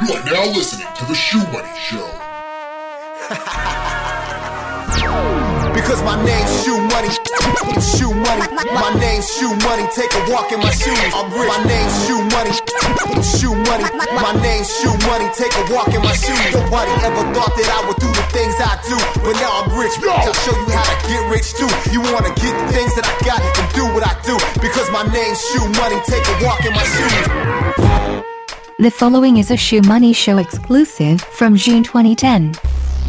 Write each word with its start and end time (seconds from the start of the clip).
You 0.00 0.14
are 0.16 0.24
now 0.24 0.46
listening 0.56 0.88
to 0.96 1.04
The 1.04 1.14
Shoe 1.14 1.44
Money 1.52 1.68
Show. 1.76 2.08
Because 5.70 6.02
my 6.02 6.18
name's 6.24 6.50
Shoe 6.62 6.78
Money. 6.92 7.10
Shoe 7.78 8.10
Money. 8.14 8.46
My 8.74 8.90
name's 8.98 9.26
Shoe 9.26 9.54
Money. 9.66 9.86
Take 9.94 10.10
a 10.12 10.22
walk 10.30 10.50
in 10.52 10.58
my 10.60 10.70
shoes. 10.70 10.98
I'm 11.14 11.30
rich. 11.30 11.46
My 11.46 11.62
name's 11.66 11.94
Shoe 12.06 12.22
Money. 12.30 12.52
Shoe 13.22 13.54
Money. 13.54 13.86
My 14.14 14.34
name's 14.42 14.70
Shoe 14.70 14.94
Money. 15.06 15.30
Take 15.34 15.54
a 15.54 15.64
walk 15.72 15.94
in 15.94 16.02
my 16.02 16.14
shoes. 16.14 16.54
Nobody 16.54 16.90
ever 17.06 17.22
thought 17.34 17.54
that 17.54 17.68
I 17.70 17.80
would 17.86 17.98
do 18.02 18.10
the 18.10 18.26
things 18.34 18.54
I 18.58 18.78
do. 18.86 18.98
But 19.22 19.34
now 19.38 19.62
I'm 19.62 19.78
rich. 19.78 19.94
I'll 20.04 20.34
show 20.42 20.54
you 20.54 20.70
how 20.74 20.84
to 20.84 20.96
get 21.06 21.22
rich 21.30 21.54
too. 21.54 21.70
You 21.90 22.02
wanna 22.12 22.34
get 22.34 22.54
the 22.54 22.66
things 22.74 22.94
that 22.98 23.06
I 23.06 23.14
got 23.26 23.40
and 23.42 23.66
do 23.74 23.84
what 23.94 24.06
I 24.06 24.14
do. 24.26 24.38
Because 24.62 24.90
my 24.90 25.06
name's 25.10 25.40
Shoe 25.50 25.66
Money. 25.78 25.98
Take 26.06 26.26
a 26.26 26.34
walk 26.44 26.64
in 26.66 26.72
my 26.74 26.84
shoes. 26.86 28.39
The 28.80 28.90
following 28.90 29.36
is 29.36 29.50
a 29.50 29.58
Shoe 29.58 29.82
Money 29.82 30.14
Show 30.14 30.38
exclusive 30.38 31.20
from 31.20 31.54
June 31.54 31.82
2010. 31.82 32.54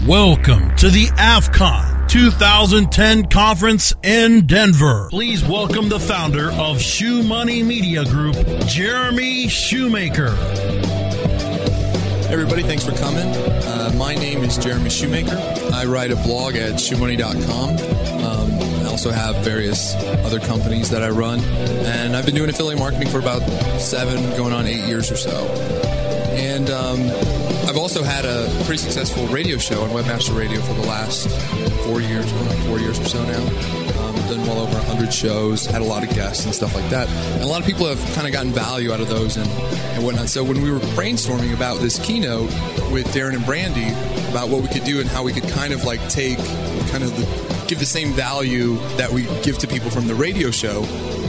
Welcome 0.05 0.75
to 0.75 0.89
the 0.89 1.05
AFCON 1.15 2.09
2010 2.09 3.27
conference 3.27 3.95
in 4.03 4.45
Denver. 4.45 5.07
Please 5.09 5.45
welcome 5.45 5.87
the 5.87 5.97
founder 5.97 6.51
of 6.51 6.81
Shoe 6.81 7.23
Money 7.23 7.63
Media 7.63 8.03
Group, 8.03 8.35
Jeremy 8.67 9.47
Shoemaker. 9.47 10.35
Everybody, 12.29 12.63
thanks 12.63 12.83
for 12.83 12.91
coming. 12.91 13.27
Uh, 13.27 13.93
my 13.95 14.13
name 14.13 14.43
is 14.43 14.57
Jeremy 14.57 14.89
Shoemaker. 14.89 15.37
I 15.73 15.85
write 15.85 16.11
a 16.11 16.17
blog 16.17 16.55
at 16.55 16.73
shoemoney.com. 16.73 17.69
Um, 18.25 18.60
I 18.60 18.60
also 18.91 19.09
have 19.09 19.37
various 19.37 19.95
other 20.25 20.39
companies 20.39 20.89
that 20.89 21.01
I 21.01 21.09
run, 21.09 21.39
and 21.39 22.15
I've 22.15 22.25
been 22.25 22.35
doing 22.35 22.49
affiliate 22.49 22.77
marketing 22.77 23.07
for 23.07 23.19
about 23.19 23.41
seven, 23.79 24.21
going 24.37 24.53
on 24.53 24.67
eight 24.67 24.85
years 24.85 25.09
or 25.09 25.15
so. 25.15 25.31
And 26.33 26.69
um, 26.69 26.99
I've 27.67 27.77
also 27.77 28.03
had 28.03 28.25
a 28.25 28.47
pretty 28.65 28.77
successful 28.77 29.25
radio 29.27 29.57
show 29.57 29.81
on 29.81 29.89
Webmaster 29.89 30.37
Radio 30.37 30.59
for 30.61 30.73
the 30.73 30.87
last 30.87 31.29
four 31.85 32.01
years, 32.01 32.29
going 32.31 32.47
on 32.49 32.57
four 32.67 32.79
years 32.79 32.99
or 32.99 33.05
so 33.05 33.23
now. 33.23 33.80
Um, 33.97 34.15
done 34.15 34.41
well 34.47 34.59
over 34.59 34.73
100 34.73 35.13
shows, 35.13 35.65
had 35.65 35.81
a 35.81 35.85
lot 35.85 36.03
of 36.03 36.09
guests 36.15 36.45
and 36.45 36.53
stuff 36.53 36.75
like 36.75 36.89
that. 36.89 37.09
And 37.09 37.43
a 37.43 37.47
lot 37.47 37.59
of 37.59 37.67
people 37.67 37.87
have 37.87 37.99
kind 38.15 38.27
of 38.27 38.33
gotten 38.33 38.51
value 38.51 38.91
out 38.91 38.99
of 38.99 39.09
those 39.09 39.37
and, 39.37 39.47
and 39.47 40.03
whatnot. 40.05 40.29
So 40.29 40.43
when 40.43 40.61
we 40.61 40.71
were 40.71 40.79
brainstorming 40.79 41.53
about 41.53 41.79
this 41.79 41.99
keynote 41.99 42.49
with 42.91 43.07
Darren 43.13 43.35
and 43.35 43.45
Brandy 43.45 43.89
about 44.29 44.49
what 44.49 44.61
we 44.61 44.67
could 44.69 44.83
do 44.83 44.99
and 44.99 45.09
how 45.09 45.23
we 45.23 45.33
could 45.33 45.47
kind 45.49 45.73
of 45.73 45.83
like 45.83 45.99
take 46.09 46.37
kind 46.89 47.03
of 47.03 47.11
give 47.67 47.79
the 47.79 47.85
same 47.85 48.11
value 48.13 48.75
that 48.97 49.09
we 49.11 49.23
give 49.43 49.57
to 49.59 49.67
people 49.67 49.89
from 49.89 50.07
the 50.07 50.15
radio 50.15 50.51
show 50.51 50.83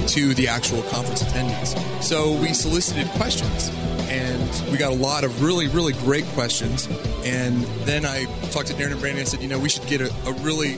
to 0.09 0.35
the 0.35 0.49
actual 0.49 0.83
conference 0.85 1.23
attendees. 1.23 2.03
So 2.03 2.33
we 2.33 2.53
solicited 2.53 3.09
questions 3.11 3.71
and 4.09 4.71
we 4.71 4.77
got 4.77 4.93
a 4.93 4.97
lot 4.97 5.25
of 5.25 5.43
really, 5.43 5.69
really 5.69 5.93
great 5.95 6.25
questions. 6.35 6.87
And 7.25 7.63
then 7.87 8.05
I 8.05 8.25
talked 8.51 8.67
to 8.69 8.75
Darren 8.75 8.93
and 8.93 9.01
Brandy 9.01 9.21
and 9.21 9.29
said, 9.29 9.41
you 9.41 9.49
know, 9.49 9.59
we 9.59 9.69
should 9.69 9.87
get 9.87 10.01
a, 10.01 10.13
a 10.27 10.33
really 10.41 10.77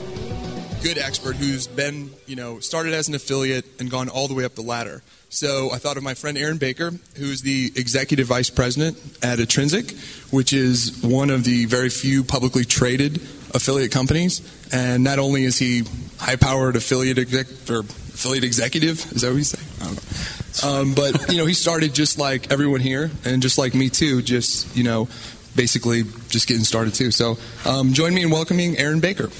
good 0.85 0.97
expert 0.99 1.35
who's 1.35 1.65
been, 1.65 2.11
you 2.27 2.35
know, 2.35 2.59
started 2.59 2.93
as 2.93 3.07
an 3.07 3.15
affiliate 3.15 3.65
and 3.79 3.89
gone 3.89 4.07
all 4.07 4.27
the 4.27 4.35
way 4.35 4.45
up 4.45 4.53
the 4.53 4.61
ladder. 4.61 5.01
So 5.29 5.71
I 5.73 5.79
thought 5.79 5.97
of 5.97 6.03
my 6.03 6.13
friend 6.13 6.37
Aaron 6.37 6.59
Baker, 6.59 6.91
who's 7.17 7.41
the 7.41 7.71
executive 7.75 8.27
vice 8.27 8.51
president 8.51 8.95
at 9.23 9.39
Intrinsic, 9.39 9.97
which 10.29 10.53
is 10.53 11.01
one 11.01 11.31
of 11.31 11.43
the 11.43 11.65
very 11.65 11.89
few 11.89 12.23
publicly 12.23 12.65
traded 12.65 13.15
affiliate 13.55 13.91
companies. 13.91 14.43
And 14.71 15.03
not 15.03 15.17
only 15.17 15.45
is 15.45 15.57
he 15.57 15.85
high-powered 16.19 16.75
affiliate 16.75 17.17
exec 17.17 17.47
or 17.67 17.79
affiliate 17.79 18.43
executive, 18.43 19.11
is 19.11 19.23
that 19.23 19.29
what 19.29 19.37
you 19.37 19.43
say? 19.43 20.67
Um, 20.67 20.93
but 20.93 21.31
you 21.31 21.37
know, 21.37 21.47
he 21.47 21.55
started 21.55 21.95
just 21.95 22.19
like 22.19 22.51
everyone 22.51 22.79
here, 22.79 23.09
and 23.25 23.41
just 23.41 23.57
like 23.57 23.73
me 23.73 23.89
too, 23.89 24.21
just 24.21 24.77
you 24.77 24.83
know, 24.83 25.07
basically 25.55 26.03
just 26.29 26.47
getting 26.47 26.63
started 26.63 26.93
too. 26.93 27.09
So 27.09 27.37
um, 27.65 27.93
join 27.93 28.13
me 28.13 28.21
in 28.21 28.29
welcoming 28.29 28.77
Aaron 28.77 28.99
Baker. 28.99 29.31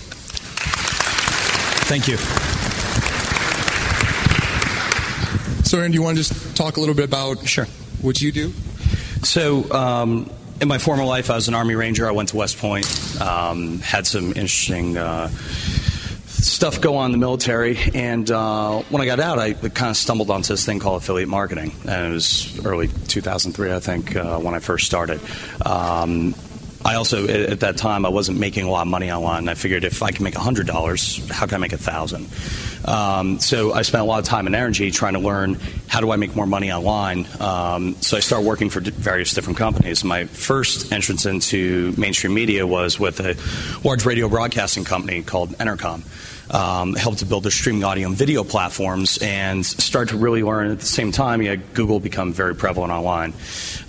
Thank 1.87 2.07
you. 2.07 2.17
So, 5.65 5.77
Aaron, 5.79 5.91
do 5.91 5.95
you 5.95 6.03
want 6.03 6.17
to 6.17 6.23
just 6.23 6.55
talk 6.55 6.77
a 6.77 6.79
little 6.79 6.95
bit 6.95 7.05
about 7.05 7.47
Sure. 7.47 7.65
what 8.01 8.21
you 8.21 8.31
do? 8.31 8.53
So, 9.23 9.71
um, 9.71 10.29
in 10.61 10.67
my 10.67 10.77
former 10.77 11.03
life, 11.03 11.29
I 11.29 11.35
was 11.35 11.47
an 11.47 11.53
Army 11.53 11.75
Ranger. 11.75 12.07
I 12.07 12.11
went 12.11 12.29
to 12.29 12.37
West 12.37 12.57
Point, 12.59 12.87
um, 13.21 13.79
had 13.79 14.07
some 14.07 14.27
interesting 14.29 14.97
uh, 14.97 15.27
stuff 16.27 16.81
go 16.81 16.97
on 16.97 17.07
in 17.07 17.11
the 17.11 17.17
military. 17.17 17.77
And 17.93 18.29
uh, 18.31 18.81
when 18.89 19.01
I 19.01 19.05
got 19.05 19.19
out, 19.19 19.39
I 19.39 19.53
kind 19.53 19.89
of 19.89 19.97
stumbled 19.97 20.29
onto 20.29 20.53
this 20.53 20.65
thing 20.65 20.79
called 20.79 21.01
affiliate 21.01 21.29
marketing. 21.29 21.71
And 21.87 22.07
it 22.11 22.13
was 22.13 22.65
early 22.65 22.87
2003, 23.07 23.73
I 23.73 23.79
think, 23.79 24.15
uh, 24.15 24.37
when 24.39 24.53
I 24.53 24.59
first 24.59 24.85
started. 24.85 25.19
Um, 25.65 26.35
I 26.85 26.95
also, 26.95 27.23
at 27.23 27.29
at 27.29 27.59
that 27.61 27.77
time, 27.77 28.05
I 28.05 28.09
wasn't 28.09 28.39
making 28.39 28.65
a 28.65 28.69
lot 28.69 28.83
of 28.83 28.87
money 28.87 29.11
online. 29.11 29.49
I 29.49 29.55
figured 29.55 29.83
if 29.83 30.03
I 30.03 30.11
can 30.11 30.23
make 30.23 30.35
$100, 30.35 31.31
how 31.31 31.47
can 31.47 31.55
I 31.55 31.57
make 31.57 31.73
a 31.73 31.77
1000 31.77 32.29
um, 32.85 33.39
so 33.39 33.73
I 33.73 33.81
spent 33.81 34.01
a 34.01 34.05
lot 34.05 34.19
of 34.19 34.25
time 34.25 34.45
and 34.45 34.55
energy 34.55 34.91
trying 34.91 35.13
to 35.13 35.19
learn 35.19 35.57
how 35.87 36.01
do 36.01 36.11
I 36.11 36.17
make 36.17 36.35
more 36.35 36.45
money 36.45 36.71
online. 36.71 37.25
Um, 37.39 37.95
so 37.95 38.17
I 38.17 38.19
started 38.19 38.47
working 38.47 38.69
for 38.69 38.79
various 38.79 39.33
different 39.33 39.57
companies. 39.57 40.03
My 40.03 40.25
first 40.25 40.91
entrance 40.91 41.25
into 41.25 41.93
mainstream 41.97 42.33
media 42.33 42.65
was 42.67 42.99
with 42.99 43.19
a 43.19 43.35
large 43.87 44.05
radio 44.05 44.29
broadcasting 44.29 44.83
company 44.83 45.23
called 45.23 45.51
Entercom. 45.53 46.03
Um, 46.53 46.93
helped 46.93 47.19
to 47.19 47.25
build 47.25 47.43
their 47.43 47.51
streaming 47.51 47.83
audio 47.83 48.07
and 48.07 48.15
video 48.15 48.43
platforms 48.43 49.17
and 49.19 49.65
start 49.65 50.09
to 50.09 50.17
really 50.17 50.43
learn 50.43 50.69
at 50.69 50.79
the 50.79 50.85
same 50.85 51.11
time. 51.11 51.41
Yeah, 51.41 51.55
Google 51.55 51.99
become 51.99 52.33
very 52.33 52.53
prevalent 52.53 52.93
online. 52.93 53.33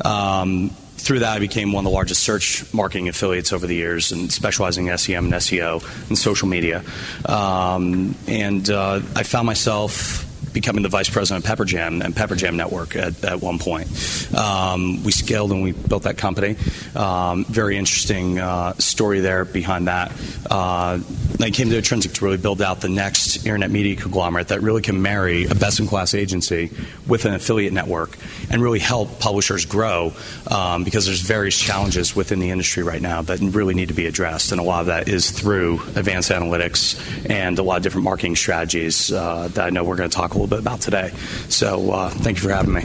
Um, 0.03 0.71
through 1.07 1.21
that, 1.21 1.37
I 1.37 1.39
became 1.39 1.71
one 1.71 1.87
of 1.87 1.91
the 1.91 1.95
largest 1.95 2.25
search 2.25 2.65
marketing 2.75 3.09
affiliates 3.09 3.53
over 3.53 3.67
the 3.67 3.77
years 3.77 4.11
and 4.11 4.33
specializing 4.33 4.89
in 4.89 4.99
SEM 4.99 5.27
and 5.27 5.35
SEO 5.35 6.09
and 6.09 6.19
social 6.19 6.49
media. 6.49 6.83
Um, 7.25 8.17
and 8.27 8.69
uh, 8.69 9.01
I 9.15 9.23
found 9.23 9.47
myself 9.47 10.26
becoming 10.57 10.83
the 10.83 10.89
vice 10.89 11.11
president 11.11 11.45
of 11.45 11.59
Pepperjam 11.59 12.03
and 12.03 12.17
Pepperjam 12.17 12.55
Network 12.55 12.97
at, 12.97 13.23
at 13.23 13.43
one 13.43 13.59
point. 13.59 13.89
Um, 14.35 15.05
we 15.05 15.13
scaled 15.13 15.53
and 15.53 15.63
we 15.63 15.73
built 15.73 16.05
that 16.05 16.17
company. 16.17 16.57
Um, 16.95 17.45
very 17.45 17.77
interesting 17.77 18.39
uh, 18.39 18.73
story 18.79 19.21
there 19.21 19.45
behind 19.45 19.89
that. 19.89 20.13
Uh, 20.51 21.01
I 21.39 21.51
came 21.51 21.69
to 21.69 21.77
Intrinsic 21.77 22.15
to 22.15 22.25
really 22.25 22.39
build 22.39 22.63
out 22.63 22.81
the 22.81 22.89
next 22.89 23.45
internet 23.45 23.71
media 23.71 23.97
conglomerate 23.97 24.49
that 24.49 24.63
really 24.63 24.81
can 24.81 25.03
marry 25.03 25.45
a 25.45 25.55
best 25.55 25.79
in 25.79 25.87
class 25.87 26.15
agency 26.15 26.71
with 27.07 27.27
an 27.27 27.35
affiliate 27.35 27.75
network 27.75 28.17
and 28.51 28.63
really 28.63 28.79
help 28.79 29.21
publishers 29.21 29.67
grow 29.67 30.15
um, 30.51 30.85
because 30.85 31.05
there's 31.05 31.21
various 31.21 31.59
challenges 31.59 32.17
within 32.17 32.39
the 32.39 32.51
industry 32.51 32.83
right 32.83 33.03
now 33.03 33.21
that 33.21 33.41
really 33.41 33.75
need 33.75 33.89
to 33.89 33.95
be 33.95 34.07
addressed. 34.07 34.53
And 34.53 34.61
a 34.61 34.65
lot 34.65 34.81
of 34.81 34.87
that 34.87 35.09
is 35.09 35.31
through 35.31 35.75
advanced 35.95 36.31
analytics 36.31 36.99
and 37.29 37.59
a 37.59 37.63
lot 37.63 37.77
of 37.77 37.83
different 37.83 38.05
marketing 38.05 38.37
strategies 38.37 39.13
uh, 39.13 39.49
that 39.49 39.67
I 39.67 39.71
know 39.71 39.85
we're 39.85 39.97
going 39.97 40.09
to 40.09 40.17
talk 40.17 40.31
a 40.31 40.35
little 40.35 40.46
bit 40.49 40.59
about 40.59 40.81
today. 40.81 41.11
So 41.49 41.93
uh, 41.93 42.11
thank 42.11 42.39
you 42.39 42.43
for 42.43 42.55
having 42.55 42.75
me. 42.75 42.85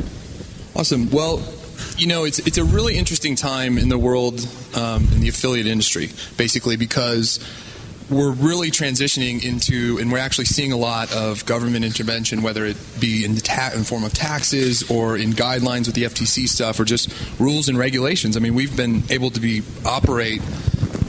Awesome. 0.76 1.10
Well, 1.10 1.44
you 1.98 2.08
know, 2.08 2.24
it's 2.26 2.40
it's 2.40 2.58
a 2.58 2.64
really 2.64 2.98
interesting 2.98 3.36
time 3.36 3.78
in 3.78 3.90
the 3.90 3.98
world 3.98 4.46
um, 4.76 5.08
in 5.14 5.22
the 5.22 5.30
affiliate 5.30 5.68
industry, 5.68 6.10
basically 6.38 6.78
because 6.78 7.40
we're 8.10 8.32
really 8.32 8.72
transitioning 8.72 9.44
into, 9.44 9.98
and 10.00 10.12
we're 10.12 10.20
actually 10.20 10.46
seeing 10.46 10.74
a 10.74 10.78
lot 10.78 11.14
of 11.16 11.46
government 11.46 11.86
intervention, 11.86 12.42
whether 12.42 12.66
it 12.66 12.76
be 13.00 13.24
in 13.24 13.36
the 13.36 13.42
ta- 13.42 13.72
in 13.74 13.84
form 13.84 14.04
of 14.04 14.14
taxes 14.14 14.90
or 14.92 15.18
in 15.18 15.32
guidelines 15.32 15.86
with 15.86 15.96
the 15.96 16.04
FTC 16.04 16.48
stuff, 16.48 16.80
or 16.80 16.84
just 16.84 17.10
rules 17.40 17.70
and 17.70 17.78
regulations. 17.78 18.36
I 18.36 18.42
mean, 18.42 18.54
we've 18.54 18.76
been 18.76 19.04
able 19.10 19.30
to 19.32 19.40
be 19.40 19.64
operate 19.86 20.42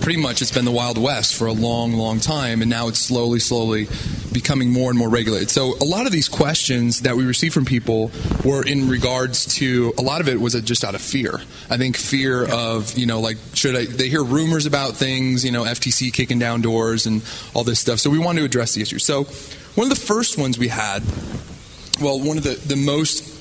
pretty 0.01 0.21
much. 0.21 0.43
It's 0.43 0.53
been 0.53 0.65
the 0.65 0.71
Wild 0.71 0.99
West 0.99 1.35
for 1.35 1.47
a 1.47 1.53
long, 1.53 1.93
long 1.95 2.21
time, 2.21 2.63
and 2.63 2.71
now 2.71 2.89
it's 2.89 3.01
slowly, 3.01 3.41
slowly 3.41 3.89
becoming 4.33 4.71
more 4.71 4.91
and 4.91 4.99
more 4.99 5.09
regulated. 5.09 5.51
So 5.51 5.75
a 5.81 5.85
lot 5.85 6.07
of 6.07 6.13
these 6.13 6.29
questions 6.29 7.01
that 7.01 7.17
we 7.17 7.25
receive 7.25 7.53
from 7.53 7.65
people 7.65 8.11
were 8.45 8.65
in 8.65 8.89
regards 8.89 9.47
to 9.57 9.93
a 9.99 10.03
lot 10.03 10.21
of 10.21 10.29
it 10.29 10.41
was 10.41 10.55
just 10.63 10.85
out 10.85 10.95
of 10.95 11.01
fear. 11.01 11.41
I 11.71 11.77
think 11.77 11.97
fear 11.97 12.47
of 12.51 12.97
you 12.97 13.07
know 13.07 13.21
like 13.21 13.37
should 13.55 13.77
I? 13.77 13.87
They 13.87 14.09
hear 14.09 14.23
rumors 14.23 14.67
about 14.67 14.97
things, 14.97 15.45
you 15.45 15.53
know, 15.53 15.65
FTC 15.65 16.13
kicking 16.13 16.39
down 16.39 16.61
doors 16.61 17.07
and 17.07 17.23
all 17.55 17.65
this 17.65 17.81
stuff. 17.81 18.01
So 18.01 18.11
we 18.11 18.19
wanted 18.19 18.41
to 18.41 18.47
address 18.47 18.75
the 18.75 18.83
issue. 18.83 18.99
So 18.99 19.25
one 19.75 19.91
of 19.91 19.99
the 19.99 20.05
first 20.05 20.39
ones 20.39 20.59
we 20.59 20.69
had, 20.69 21.03
well, 22.01 22.21
one 22.21 22.37
of 22.37 22.45
the 22.45 22.55
the 22.67 22.77
most 22.77 23.32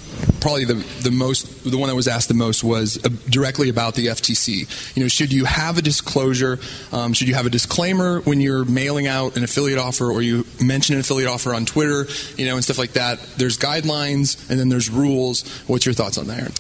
probably 0.42 0.66
the 0.66 0.84
the 1.04 1.12
most 1.12 1.64
the 1.70 1.78
one 1.78 1.88
that 1.90 1.96
was 1.96 2.08
asked 2.08 2.28
the 2.28 2.34
most 2.34 2.64
was 2.64 3.04
uh, 3.06 3.10
directly 3.30 3.70
about 3.70 3.96
the 3.96 4.08
FTC. 4.08 4.96
You 4.96 5.04
know, 5.04 5.08
should 5.08 5.32
you 5.32 5.46
have 5.46 5.78
a 5.78 5.82
disclosure? 5.82 6.60
Um, 6.92 7.14
should 7.14 7.28
you 7.28 7.36
have 7.36 7.46
a 7.46 7.50
disclaimer 7.50 8.22
when 8.22 8.42
you're 8.42 8.66
mailing 8.66 9.08
out 9.08 9.38
an 9.38 9.44
affiliate 9.44 9.80
offer, 9.80 10.12
or 10.12 10.22
you 10.22 10.46
mention 10.62 10.96
an 10.96 11.02
affiliate 11.02 11.30
offer 11.30 11.54
on 11.54 11.66
Twitter? 11.66 12.08
You 12.36 12.48
know, 12.48 12.56
and 12.56 12.64
stuff 12.64 12.78
like 12.78 12.94
that. 12.94 13.20
There's 13.38 13.58
guidelines, 13.58 14.50
and 14.50 14.60
then 14.60 14.70
there's 14.70 14.90
rules. 14.90 15.48
What's 15.68 15.86
your 15.86 15.94
thoughts 15.94 16.18
on 16.18 16.28
that? 16.28 16.42
Aaron? 16.42 16.54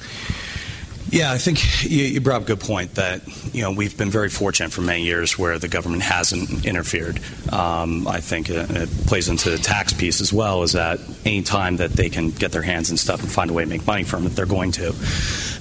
Yeah, 1.11 1.33
I 1.33 1.39
think 1.39 1.83
you, 1.83 2.05
you 2.05 2.21
brought 2.21 2.37
up 2.37 2.43
a 2.43 2.45
good 2.45 2.61
point 2.61 2.95
that 2.95 3.21
you 3.53 3.63
know 3.63 3.71
we've 3.71 3.97
been 3.97 4.09
very 4.09 4.29
fortunate 4.29 4.71
for 4.71 4.79
many 4.79 5.03
years 5.03 5.37
where 5.37 5.59
the 5.59 5.67
government 5.67 6.03
hasn't 6.03 6.65
interfered. 6.65 7.19
Um, 7.51 8.07
I 8.07 8.21
think 8.21 8.49
it, 8.49 8.71
it 8.71 8.89
plays 9.07 9.27
into 9.27 9.49
the 9.49 9.57
tax 9.57 9.91
piece 9.91 10.21
as 10.21 10.31
well. 10.31 10.63
Is 10.63 10.71
that 10.71 11.01
any 11.25 11.41
time 11.41 11.77
that 11.77 11.91
they 11.91 12.09
can 12.09 12.29
get 12.29 12.53
their 12.53 12.61
hands 12.61 12.91
in 12.91 12.97
stuff 12.97 13.21
and 13.21 13.29
find 13.29 13.49
a 13.49 13.53
way 13.53 13.63
to 13.63 13.69
make 13.69 13.85
money 13.85 14.03
from 14.03 14.25
it, 14.25 14.29
they're 14.29 14.45
going 14.45 14.71
to. 14.73 14.95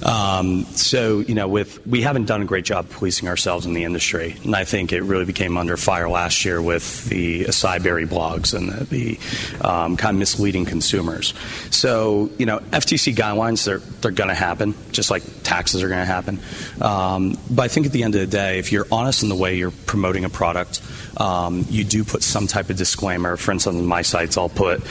Um, 0.03 0.63
so, 0.67 1.19
you 1.19 1.35
know, 1.35 1.49
with 1.49 1.85
we 1.85 2.01
haven't 2.01 2.25
done 2.25 2.41
a 2.41 2.45
great 2.45 2.63
job 2.63 2.89
policing 2.89 3.27
ourselves 3.27 3.65
in 3.65 3.73
the 3.73 3.83
industry, 3.83 4.37
and 4.45 4.55
I 4.55 4.63
think 4.63 4.93
it 4.93 5.01
really 5.01 5.25
became 5.25 5.57
under 5.57 5.75
fire 5.75 6.09
last 6.09 6.45
year 6.45 6.61
with 6.61 7.05
the 7.09 7.43
acai 7.43 8.07
blogs 8.07 8.53
and 8.53 8.71
the, 8.71 8.85
the 8.85 9.67
um, 9.67 9.97
kind 9.97 10.15
of 10.15 10.19
misleading 10.19 10.63
consumers. 10.63 11.33
So, 11.71 12.29
you 12.37 12.45
know, 12.45 12.59
FTC 12.59 13.13
guidelines 13.15 13.65
they're 13.65 13.79
they're 13.79 14.11
going 14.11 14.29
to 14.29 14.33
happen, 14.33 14.75
just 14.93 15.11
like 15.11 15.23
taxes 15.51 15.83
are 15.83 15.89
going 15.89 15.99
to 15.99 16.05
happen. 16.05 16.39
Um, 16.79 17.37
but 17.49 17.63
I 17.63 17.67
think 17.67 17.85
at 17.85 17.91
the 17.91 18.03
end 18.03 18.15
of 18.15 18.21
the 18.21 18.27
day, 18.27 18.59
if 18.59 18.71
you're 18.71 18.87
honest 18.89 19.23
in 19.23 19.29
the 19.29 19.35
way 19.35 19.55
you're 19.55 19.77
promoting 19.85 20.23
a 20.23 20.29
product, 20.29 20.81
um, 21.17 21.65
you 21.69 21.83
do 21.83 22.03
put 22.03 22.23
some 22.23 22.47
type 22.47 22.69
of 22.69 22.77
disclaimer. 22.77 23.35
For 23.35 23.51
instance, 23.51 23.75
on 23.75 23.85
my 23.85 24.01
sites, 24.01 24.37
I'll 24.37 24.49
put, 24.49 24.81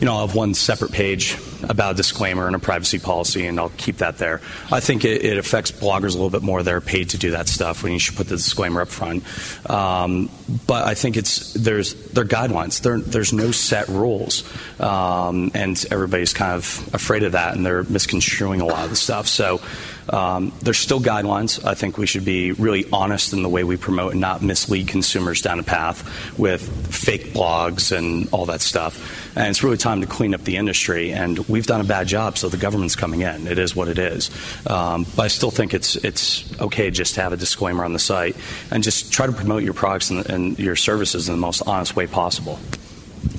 you 0.00 0.06
know, 0.06 0.14
I'll 0.14 0.26
have 0.26 0.36
one 0.36 0.54
separate 0.54 0.92
page 0.92 1.36
about 1.68 1.94
a 1.94 1.96
disclaimer 1.96 2.46
and 2.46 2.54
a 2.54 2.58
privacy 2.58 2.98
policy, 2.98 3.46
and 3.46 3.58
I'll 3.58 3.72
keep 3.76 3.98
that 3.98 4.18
there. 4.18 4.40
I 4.70 4.80
think 4.80 5.04
it, 5.04 5.24
it 5.24 5.38
affects 5.38 5.72
bloggers 5.72 6.10
a 6.10 6.18
little 6.18 6.30
bit 6.30 6.42
more. 6.42 6.62
They're 6.62 6.80
paid 6.80 7.10
to 7.10 7.18
do 7.18 7.32
that 7.32 7.48
stuff 7.48 7.82
when 7.82 7.92
you 7.92 7.98
should 7.98 8.16
put 8.16 8.28
the 8.28 8.36
disclaimer 8.36 8.82
up 8.82 8.88
front. 8.88 9.24
Um, 9.68 10.30
but 10.66 10.86
I 10.86 10.94
think 10.94 11.16
it's 11.16 11.52
there's 11.54 11.94
there 12.12 12.24
guidelines. 12.24 12.80
There, 12.82 13.00
there's 13.00 13.32
no 13.32 13.50
set 13.50 13.88
rules, 13.88 14.44
um, 14.80 15.50
and 15.54 15.84
everybody's 15.90 16.32
kind 16.32 16.52
of 16.52 16.94
afraid 16.94 17.22
of 17.24 17.32
that, 17.32 17.56
and 17.56 17.64
they're 17.64 17.84
misconstruing 17.84 18.60
a 18.60 18.66
lot 18.66 18.84
of 18.84 18.90
the 18.90 18.96
stuff. 18.96 19.26
So. 19.26 19.60
Um, 20.08 20.52
there's 20.60 20.78
still 20.78 21.00
guidelines. 21.00 21.64
I 21.64 21.74
think 21.74 21.98
we 21.98 22.06
should 22.06 22.24
be 22.24 22.52
really 22.52 22.86
honest 22.92 23.32
in 23.32 23.42
the 23.42 23.48
way 23.48 23.64
we 23.64 23.76
promote 23.76 24.12
and 24.12 24.20
not 24.20 24.42
mislead 24.42 24.88
consumers 24.88 25.42
down 25.42 25.58
a 25.58 25.62
path 25.62 26.38
with 26.38 26.62
fake 26.94 27.32
blogs 27.32 27.96
and 27.96 28.28
all 28.32 28.46
that 28.46 28.60
stuff. 28.60 29.36
And 29.36 29.48
it's 29.48 29.62
really 29.62 29.76
time 29.76 30.00
to 30.00 30.06
clean 30.06 30.34
up 30.34 30.42
the 30.44 30.56
industry. 30.56 31.12
And 31.12 31.38
we've 31.48 31.66
done 31.66 31.80
a 31.80 31.84
bad 31.84 32.06
job, 32.06 32.38
so 32.38 32.48
the 32.48 32.56
government's 32.56 32.96
coming 32.96 33.22
in. 33.22 33.46
It 33.46 33.58
is 33.58 33.74
what 33.74 33.88
it 33.88 33.98
is. 33.98 34.30
Um, 34.66 35.06
but 35.16 35.24
I 35.24 35.28
still 35.28 35.50
think 35.50 35.74
it's 35.74 35.96
it's 35.96 36.44
okay 36.60 36.90
just 36.90 37.14
to 37.14 37.22
have 37.22 37.32
a 37.32 37.36
disclaimer 37.36 37.84
on 37.84 37.92
the 37.92 37.98
site 37.98 38.36
and 38.70 38.82
just 38.82 39.12
try 39.12 39.26
to 39.26 39.32
promote 39.32 39.62
your 39.62 39.74
products 39.74 40.10
and, 40.10 40.28
and 40.28 40.58
your 40.58 40.76
services 40.76 41.28
in 41.28 41.34
the 41.34 41.40
most 41.40 41.62
honest 41.66 41.96
way 41.96 42.06
possible. 42.06 42.58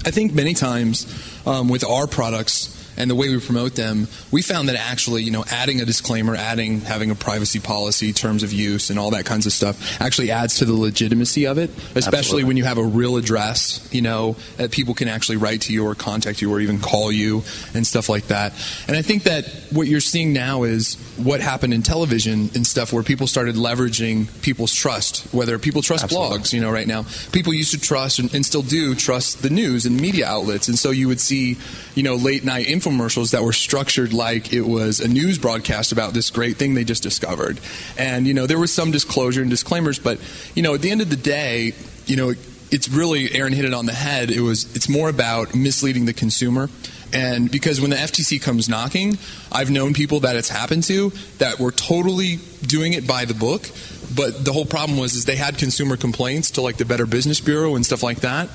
I 0.06 0.12
think 0.12 0.34
many 0.34 0.54
times 0.54 1.08
um, 1.46 1.70
with 1.70 1.84
our 1.84 2.08
products 2.08 2.72
and 2.98 3.10
the 3.10 3.16
way 3.16 3.30
we 3.30 3.40
promote 3.40 3.76
them, 3.76 4.08
we 4.32 4.42
found 4.42 4.70
that 4.70 4.76
actually, 4.76 5.24
you 5.24 5.32
know, 5.32 5.44
adding 5.50 5.82
a 5.82 5.86
disclaimer, 5.86 6.36
adding 6.36 6.82
having 6.82 7.12
a 7.12 7.16
privacy 7.16 7.60
policy, 7.60 8.14
terms 8.14 8.44
of 8.44 8.54
use, 8.54 8.90
and 8.90 9.00
all 9.00 9.12
that 9.12 9.26
kinds 9.26 9.46
of 9.46 9.52
stuff 9.52 10.02
actually 10.02 10.32
adds 10.32 10.60
to 10.60 10.66
the 10.66 10.74
legitimacy 10.74 11.46
of 11.48 11.58
it. 11.58 11.70
Especially 11.96 12.18
Absolutely. 12.18 12.44
when 12.46 12.58
you 12.58 12.64
have 12.64 12.78
a 12.78 12.84
real 12.84 13.18
address, 13.18 13.88
you 13.92 14.02
know, 14.02 14.36
that 14.58 14.72
people 14.72 14.94
can 14.94 15.08
actually 15.08 15.38
write 15.38 15.62
to 15.62 15.74
you 15.74 15.86
or 15.86 15.96
contact 15.96 16.42
you 16.42 16.52
or 16.54 16.60
even 16.60 16.80
call 16.80 17.12
you 17.12 17.44
and 17.74 17.86
stuff 17.86 18.10
like 18.10 18.28
that. 18.28 18.54
And 18.88 18.96
I 18.96 19.02
think 19.02 19.24
that 19.24 19.46
what 19.72 19.88
you're 19.88 20.00
seeing 20.00 20.34
now 20.34 20.64
is 20.64 20.96
what 21.18 21.42
happened 21.42 21.74
in 21.74 21.82
television 21.82 22.50
and 22.56 22.66
stuff 22.66 22.94
where 22.94 23.04
people 23.04 23.28
started 23.28 23.56
leveraging 23.56 24.42
people's 24.42 24.74
trust, 24.74 25.34
whether 25.34 25.58
people 25.60 25.82
trust 25.82 26.04
Absolutely. 26.06 26.38
blogs, 26.38 26.54
you 26.54 26.62
know, 26.62 26.72
right 26.72 26.88
now. 26.88 27.06
People 27.32 27.54
used 27.54 27.72
to 27.72 27.80
trust 27.80 28.20
and, 28.20 28.34
and 28.34 28.46
still 28.46 28.62
do 28.62 28.96
trust 28.96 29.42
the 29.42 29.50
news 29.50 29.86
and 29.86 30.00
media 30.00 30.26
outlets. 30.28 30.68
And 30.68 30.78
so 30.78 30.92
you 30.92 31.08
would 31.08 31.20
see, 31.20 31.58
you 31.96 32.04
know, 32.04 32.16
late 32.16 32.44
night 32.44 32.68
infomercials 32.86 33.32
that 33.32 33.44
were 33.44 33.54
structured 33.54 34.14
like 34.14 34.54
it 34.54 34.62
was 34.62 35.00
a 35.00 35.08
news 35.08 35.38
broadcast 35.38 35.92
about 35.92 36.14
this 36.14 36.30
great 36.30 36.58
thing 36.58 36.74
they 36.74 36.84
just 36.84 37.04
discovered. 37.04 37.60
And, 37.98 38.28
you 38.28 38.34
know, 38.34 38.48
there 38.48 38.60
was 38.60 38.74
some 38.74 38.92
disclosure 38.92 39.42
and 39.42 39.50
disclaimers, 39.50 40.00
but, 40.00 40.20
you 40.56 40.62
know, 40.62 40.76
at 40.76 40.82
the 40.82 40.92
end 40.92 41.02
of 41.02 41.10
the 41.10 41.16
day, 41.16 41.74
you 42.06 42.16
know, 42.16 42.34
it's 42.72 42.90
really 42.90 43.34
Aaron 43.34 43.54
hit 43.54 43.66
it 43.66 43.74
on 43.74 43.86
the 43.86 43.94
head. 43.94 44.32
It 44.32 44.42
was 44.42 44.76
it's 44.76 44.90
more 44.90 45.10
about 45.10 45.56
misleading 45.56 46.06
the 46.06 46.14
consumer. 46.14 46.70
And 47.14 47.50
because 47.50 47.80
when 47.80 47.92
the 47.92 47.96
FTC 47.96 48.42
comes 48.42 48.68
knocking, 48.68 49.18
I've 49.52 49.72
known 49.72 49.94
people 49.94 50.22
that 50.22 50.36
it's 50.36 50.50
happened 50.50 50.84
to 50.86 51.12
that 51.38 51.60
were 51.60 51.72
totally 51.72 52.40
doing 52.64 52.94
it 52.94 53.08
by 53.08 53.26
the 53.26 53.34
book, 53.34 53.70
but 54.14 54.44
the 54.44 54.52
whole 54.52 54.66
problem 54.66 55.00
was 55.00 55.14
is 55.14 55.26
they 55.26 55.36
had 55.36 55.58
consumer 55.58 55.96
complaints 55.96 56.52
to 56.52 56.62
like 56.62 56.78
the 56.78 56.84
Better 56.84 57.06
Business 57.06 57.40
Bureau 57.40 57.76
and 57.76 57.86
stuff 57.86 58.04
like 58.04 58.22
that, 58.22 58.50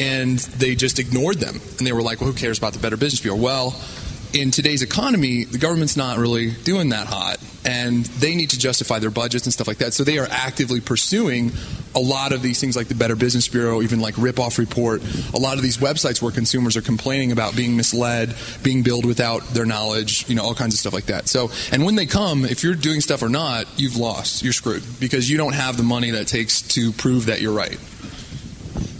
and 0.00 0.38
they 0.38 0.74
just 0.74 0.98
ignored 0.98 1.36
them. 1.36 1.60
And 1.78 1.86
they 1.86 1.92
were 1.92 2.02
like, 2.02 2.20
"Well, 2.20 2.30
who 2.30 2.36
cares 2.36 2.58
about 2.58 2.72
the 2.72 2.80
Better 2.80 2.96
Business 2.96 3.20
Bureau?" 3.20 3.38
Well, 3.38 3.80
in 4.32 4.50
today's 4.50 4.82
economy, 4.82 5.44
the 5.44 5.58
government's 5.58 5.96
not 5.96 6.18
really 6.18 6.50
doing 6.50 6.90
that 6.90 7.06
hot, 7.06 7.38
and 7.64 8.04
they 8.04 8.34
need 8.34 8.50
to 8.50 8.58
justify 8.58 8.98
their 8.98 9.10
budgets 9.10 9.44
and 9.44 9.52
stuff 9.52 9.66
like 9.66 9.78
that. 9.78 9.92
So 9.92 10.04
they 10.04 10.18
are 10.18 10.28
actively 10.30 10.80
pursuing 10.80 11.52
a 11.94 11.98
lot 11.98 12.32
of 12.32 12.40
these 12.40 12.60
things, 12.60 12.76
like 12.76 12.86
the 12.86 12.94
Better 12.94 13.16
Business 13.16 13.48
Bureau, 13.48 13.82
even 13.82 14.00
like 14.00 14.14
Rip 14.16 14.38
Off 14.38 14.58
Report. 14.58 15.02
A 15.34 15.38
lot 15.38 15.56
of 15.56 15.62
these 15.62 15.78
websites 15.78 16.22
where 16.22 16.30
consumers 16.30 16.76
are 16.76 16.82
complaining 16.82 17.32
about 17.32 17.56
being 17.56 17.76
misled, 17.76 18.34
being 18.62 18.82
billed 18.82 19.04
without 19.04 19.42
their 19.48 19.66
knowledge, 19.66 20.28
you 20.28 20.36
know, 20.36 20.44
all 20.44 20.54
kinds 20.54 20.74
of 20.74 20.80
stuff 20.80 20.92
like 20.92 21.06
that. 21.06 21.28
So, 21.28 21.50
and 21.72 21.84
when 21.84 21.96
they 21.96 22.06
come, 22.06 22.44
if 22.44 22.62
you're 22.62 22.74
doing 22.74 23.00
stuff 23.00 23.22
or 23.22 23.28
not, 23.28 23.66
you've 23.76 23.96
lost. 23.96 24.42
You're 24.44 24.52
screwed 24.52 24.84
because 25.00 25.28
you 25.28 25.36
don't 25.36 25.54
have 25.54 25.76
the 25.76 25.82
money 25.82 26.10
that 26.12 26.22
it 26.22 26.28
takes 26.28 26.62
to 26.74 26.92
prove 26.92 27.26
that 27.26 27.40
you're 27.40 27.52
right. 27.52 27.78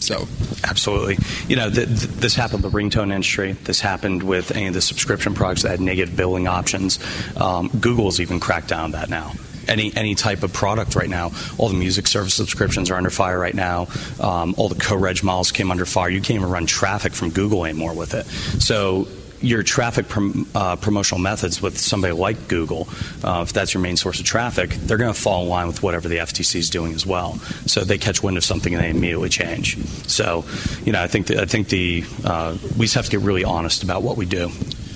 So, 0.01 0.27
Absolutely. 0.65 1.19
You 1.49 1.57
know, 1.57 1.71
th- 1.71 1.89
th- 1.89 2.01
this 2.01 2.35
happened 2.35 2.63
with 2.63 2.73
the 2.73 2.79
ringtone 2.79 3.13
industry. 3.13 3.53
This 3.53 3.81
happened 3.81 4.23
with 4.23 4.55
any 4.55 4.67
of 4.69 4.75
the 4.75 4.81
subscription 4.81 5.35
products 5.35 5.63
that 5.63 5.71
had 5.71 5.81
negative 5.81 6.17
billing 6.17 6.47
options. 6.47 6.99
Um, 7.37 7.69
Google's 7.81 8.21
even 8.21 8.41
cracked 8.41 8.69
down 8.69 8.85
on 8.85 8.91
that 8.93 9.09
now. 9.09 9.33
Any 9.69 9.95
any 9.95 10.15
type 10.15 10.43
of 10.43 10.53
product 10.53 10.97
right 10.97 11.09
now, 11.09 11.33
all 11.59 11.69
the 11.69 11.75
music 11.75 12.07
service 12.07 12.35
subscriptions 12.35 12.91
are 12.91 12.97
under 12.97 13.11
fire 13.11 13.39
right 13.39 13.55
now. 13.55 13.89
Um, 14.19 14.55
all 14.57 14.69
the 14.69 14.81
co-reg 14.81 15.23
models 15.23 15.53
came 15.53 15.71
under 15.71 15.87
fire. 15.87 16.09
You 16.09 16.21
can't 16.21 16.41
even 16.41 16.51
run 16.51 16.67
traffic 16.67 17.13
from 17.13 17.31
Google 17.31 17.65
anymore 17.65 17.95
with 17.95 18.15
it. 18.15 18.27
So 18.61 19.07
your 19.43 19.63
traffic 19.63 20.09
prom, 20.09 20.47
uh, 20.55 20.77
promotional 20.77 21.21
methods 21.21 21.63
with 21.63 21.79
somebody 21.79 22.13
like 22.13 22.49
Google, 22.49 22.89
uh, 23.25 23.43
if 23.47 23.53
that's 23.53 23.75
your 23.75 23.83
main 23.83 23.97
source 23.97 24.21
of 24.21 24.27
traffic, 24.27 24.71
they're 24.71 24.99
going 24.99 25.13
to 25.13 25.19
fall 25.19 25.43
in 25.43 25.49
line 25.49 25.67
with 25.67 25.83
whatever 25.83 26.09
the 26.09 26.19
FTC 26.19 26.57
is 26.57 26.71
doing 26.71 26.95
as 26.95 27.07
well. 27.07 27.37
So 27.67 27.85
they 27.85 27.99
catch 27.99 28.23
wind 28.23 28.37
of 28.37 28.45
something 28.45 28.75
and 28.75 28.83
they 28.83 28.91
immediately 28.91 29.29
change. 29.29 29.79
So, 30.07 30.45
you 30.85 30.93
know, 30.93 31.03
I 31.03 31.07
think 31.07 31.27
the, 31.29 31.41
I 31.41 31.47
think 31.47 31.69
the 31.69 32.05
uh, 32.25 32.57
we 32.77 32.87
just 32.87 32.95
have 32.95 33.07
to 33.07 33.11
get 33.11 33.21
really 33.21 33.45
honest 33.45 33.83
about 33.83 34.03
what 34.03 34.17
we 34.17 34.27
do. 34.27 34.51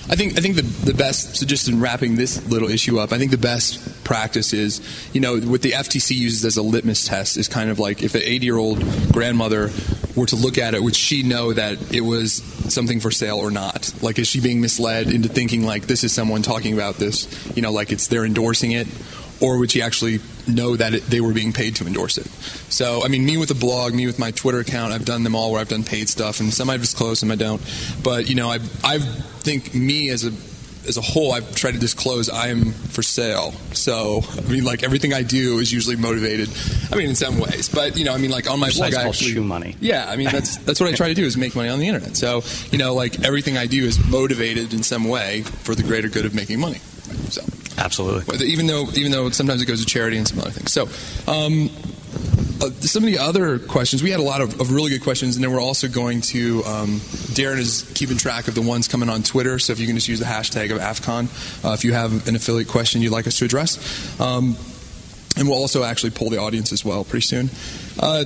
I 0.07 0.15
think 0.15 0.37
I 0.37 0.41
think 0.41 0.55
the 0.55 0.61
the 0.61 0.93
best. 0.93 1.37
So 1.37 1.45
just 1.45 1.67
in 1.67 1.81
wrapping 1.81 2.15
this 2.15 2.47
little 2.47 2.69
issue 2.69 2.99
up, 2.99 3.11
I 3.11 3.17
think 3.17 3.31
the 3.31 3.37
best 3.37 4.03
practice 4.03 4.53
is, 4.53 4.81
you 5.13 5.21
know, 5.21 5.39
what 5.39 5.63
the 5.63 5.71
FTC 5.71 6.15
uses 6.15 6.45
as 6.45 6.57
a 6.57 6.61
litmus 6.61 7.07
test 7.07 7.37
is 7.37 7.47
kind 7.47 7.71
of 7.71 7.79
like 7.79 8.03
if 8.03 8.13
an 8.13 8.21
80 8.23 8.45
year 8.45 8.57
old 8.57 8.83
grandmother 9.11 9.71
were 10.15 10.27
to 10.27 10.35
look 10.35 10.57
at 10.57 10.75
it, 10.75 10.83
would 10.83 10.95
she 10.95 11.23
know 11.23 11.53
that 11.53 11.93
it 11.93 12.01
was 12.01 12.43
something 12.71 12.99
for 12.99 13.09
sale 13.09 13.37
or 13.37 13.51
not? 13.51 13.91
Like, 14.01 14.19
is 14.19 14.27
she 14.27 14.39
being 14.39 14.61
misled 14.61 15.07
into 15.07 15.27
thinking 15.27 15.65
like 15.65 15.87
this 15.87 16.03
is 16.03 16.13
someone 16.13 16.43
talking 16.43 16.73
about 16.73 16.95
this? 16.95 17.27
You 17.55 17.63
know, 17.63 17.71
like 17.71 17.91
it's 17.91 18.07
they're 18.07 18.25
endorsing 18.25 18.71
it, 18.71 18.87
or 19.41 19.57
would 19.57 19.71
she 19.71 19.81
actually 19.81 20.19
know 20.47 20.75
that 20.75 20.93
it, 20.93 21.03
they 21.03 21.21
were 21.21 21.33
being 21.33 21.53
paid 21.53 21.75
to 21.77 21.87
endorse 21.87 22.17
it? 22.17 22.27
So, 22.71 23.03
I 23.03 23.07
mean, 23.07 23.25
me 23.25 23.37
with 23.37 23.51
a 23.51 23.55
blog, 23.55 23.93
me 23.93 24.05
with 24.05 24.19
my 24.19 24.31
Twitter 24.31 24.59
account, 24.59 24.93
I've 24.93 25.05
done 25.05 25.23
them 25.23 25.35
all 25.35 25.51
where 25.51 25.61
I've 25.61 25.69
done 25.69 25.83
paid 25.83 26.09
stuff, 26.09 26.39
and 26.39 26.53
some 26.53 26.69
I've 26.69 26.81
disclosed, 26.81 27.19
some 27.19 27.31
I 27.31 27.35
don't. 27.35 27.61
But 28.03 28.29
you 28.29 28.35
know, 28.35 28.49
I 28.49 28.59
I 28.83 28.99
think 28.99 29.73
me 29.73 30.09
as 30.09 30.25
a 30.25 30.31
as 30.87 30.97
a 30.97 31.01
whole, 31.01 31.31
I've 31.31 31.55
tried 31.55 31.73
to 31.73 31.79
disclose 31.79 32.29
I 32.29 32.47
am 32.47 32.71
for 32.71 33.01
sale. 33.01 33.51
So, 33.73 34.21
I 34.37 34.41
mean, 34.41 34.63
like 34.63 34.83
everything 34.83 35.13
I 35.13 35.23
do 35.23 35.59
is 35.59 35.71
usually 35.71 35.95
motivated. 35.95 36.49
I 36.91 36.95
mean, 36.95 37.09
in 37.09 37.15
some 37.15 37.39
ways, 37.39 37.69
but 37.69 37.97
you 37.97 38.05
know, 38.05 38.13
I 38.13 38.17
mean, 38.17 38.31
like 38.31 38.49
on 38.49 38.59
my 38.59 38.69
blog, 38.69 38.93
I 38.93 39.07
actually 39.07 39.31
Shoe 39.31 39.43
Money. 39.43 39.75
Yeah, 39.79 40.05
I 40.07 40.15
mean, 40.15 40.29
that's 40.31 40.57
that's 40.57 40.79
what 40.79 40.89
I 40.89 40.95
try 40.95 41.07
to 41.07 41.13
do 41.13 41.25
is 41.25 41.37
make 41.37 41.55
money 41.55 41.69
on 41.69 41.79
the 41.79 41.87
internet. 41.87 42.15
So, 42.15 42.43
you 42.71 42.77
know, 42.77 42.93
like 42.93 43.23
everything 43.23 43.57
I 43.57 43.65
do 43.65 43.83
is 43.83 44.03
motivated 44.09 44.73
in 44.73 44.83
some 44.83 45.05
way 45.05 45.41
for 45.41 45.75
the 45.75 45.83
greater 45.83 46.09
good 46.09 46.25
of 46.25 46.35
making 46.35 46.59
money. 46.59 46.79
So, 47.29 47.41
Absolutely. 47.77 48.47
even 48.47 48.67
though 48.67 48.87
even 48.95 49.11
though 49.11 49.29
sometimes 49.29 49.61
it 49.61 49.65
goes 49.65 49.79
to 49.79 49.85
charity 49.85 50.17
and 50.17 50.27
some 50.27 50.39
other 50.39 50.51
things. 50.51 50.71
So, 50.71 50.83
um, 51.31 51.69
uh, 52.61 52.69
some 52.81 53.03
of 53.03 53.11
the 53.11 53.17
other 53.19 53.59
questions 53.59 54.01
we 54.01 54.11
had 54.11 54.19
a 54.19 54.23
lot 54.23 54.41
of, 54.41 54.61
of 54.61 54.71
really 54.71 54.91
good 54.91 55.03
questions, 55.03 55.35
and 55.35 55.43
then 55.43 55.51
we're 55.51 55.61
also 55.61 55.87
going 55.87 56.21
to. 56.21 56.63
Um, 56.63 56.99
Darren 57.35 57.57
is 57.57 57.91
keeping 57.95 58.17
track 58.17 58.47
of 58.47 58.55
the 58.55 58.61
ones 58.61 58.87
coming 58.87 59.09
on 59.09 59.23
Twitter, 59.23 59.59
so 59.59 59.73
if 59.73 59.79
you 59.79 59.87
can 59.87 59.95
just 59.95 60.07
use 60.07 60.19
the 60.19 60.25
hashtag 60.25 60.71
of 60.71 60.79
AFCON 60.79 61.65
uh, 61.65 61.73
if 61.73 61.83
you 61.83 61.93
have 61.93 62.27
an 62.27 62.35
affiliate 62.35 62.69
question 62.69 63.01
you'd 63.01 63.11
like 63.11 63.27
us 63.27 63.37
to 63.39 63.45
address. 63.45 64.19
Um, 64.21 64.55
and 65.37 65.49
we'll 65.49 65.57
also 65.57 65.83
actually 65.83 66.11
poll 66.11 66.29
the 66.29 66.37
audience 66.39 66.71
as 66.71 66.85
well 66.85 67.03
pretty 67.03 67.25
soon. 67.25 67.49
Uh, 67.99 68.23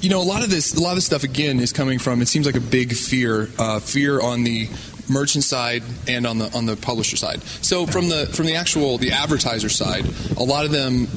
you 0.00 0.10
know, 0.10 0.20
a 0.20 0.22
lot 0.22 0.44
of 0.44 0.50
this, 0.50 0.74
a 0.76 0.80
lot 0.80 0.90
of 0.90 0.96
this 0.96 1.06
stuff 1.06 1.24
again 1.24 1.58
is 1.58 1.72
coming 1.72 1.98
from. 1.98 2.22
It 2.22 2.28
seems 2.28 2.46
like 2.46 2.54
a 2.54 2.60
big 2.60 2.94
fear, 2.94 3.48
uh, 3.58 3.80
fear 3.80 4.20
on 4.20 4.44
the 4.44 4.68
merchant 5.08 5.44
side 5.44 5.82
and 6.06 6.26
on 6.26 6.38
the 6.38 6.54
on 6.56 6.66
the 6.66 6.76
publisher 6.76 7.16
side. 7.16 7.42
So 7.42 7.86
from 7.86 8.08
the 8.08 8.26
from 8.26 8.46
the 8.46 8.54
actual 8.54 8.98
the 8.98 9.12
advertiser 9.12 9.68
side, 9.68 10.04
a 10.36 10.42
lot 10.42 10.64
of 10.64 10.70
them. 10.70 11.08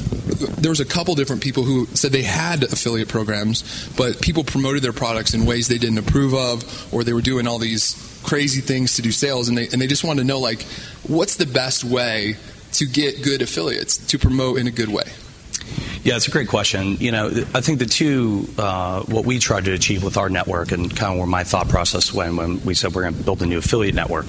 There 0.57 0.71
was 0.71 0.79
a 0.79 0.85
couple 0.85 1.13
different 1.13 1.43
people 1.43 1.63
who 1.63 1.85
said 1.87 2.11
they 2.11 2.23
had 2.23 2.63
affiliate 2.63 3.09
programs, 3.09 3.89
but 3.95 4.21
people 4.21 4.43
promoted 4.43 4.81
their 4.81 4.93
products 4.93 5.33
in 5.33 5.45
ways 5.45 5.67
they 5.67 5.77
didn't 5.77 5.97
approve 5.97 6.33
of, 6.33 6.93
or 6.93 7.03
they 7.03 7.13
were 7.13 7.21
doing 7.21 7.47
all 7.47 7.59
these 7.59 7.95
crazy 8.23 8.61
things 8.61 8.95
to 8.95 9.01
do 9.01 9.11
sales, 9.11 9.49
and 9.49 9.57
they 9.57 9.67
and 9.67 9.81
they 9.81 9.87
just 9.87 10.03
wanted 10.03 10.21
to 10.21 10.27
know 10.27 10.39
like, 10.39 10.63
what's 11.03 11.35
the 11.35 11.45
best 11.45 11.83
way 11.83 12.37
to 12.73 12.85
get 12.85 13.23
good 13.23 13.41
affiliates 13.41 13.97
to 13.97 14.17
promote 14.17 14.57
in 14.57 14.67
a 14.67 14.71
good 14.71 14.89
way. 14.89 15.03
Yeah, 16.03 16.15
it's 16.15 16.27
a 16.27 16.31
great 16.31 16.47
question. 16.47 16.97
You 16.97 17.11
know, 17.11 17.27
I 17.53 17.61
think 17.61 17.79
the 17.79 17.85
two, 17.85 18.47
uh, 18.57 19.03
what 19.03 19.25
we 19.25 19.37
tried 19.37 19.65
to 19.65 19.73
achieve 19.73 20.03
with 20.03 20.17
our 20.17 20.29
network 20.29 20.71
and 20.71 20.89
kind 20.95 21.13
of 21.13 21.19
where 21.19 21.27
my 21.27 21.43
thought 21.43 21.69
process 21.69 22.11
went 22.11 22.35
when 22.37 22.63
we 22.63 22.73
said 22.73 22.95
we're 22.95 23.03
going 23.03 23.15
to 23.15 23.23
build 23.23 23.41
a 23.43 23.45
new 23.45 23.59
affiliate 23.59 23.93
network, 23.93 24.25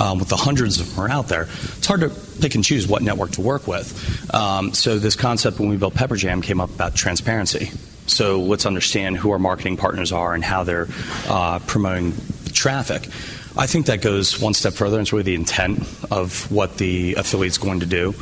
um, 0.00 0.18
with 0.18 0.28
the 0.28 0.36
hundreds 0.36 0.78
of 0.80 0.94
them 0.94 1.04
are 1.04 1.10
out 1.10 1.28
there, 1.28 1.42
it's 1.42 1.86
hard 1.86 2.00
to 2.00 2.10
pick 2.40 2.54
and 2.54 2.62
choose 2.62 2.86
what 2.86 3.02
network 3.02 3.32
to 3.32 3.40
work 3.40 3.66
with. 3.66 4.32
Um, 4.32 4.72
so 4.74 4.98
this 4.98 5.16
concept 5.16 5.58
when 5.58 5.68
we 5.68 5.76
built 5.76 5.94
Pepperjam 5.94 6.42
came 6.42 6.60
up 6.60 6.70
about 6.70 6.94
transparency. 6.94 7.72
So 8.06 8.40
let's 8.40 8.64
understand 8.64 9.16
who 9.16 9.32
our 9.32 9.38
marketing 9.38 9.76
partners 9.76 10.12
are 10.12 10.34
and 10.34 10.44
how 10.44 10.64
they're 10.64 10.86
uh, 11.26 11.58
promoting 11.66 12.14
traffic. 12.52 13.08
I 13.56 13.66
think 13.66 13.86
that 13.86 14.02
goes 14.02 14.40
one 14.40 14.54
step 14.54 14.74
further. 14.74 14.96
and 14.98 15.02
It's 15.02 15.12
really 15.12 15.24
the 15.24 15.34
intent 15.34 15.80
of 16.12 16.50
what 16.50 16.78
the 16.78 17.14
affiliate's 17.14 17.58
going 17.58 17.80
to 17.80 17.86
do. 17.86 18.14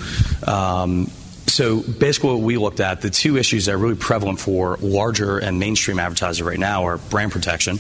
Um, 0.47 1.11
so 1.47 1.81
basically, 1.81 2.33
what 2.33 2.41
we 2.41 2.57
looked 2.57 2.81
at, 2.81 3.01
the 3.01 3.11
two 3.11 3.37
issues 3.37 3.67
that 3.67 3.75
are 3.75 3.79
really 3.79 3.95
prevalent 3.95 4.41
for 4.41 4.77
larger 4.81 5.39
and 5.39 5.59
mainstream 5.59 5.99
advertisers 5.99 6.43
right 6.43 6.59
now 6.59 6.85
are 6.85 6.99
brand 6.99 7.33
protection. 7.33 7.79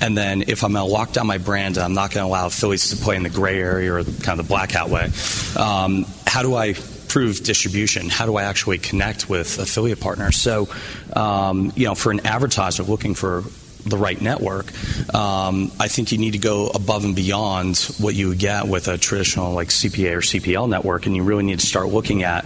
And 0.00 0.16
then 0.16 0.42
if 0.42 0.64
I'm 0.64 0.72
going 0.72 0.86
to 0.86 0.92
lock 0.92 1.12
down 1.12 1.26
my 1.26 1.38
brand 1.38 1.76
and 1.76 1.84
I'm 1.84 1.92
not 1.92 2.12
going 2.12 2.24
to 2.24 2.28
allow 2.28 2.46
affiliates 2.46 2.90
to 2.90 2.96
play 2.96 3.16
in 3.16 3.22
the 3.22 3.30
gray 3.30 3.58
area 3.58 3.92
or 3.92 4.04
kind 4.04 4.38
of 4.40 4.46
the 4.46 4.48
blackout 4.48 4.88
way, 4.88 5.10
um, 5.56 6.06
how 6.26 6.42
do 6.42 6.54
I 6.54 6.74
prove 7.08 7.42
distribution? 7.42 8.08
How 8.08 8.24
do 8.24 8.36
I 8.36 8.44
actually 8.44 8.78
connect 8.78 9.28
with 9.28 9.58
affiliate 9.58 10.00
partners? 10.00 10.36
So, 10.36 10.68
um, 11.14 11.72
you 11.74 11.86
know, 11.86 11.94
for 11.94 12.12
an 12.12 12.24
advertiser 12.24 12.84
looking 12.84 13.14
for 13.14 13.42
the 13.84 13.96
right 13.96 14.20
network, 14.20 14.66
um, 15.14 15.70
I 15.78 15.88
think 15.88 16.12
you 16.12 16.18
need 16.18 16.32
to 16.32 16.38
go 16.38 16.68
above 16.68 17.04
and 17.04 17.14
beyond 17.14 17.78
what 17.98 18.14
you 18.14 18.28
would 18.28 18.38
get 18.38 18.66
with 18.66 18.88
a 18.88 18.98
traditional 18.98 19.52
like 19.52 19.68
CPA 19.68 20.12
or 20.12 20.20
CPL 20.20 20.68
network, 20.68 21.06
and 21.06 21.16
you 21.16 21.22
really 21.22 21.44
need 21.44 21.60
to 21.60 21.66
start 21.66 21.88
looking 21.88 22.22
at 22.22 22.44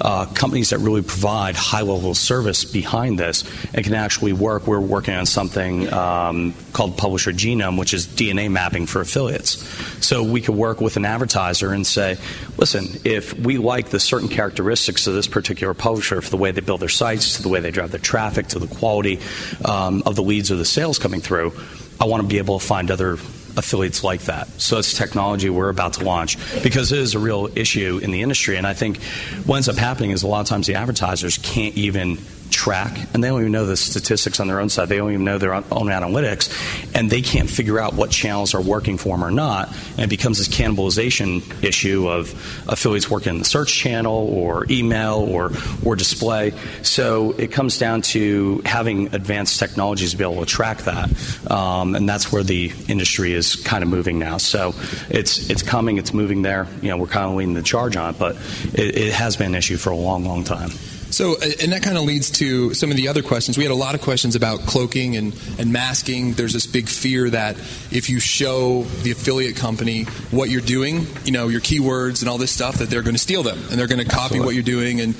uh, 0.00 0.26
companies 0.26 0.70
that 0.70 0.78
really 0.78 1.02
provide 1.02 1.56
high 1.56 1.82
level 1.82 2.14
service 2.14 2.64
behind 2.64 3.18
this 3.18 3.44
and 3.74 3.84
can 3.84 3.94
actually 3.94 4.32
work. 4.32 4.66
We're 4.66 4.80
working 4.80 5.14
on 5.14 5.26
something 5.26 5.92
um, 5.92 6.54
called 6.72 6.96
Publisher 6.96 7.32
Genome, 7.32 7.78
which 7.78 7.94
is 7.94 8.06
DNA 8.06 8.50
mapping 8.50 8.86
for 8.86 9.00
affiliates. 9.00 9.64
So 10.04 10.22
we 10.22 10.40
could 10.40 10.54
work 10.54 10.80
with 10.80 10.96
an 10.96 11.04
advertiser 11.04 11.72
and 11.72 11.86
say, 11.86 12.18
listen, 12.58 13.00
if 13.04 13.38
we 13.38 13.58
like 13.58 13.88
the 13.88 14.00
certain 14.00 14.28
characteristics 14.28 15.06
of 15.06 15.14
this 15.14 15.26
particular 15.26 15.74
publisher, 15.74 16.20
for 16.20 16.30
the 16.30 16.36
way 16.36 16.50
they 16.50 16.60
build 16.60 16.80
their 16.80 16.88
sites, 16.88 17.36
to 17.36 17.42
the 17.42 17.48
way 17.48 17.60
they 17.60 17.70
drive 17.70 17.90
their 17.90 18.00
traffic, 18.00 18.48
to 18.48 18.58
the 18.58 18.66
quality 18.66 19.20
um, 19.64 20.02
of 20.06 20.16
the 20.16 20.22
leads 20.22 20.50
or 20.50 20.56
the 20.56 20.64
sales 20.76 20.98
coming 20.98 21.22
through, 21.22 21.54
I 21.98 22.04
want 22.04 22.22
to 22.22 22.28
be 22.28 22.36
able 22.36 22.58
to 22.58 22.66
find 22.66 22.90
other 22.90 23.14
affiliates 23.56 24.04
like 24.04 24.20
that. 24.24 24.46
So 24.60 24.76
it's 24.76 24.92
technology 24.92 25.48
we're 25.48 25.70
about 25.70 25.94
to 25.94 26.04
launch 26.04 26.36
because 26.62 26.92
it 26.92 26.98
is 26.98 27.14
a 27.14 27.18
real 27.18 27.48
issue 27.56 27.98
in 28.02 28.10
the 28.10 28.20
industry. 28.20 28.58
And 28.58 28.66
I 28.66 28.74
think 28.74 29.02
what 29.46 29.56
ends 29.56 29.70
up 29.70 29.76
happening 29.76 30.10
is 30.10 30.22
a 30.22 30.26
lot 30.26 30.42
of 30.42 30.48
times 30.48 30.66
the 30.66 30.74
advertisers 30.74 31.38
can't 31.38 31.74
even 31.76 32.18
track, 32.50 32.96
and 33.14 33.22
they 33.22 33.28
don't 33.28 33.40
even 33.40 33.52
know 33.52 33.66
the 33.66 33.76
statistics 33.76 34.40
on 34.40 34.48
their 34.48 34.60
own 34.60 34.68
side. 34.68 34.88
They 34.88 34.96
don't 34.96 35.12
even 35.12 35.24
know 35.24 35.38
their 35.38 35.54
own 35.54 35.62
analytics, 35.64 36.50
and 36.94 37.10
they 37.10 37.22
can't 37.22 37.48
figure 37.48 37.78
out 37.78 37.94
what 37.94 38.10
channels 38.10 38.54
are 38.54 38.60
working 38.60 38.98
for 38.98 39.16
them 39.16 39.24
or 39.24 39.30
not. 39.30 39.68
And 39.92 40.00
it 40.00 40.10
becomes 40.10 40.38
this 40.38 40.48
cannibalization 40.48 41.42
issue 41.62 42.08
of 42.08 42.32
affiliates 42.68 43.10
working 43.10 43.34
in 43.34 43.38
the 43.38 43.44
search 43.44 43.72
channel 43.72 44.14
or 44.14 44.66
email 44.70 45.16
or 45.16 45.52
or 45.84 45.96
display. 45.96 46.52
So 46.82 47.32
it 47.32 47.52
comes 47.52 47.78
down 47.78 48.02
to 48.02 48.62
having 48.64 49.14
advanced 49.14 49.58
technologies 49.58 50.12
to 50.12 50.16
be 50.16 50.24
able 50.24 50.40
to 50.40 50.46
track 50.46 50.78
that, 50.82 51.10
um, 51.50 51.94
and 51.94 52.08
that's 52.08 52.32
where 52.32 52.42
the 52.42 52.72
industry 52.88 53.32
is 53.32 53.56
kind 53.56 53.82
of 53.82 53.88
moving 53.88 54.18
now. 54.18 54.38
So 54.38 54.74
it's 55.08 55.50
it's 55.50 55.62
coming, 55.62 55.98
it's 55.98 56.12
moving 56.12 56.42
there. 56.42 56.66
You 56.82 56.90
know, 56.90 56.96
we're 56.96 57.06
kind 57.06 57.26
of 57.26 57.36
leading 57.36 57.54
the 57.54 57.62
charge 57.62 57.96
on 57.96 58.14
it, 58.14 58.18
but 58.18 58.36
it, 58.74 58.96
it 58.96 59.12
has 59.12 59.36
been 59.36 59.48
an 59.48 59.54
issue 59.54 59.76
for 59.76 59.90
a 59.90 59.96
long, 59.96 60.24
long 60.24 60.44
time. 60.44 60.70
So, 61.16 61.36
uh, 61.36 61.46
and 61.62 61.72
that 61.72 61.82
kind 61.82 61.96
of 61.96 62.04
leads 62.04 62.28
to 62.32 62.74
some 62.74 62.90
of 62.90 62.98
the 62.98 63.08
other 63.08 63.22
questions. 63.22 63.56
We 63.56 63.64
had 63.64 63.70
a 63.70 63.74
lot 63.74 63.94
of 63.94 64.02
questions 64.02 64.36
about 64.36 64.60
cloaking 64.66 65.16
and, 65.16 65.34
and 65.58 65.72
masking. 65.72 66.34
There's 66.34 66.52
this 66.52 66.66
big 66.66 66.90
fear 66.90 67.30
that 67.30 67.56
if 67.90 68.10
you 68.10 68.20
show 68.20 68.82
the 68.82 69.12
affiliate 69.12 69.56
company 69.56 70.02
what 70.30 70.50
you're 70.50 70.60
doing, 70.60 71.06
you 71.24 71.32
know, 71.32 71.48
your 71.48 71.62
keywords 71.62 72.20
and 72.20 72.28
all 72.28 72.36
this 72.36 72.50
stuff, 72.50 72.80
that 72.80 72.90
they're 72.90 73.00
going 73.00 73.14
to 73.14 73.20
steal 73.20 73.42
them 73.42 73.56
and 73.70 73.78
they're 73.78 73.86
going 73.86 73.98
to 73.98 74.04
copy 74.04 74.36
Absolutely. 74.36 74.44
what 74.44 74.54
you're 74.56 74.62
doing 74.62 75.00
and, 75.00 75.14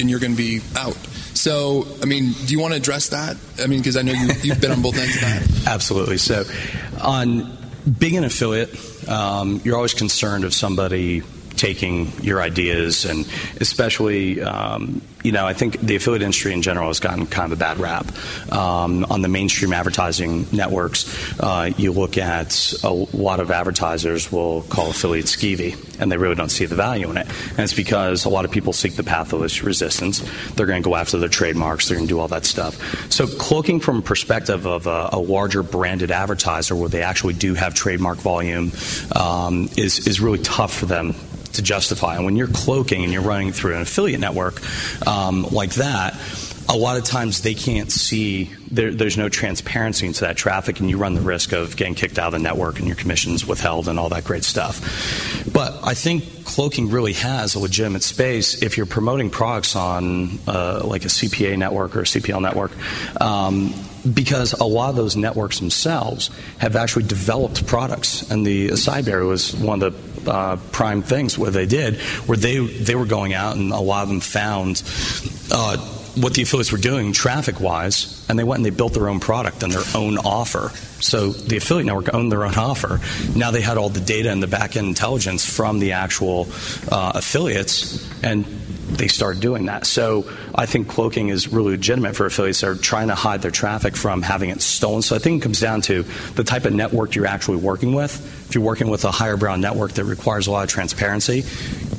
and 0.00 0.08
you're 0.08 0.18
going 0.18 0.32
to 0.32 0.38
be 0.38 0.62
out. 0.78 0.96
So, 1.34 1.86
I 2.02 2.06
mean, 2.06 2.32
do 2.46 2.54
you 2.54 2.58
want 2.58 2.72
to 2.72 2.78
address 2.78 3.10
that? 3.10 3.36
I 3.62 3.66
mean, 3.66 3.80
because 3.80 3.98
I 3.98 4.02
know 4.02 4.12
you, 4.12 4.50
have 4.50 4.62
been 4.62 4.70
on 4.70 4.80
both 4.80 4.96
ends 4.96 5.14
of 5.14 5.20
that. 5.20 5.66
Absolutely. 5.66 6.16
So, 6.16 6.44
on 7.02 7.54
being 7.98 8.16
an 8.16 8.24
affiliate, 8.24 8.70
um, 9.10 9.60
you're 9.62 9.76
always 9.76 9.92
concerned 9.92 10.44
of 10.44 10.54
somebody 10.54 11.22
taking 11.64 12.12
your 12.20 12.42
ideas, 12.42 13.06
and 13.06 13.26
especially, 13.58 14.38
um, 14.42 15.00
you 15.22 15.32
know, 15.32 15.46
I 15.46 15.54
think 15.54 15.80
the 15.80 15.96
affiliate 15.96 16.20
industry 16.20 16.52
in 16.52 16.60
general 16.60 16.88
has 16.88 17.00
gotten 17.00 17.24
kind 17.24 17.50
of 17.50 17.58
a 17.58 17.58
bad 17.58 17.78
rap. 17.78 18.04
Um, 18.52 19.06
on 19.06 19.22
the 19.22 19.28
mainstream 19.28 19.72
advertising 19.72 20.46
networks, 20.52 21.08
uh, 21.40 21.70
you 21.78 21.92
look 21.92 22.18
at 22.18 22.74
a 22.84 22.90
lot 22.90 23.40
of 23.40 23.50
advertisers 23.50 24.30
will 24.30 24.60
call 24.64 24.90
affiliates 24.90 25.34
skeevy, 25.34 25.72
and 25.98 26.12
they 26.12 26.18
really 26.18 26.34
don't 26.34 26.50
see 26.50 26.66
the 26.66 26.74
value 26.74 27.08
in 27.08 27.16
it. 27.16 27.26
And 27.52 27.60
it's 27.60 27.72
because 27.72 28.26
a 28.26 28.28
lot 28.28 28.44
of 28.44 28.50
people 28.50 28.74
seek 28.74 28.96
the 28.96 29.02
path 29.02 29.32
of 29.32 29.40
least 29.40 29.62
resistance. 29.62 30.20
They're 30.56 30.66
going 30.66 30.82
to 30.82 30.86
go 30.86 30.96
after 30.96 31.16
their 31.16 31.30
trademarks. 31.30 31.88
They're 31.88 31.96
going 31.96 32.08
to 32.08 32.14
do 32.14 32.20
all 32.20 32.28
that 32.28 32.44
stuff. 32.44 33.10
So, 33.10 33.26
cloaking 33.26 33.80
from 33.80 34.02
perspective 34.02 34.66
of 34.66 34.86
a, 34.86 35.08
a 35.12 35.18
larger 35.18 35.62
branded 35.62 36.10
advertiser, 36.10 36.76
where 36.76 36.90
they 36.90 37.02
actually 37.02 37.34
do 37.34 37.54
have 37.54 37.72
trademark 37.72 38.18
volume, 38.18 38.70
um, 39.16 39.70
is 39.78 40.06
is 40.06 40.20
really 40.20 40.40
tough 40.40 40.74
for 40.74 40.84
them 40.84 41.14
to 41.54 41.62
justify. 41.62 42.16
And 42.16 42.24
when 42.24 42.36
you're 42.36 42.48
cloaking 42.48 43.04
and 43.04 43.12
you're 43.12 43.22
running 43.22 43.52
through 43.52 43.74
an 43.74 43.82
affiliate 43.82 44.20
network 44.20 44.60
um, 45.06 45.44
like 45.50 45.74
that, 45.74 46.18
a 46.68 46.76
lot 46.76 46.96
of 46.96 47.04
times 47.04 47.42
they 47.42 47.54
can't 47.54 47.92
see 47.92 48.50
there, 48.70 48.92
there's 48.92 49.16
no 49.16 49.28
transparency 49.28 50.06
into 50.06 50.22
that 50.22 50.36
traffic 50.36 50.80
and 50.80 50.88
you 50.88 50.96
run 50.96 51.14
the 51.14 51.20
risk 51.20 51.52
of 51.52 51.76
getting 51.76 51.94
kicked 51.94 52.18
out 52.18 52.28
of 52.28 52.32
the 52.32 52.38
network 52.38 52.78
and 52.78 52.86
your 52.86 52.96
commissions 52.96 53.46
withheld 53.46 53.88
and 53.88 53.98
all 53.98 54.08
that 54.08 54.24
great 54.24 54.44
stuff 54.44 54.80
but 55.52 55.78
i 55.84 55.94
think 55.94 56.44
cloaking 56.44 56.90
really 56.90 57.12
has 57.12 57.54
a 57.54 57.58
legitimate 57.58 58.02
space 58.02 58.62
if 58.62 58.76
you're 58.76 58.86
promoting 58.86 59.30
products 59.30 59.76
on 59.76 60.38
uh, 60.46 60.80
like 60.84 61.04
a 61.04 61.08
cpa 61.08 61.56
network 61.56 61.94
or 61.96 62.00
a 62.00 62.04
cpl 62.04 62.40
network 62.40 62.72
um, 63.20 63.74
because 64.12 64.52
a 64.52 64.64
lot 64.64 64.90
of 64.90 64.96
those 64.96 65.16
networks 65.16 65.58
themselves 65.58 66.30
have 66.58 66.76
actually 66.76 67.04
developed 67.04 67.66
products 67.66 68.30
and 68.30 68.46
the 68.46 68.68
Cyber 68.68 69.26
was 69.26 69.54
one 69.56 69.82
of 69.82 69.94
the 69.94 70.13
uh, 70.26 70.56
prime 70.72 71.02
things 71.02 71.38
where 71.38 71.50
they 71.50 71.66
did, 71.66 71.96
where 72.26 72.38
they 72.38 72.58
they 72.58 72.94
were 72.94 73.06
going 73.06 73.34
out 73.34 73.56
and 73.56 73.72
a 73.72 73.80
lot 73.80 74.02
of 74.02 74.08
them 74.08 74.20
found. 74.20 74.82
Uh, 75.50 75.76
what 76.16 76.32
the 76.34 76.42
affiliates 76.42 76.70
were 76.70 76.78
doing 76.78 77.12
traffic 77.12 77.58
wise, 77.60 78.24
and 78.28 78.38
they 78.38 78.44
went 78.44 78.58
and 78.58 78.66
they 78.66 78.70
built 78.70 78.94
their 78.94 79.08
own 79.08 79.18
product 79.18 79.62
and 79.62 79.72
their 79.72 79.82
own 79.96 80.16
offer. 80.18 80.70
So 81.00 81.30
the 81.30 81.56
affiliate 81.56 81.86
network 81.86 82.14
owned 82.14 82.30
their 82.30 82.44
own 82.44 82.54
offer. 82.54 83.00
Now 83.36 83.50
they 83.50 83.60
had 83.60 83.78
all 83.78 83.88
the 83.88 84.00
data 84.00 84.30
and 84.30 84.42
the 84.42 84.46
back 84.46 84.76
end 84.76 84.86
intelligence 84.86 85.44
from 85.44 85.80
the 85.80 85.92
actual 85.92 86.46
uh, 86.90 87.12
affiliates, 87.16 88.08
and 88.22 88.46
they 88.86 89.08
start 89.08 89.40
doing 89.40 89.66
that. 89.66 89.86
So 89.86 90.30
I 90.54 90.66
think 90.66 90.88
cloaking 90.88 91.28
is 91.28 91.48
really 91.48 91.72
legitimate 91.72 92.16
for 92.16 92.26
affiliates 92.26 92.60
that 92.60 92.68
are 92.68 92.74
trying 92.74 93.08
to 93.08 93.14
hide 93.14 93.42
their 93.42 93.50
traffic 93.50 93.96
from 93.96 94.22
having 94.22 94.50
it 94.50 94.62
stolen. 94.62 95.02
So 95.02 95.16
I 95.16 95.18
think 95.18 95.40
it 95.40 95.44
comes 95.44 95.60
down 95.60 95.82
to 95.82 96.04
the 96.34 96.44
type 96.44 96.64
of 96.64 96.72
network 96.72 97.14
you're 97.14 97.26
actually 97.26 97.58
working 97.58 97.94
with. 97.94 98.14
If 98.48 98.54
you're 98.54 98.64
working 98.64 98.88
with 98.88 99.04
a 99.04 99.10
higher 99.10 99.36
brow 99.36 99.56
network 99.56 99.92
that 99.92 100.04
requires 100.04 100.46
a 100.46 100.50
lot 100.50 100.64
of 100.64 100.70
transparency, 100.70 101.44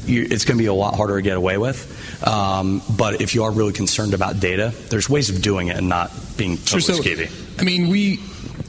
you, 0.06 0.28
it's 0.30 0.46
going 0.46 0.58
to 0.58 0.62
be 0.64 0.68
a 0.68 0.74
lot 0.74 0.96
harder 0.96 1.16
to 1.16 1.22
get 1.22 1.38
away 1.38 1.58
with. 1.58 2.24
Um, 2.26 2.82
but 2.98 3.22
if 3.22 3.36
you 3.36 3.44
are 3.44 3.52
really 3.52 3.74
concerned 3.74 4.14
about 4.14 4.40
data, 4.40 4.74
there's 4.90 5.10
ways 5.10 5.30
of 5.30 5.42
doing 5.42 5.68
it 5.68 5.78
and 5.78 5.90
not 5.90 6.12
being 6.38 6.58
totally 6.58 6.82
sure, 6.82 6.96
so, 6.96 7.02
skeevy. 7.02 7.60
I 7.60 7.64
mean, 7.64 7.90
we 7.90 8.20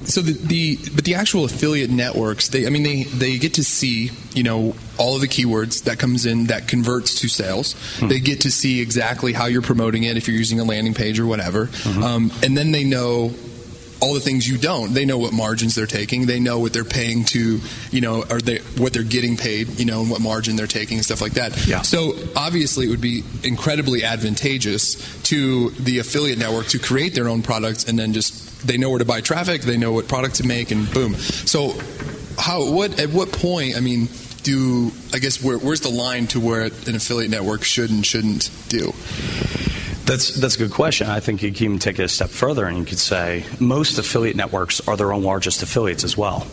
so 0.06 0.20
the, 0.20 0.32
the 0.32 0.76
but 0.94 1.04
the 1.04 1.14
actual 1.14 1.44
affiliate 1.44 1.90
networks 1.90 2.48
they 2.48 2.66
i 2.66 2.70
mean 2.70 2.82
they 2.82 3.04
they 3.04 3.38
get 3.38 3.54
to 3.54 3.64
see 3.64 4.10
you 4.34 4.42
know 4.42 4.74
all 4.98 5.14
of 5.14 5.20
the 5.20 5.28
keywords 5.28 5.84
that 5.84 5.98
comes 5.98 6.26
in 6.26 6.46
that 6.46 6.68
converts 6.68 7.20
to 7.20 7.28
sales 7.28 7.74
hmm. 7.98 8.08
they 8.08 8.20
get 8.20 8.40
to 8.40 8.50
see 8.50 8.80
exactly 8.80 9.32
how 9.32 9.46
you're 9.46 9.62
promoting 9.62 10.04
it 10.04 10.16
if 10.16 10.28
you're 10.28 10.36
using 10.36 10.60
a 10.60 10.64
landing 10.64 10.94
page 10.94 11.18
or 11.18 11.26
whatever 11.26 11.66
mm-hmm. 11.66 12.02
um, 12.02 12.32
and 12.42 12.56
then 12.56 12.72
they 12.72 12.84
know 12.84 13.32
all 14.00 14.14
the 14.14 14.20
things 14.20 14.48
you 14.48 14.58
don't. 14.58 14.92
They 14.92 15.04
know 15.04 15.18
what 15.18 15.32
margins 15.32 15.74
they're 15.74 15.86
taking. 15.86 16.26
They 16.26 16.40
know 16.40 16.58
what 16.58 16.72
they're 16.72 16.84
paying 16.84 17.24
to, 17.26 17.60
you 17.90 18.00
know, 18.00 18.24
or 18.28 18.40
they 18.40 18.58
what 18.78 18.92
they're 18.92 19.02
getting 19.02 19.36
paid, 19.36 19.78
you 19.78 19.84
know, 19.84 20.00
and 20.00 20.10
what 20.10 20.20
margin 20.20 20.56
they're 20.56 20.66
taking 20.66 20.98
and 20.98 21.04
stuff 21.04 21.20
like 21.20 21.32
that. 21.32 21.66
Yeah. 21.66 21.82
So 21.82 22.14
obviously, 22.36 22.86
it 22.86 22.90
would 22.90 23.00
be 23.00 23.22
incredibly 23.42 24.04
advantageous 24.04 25.22
to 25.24 25.70
the 25.70 25.98
affiliate 25.98 26.38
network 26.38 26.66
to 26.68 26.78
create 26.78 27.14
their 27.14 27.28
own 27.28 27.42
products 27.42 27.84
and 27.84 27.98
then 27.98 28.12
just 28.12 28.66
they 28.66 28.76
know 28.78 28.90
where 28.90 28.98
to 28.98 29.04
buy 29.04 29.20
traffic, 29.20 29.62
they 29.62 29.76
know 29.76 29.92
what 29.92 30.08
product 30.08 30.36
to 30.36 30.46
make, 30.46 30.70
and 30.70 30.90
boom. 30.92 31.14
So, 31.14 31.74
how 32.38 32.70
what 32.70 33.00
at 33.00 33.10
what 33.10 33.32
point? 33.32 33.76
I 33.76 33.80
mean, 33.80 34.08
do 34.42 34.92
I 35.12 35.18
guess 35.18 35.42
where, 35.42 35.58
where's 35.58 35.80
the 35.80 35.90
line 35.90 36.26
to 36.28 36.40
where 36.40 36.62
an 36.62 36.94
affiliate 36.94 37.30
network 37.30 37.64
should 37.64 37.90
and 37.90 38.04
shouldn't 38.04 38.50
do? 38.68 38.92
That's 40.06 40.36
that's 40.36 40.54
a 40.54 40.58
good 40.58 40.70
question. 40.70 41.08
I 41.08 41.18
think 41.18 41.42
you 41.42 41.52
can 41.52 41.64
even 41.64 41.78
take 41.80 41.98
it 41.98 42.04
a 42.04 42.08
step 42.08 42.30
further, 42.30 42.64
and 42.66 42.78
you 42.78 42.84
could 42.84 42.98
say 42.98 43.44
most 43.58 43.98
affiliate 43.98 44.36
networks 44.36 44.86
are 44.86 44.96
their 44.96 45.12
own 45.12 45.24
largest 45.24 45.64
affiliates 45.64 46.04
as 46.04 46.16
well. 46.16 46.46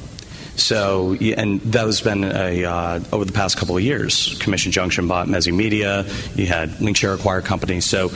So, 0.55 1.13
and 1.13 1.62
that 1.62 1.86
has 1.86 2.01
been 2.01 2.24
a, 2.24 2.63
uh, 2.63 3.00
over 3.12 3.25
the 3.25 3.31
past 3.31 3.57
couple 3.57 3.75
of 3.77 3.83
years. 3.83 4.38
Commission 4.39 4.72
Junction 4.72 5.07
bought 5.07 5.27
Mezi 5.27 5.53
Media. 5.53 6.03
You 6.36 6.45
had 6.48 6.69
Linkshare 6.79 7.15
acquire 7.15 7.41
companies. 7.41 7.86
So 7.86 8.12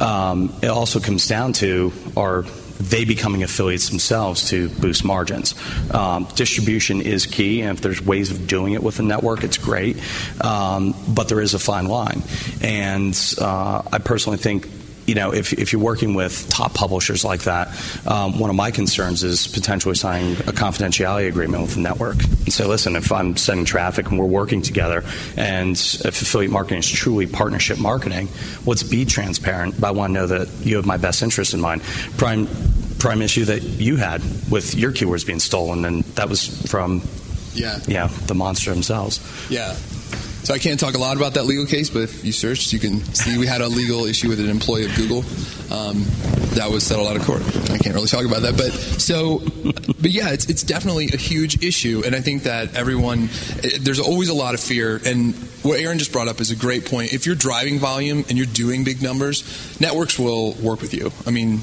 um, 0.00 0.52
it 0.62 0.68
also 0.68 1.00
comes 1.00 1.26
down 1.26 1.52
to 1.54 1.92
are 2.16 2.42
they 2.80 3.04
becoming 3.04 3.42
affiliates 3.42 3.90
themselves 3.90 4.48
to 4.50 4.70
boost 4.70 5.04
margins. 5.04 5.54
Um, 5.92 6.26
distribution 6.34 7.02
is 7.02 7.26
key, 7.26 7.60
and 7.60 7.76
if 7.76 7.82
there's 7.82 8.00
ways 8.00 8.30
of 8.30 8.46
doing 8.46 8.72
it 8.72 8.82
with 8.82 8.98
a 9.00 9.02
network, 9.02 9.44
it's 9.44 9.58
great. 9.58 10.00
Um, 10.42 10.94
but 11.08 11.28
there 11.28 11.40
is 11.40 11.54
a 11.54 11.58
fine 11.58 11.86
line. 11.86 12.22
And 12.62 13.16
uh, 13.38 13.82
I 13.92 13.98
personally 13.98 14.38
think 14.38 14.68
you 15.10 15.16
know, 15.16 15.34
if, 15.34 15.52
if 15.52 15.72
you're 15.72 15.82
working 15.82 16.14
with 16.14 16.48
top 16.50 16.72
publishers 16.72 17.24
like 17.24 17.42
that, 17.42 17.66
um, 18.06 18.38
one 18.38 18.48
of 18.48 18.54
my 18.54 18.70
concerns 18.70 19.24
is 19.24 19.48
potentially 19.48 19.96
signing 19.96 20.34
a 20.34 20.52
confidentiality 20.52 21.26
agreement 21.26 21.62
with 21.62 21.74
the 21.74 21.80
network. 21.80 22.22
And 22.22 22.52
say, 22.52 22.64
listen, 22.64 22.94
if 22.94 23.10
I'm 23.10 23.36
sending 23.36 23.66
traffic 23.66 24.08
and 24.08 24.20
we're 24.20 24.26
working 24.26 24.62
together, 24.62 25.02
and 25.36 25.72
if 25.72 26.22
affiliate 26.22 26.52
marketing 26.52 26.78
is 26.78 26.88
truly 26.88 27.26
partnership 27.26 27.80
marketing, 27.80 28.28
let's 28.66 28.84
be 28.84 29.04
transparent. 29.04 29.80
But 29.80 29.88
I 29.88 29.90
want 29.90 30.10
to 30.10 30.14
know 30.14 30.26
that 30.28 30.64
you 30.64 30.76
have 30.76 30.86
my 30.86 30.96
best 30.96 31.24
interest 31.24 31.54
in 31.54 31.60
mind. 31.60 31.82
Prime 32.16 32.46
prime 33.00 33.20
issue 33.20 33.46
that 33.46 33.62
you 33.62 33.96
had 33.96 34.22
with 34.48 34.76
your 34.76 34.92
keywords 34.92 35.26
being 35.26 35.40
stolen, 35.40 35.84
and 35.84 36.04
that 36.14 36.28
was 36.28 36.46
from 36.70 37.02
yeah, 37.52 37.80
yeah, 37.88 38.06
the 38.26 38.34
monster 38.36 38.70
themselves. 38.70 39.18
Yeah. 39.50 39.74
So 40.42 40.54
I 40.54 40.58
can't 40.58 40.80
talk 40.80 40.94
a 40.94 40.98
lot 40.98 41.16
about 41.16 41.34
that 41.34 41.44
legal 41.44 41.66
case, 41.66 41.90
but 41.90 42.02
if 42.02 42.24
you 42.24 42.32
search, 42.32 42.72
you 42.72 42.78
can 42.78 43.00
see 43.14 43.38
we 43.38 43.46
had 43.46 43.60
a 43.60 43.68
legal 43.68 44.06
issue 44.06 44.28
with 44.28 44.40
an 44.40 44.48
employee 44.48 44.86
of 44.86 44.94
Google 44.96 45.18
um, 45.70 46.04
that 46.54 46.68
was 46.70 46.82
settled 46.82 47.08
out 47.08 47.16
of 47.16 47.22
court. 47.24 47.42
I 47.70 47.78
can't 47.78 47.94
really 47.94 48.08
talk 48.08 48.24
about 48.24 48.42
that, 48.42 48.56
but 48.56 48.72
so, 48.72 49.40
but 50.00 50.10
yeah, 50.10 50.30
it's 50.30 50.46
it's 50.46 50.62
definitely 50.62 51.10
a 51.12 51.16
huge 51.16 51.62
issue, 51.62 52.02
and 52.04 52.16
I 52.16 52.20
think 52.20 52.44
that 52.44 52.74
everyone 52.74 53.28
eh, 53.62 53.78
there's 53.80 54.00
always 54.00 54.28
a 54.28 54.34
lot 54.34 54.54
of 54.54 54.60
fear, 54.60 55.00
and 55.04 55.34
what 55.62 55.78
Aaron 55.78 55.98
just 55.98 56.10
brought 56.10 56.28
up 56.28 56.40
is 56.40 56.50
a 56.50 56.56
great 56.56 56.86
point. 56.86 57.12
If 57.12 57.26
you're 57.26 57.36
driving 57.36 57.78
volume 57.78 58.24
and 58.28 58.38
you're 58.38 58.46
doing 58.46 58.82
big 58.82 59.02
numbers, 59.02 59.78
networks 59.80 60.18
will 60.18 60.54
work 60.54 60.80
with 60.80 60.94
you. 60.94 61.12
I 61.26 61.30
mean, 61.30 61.60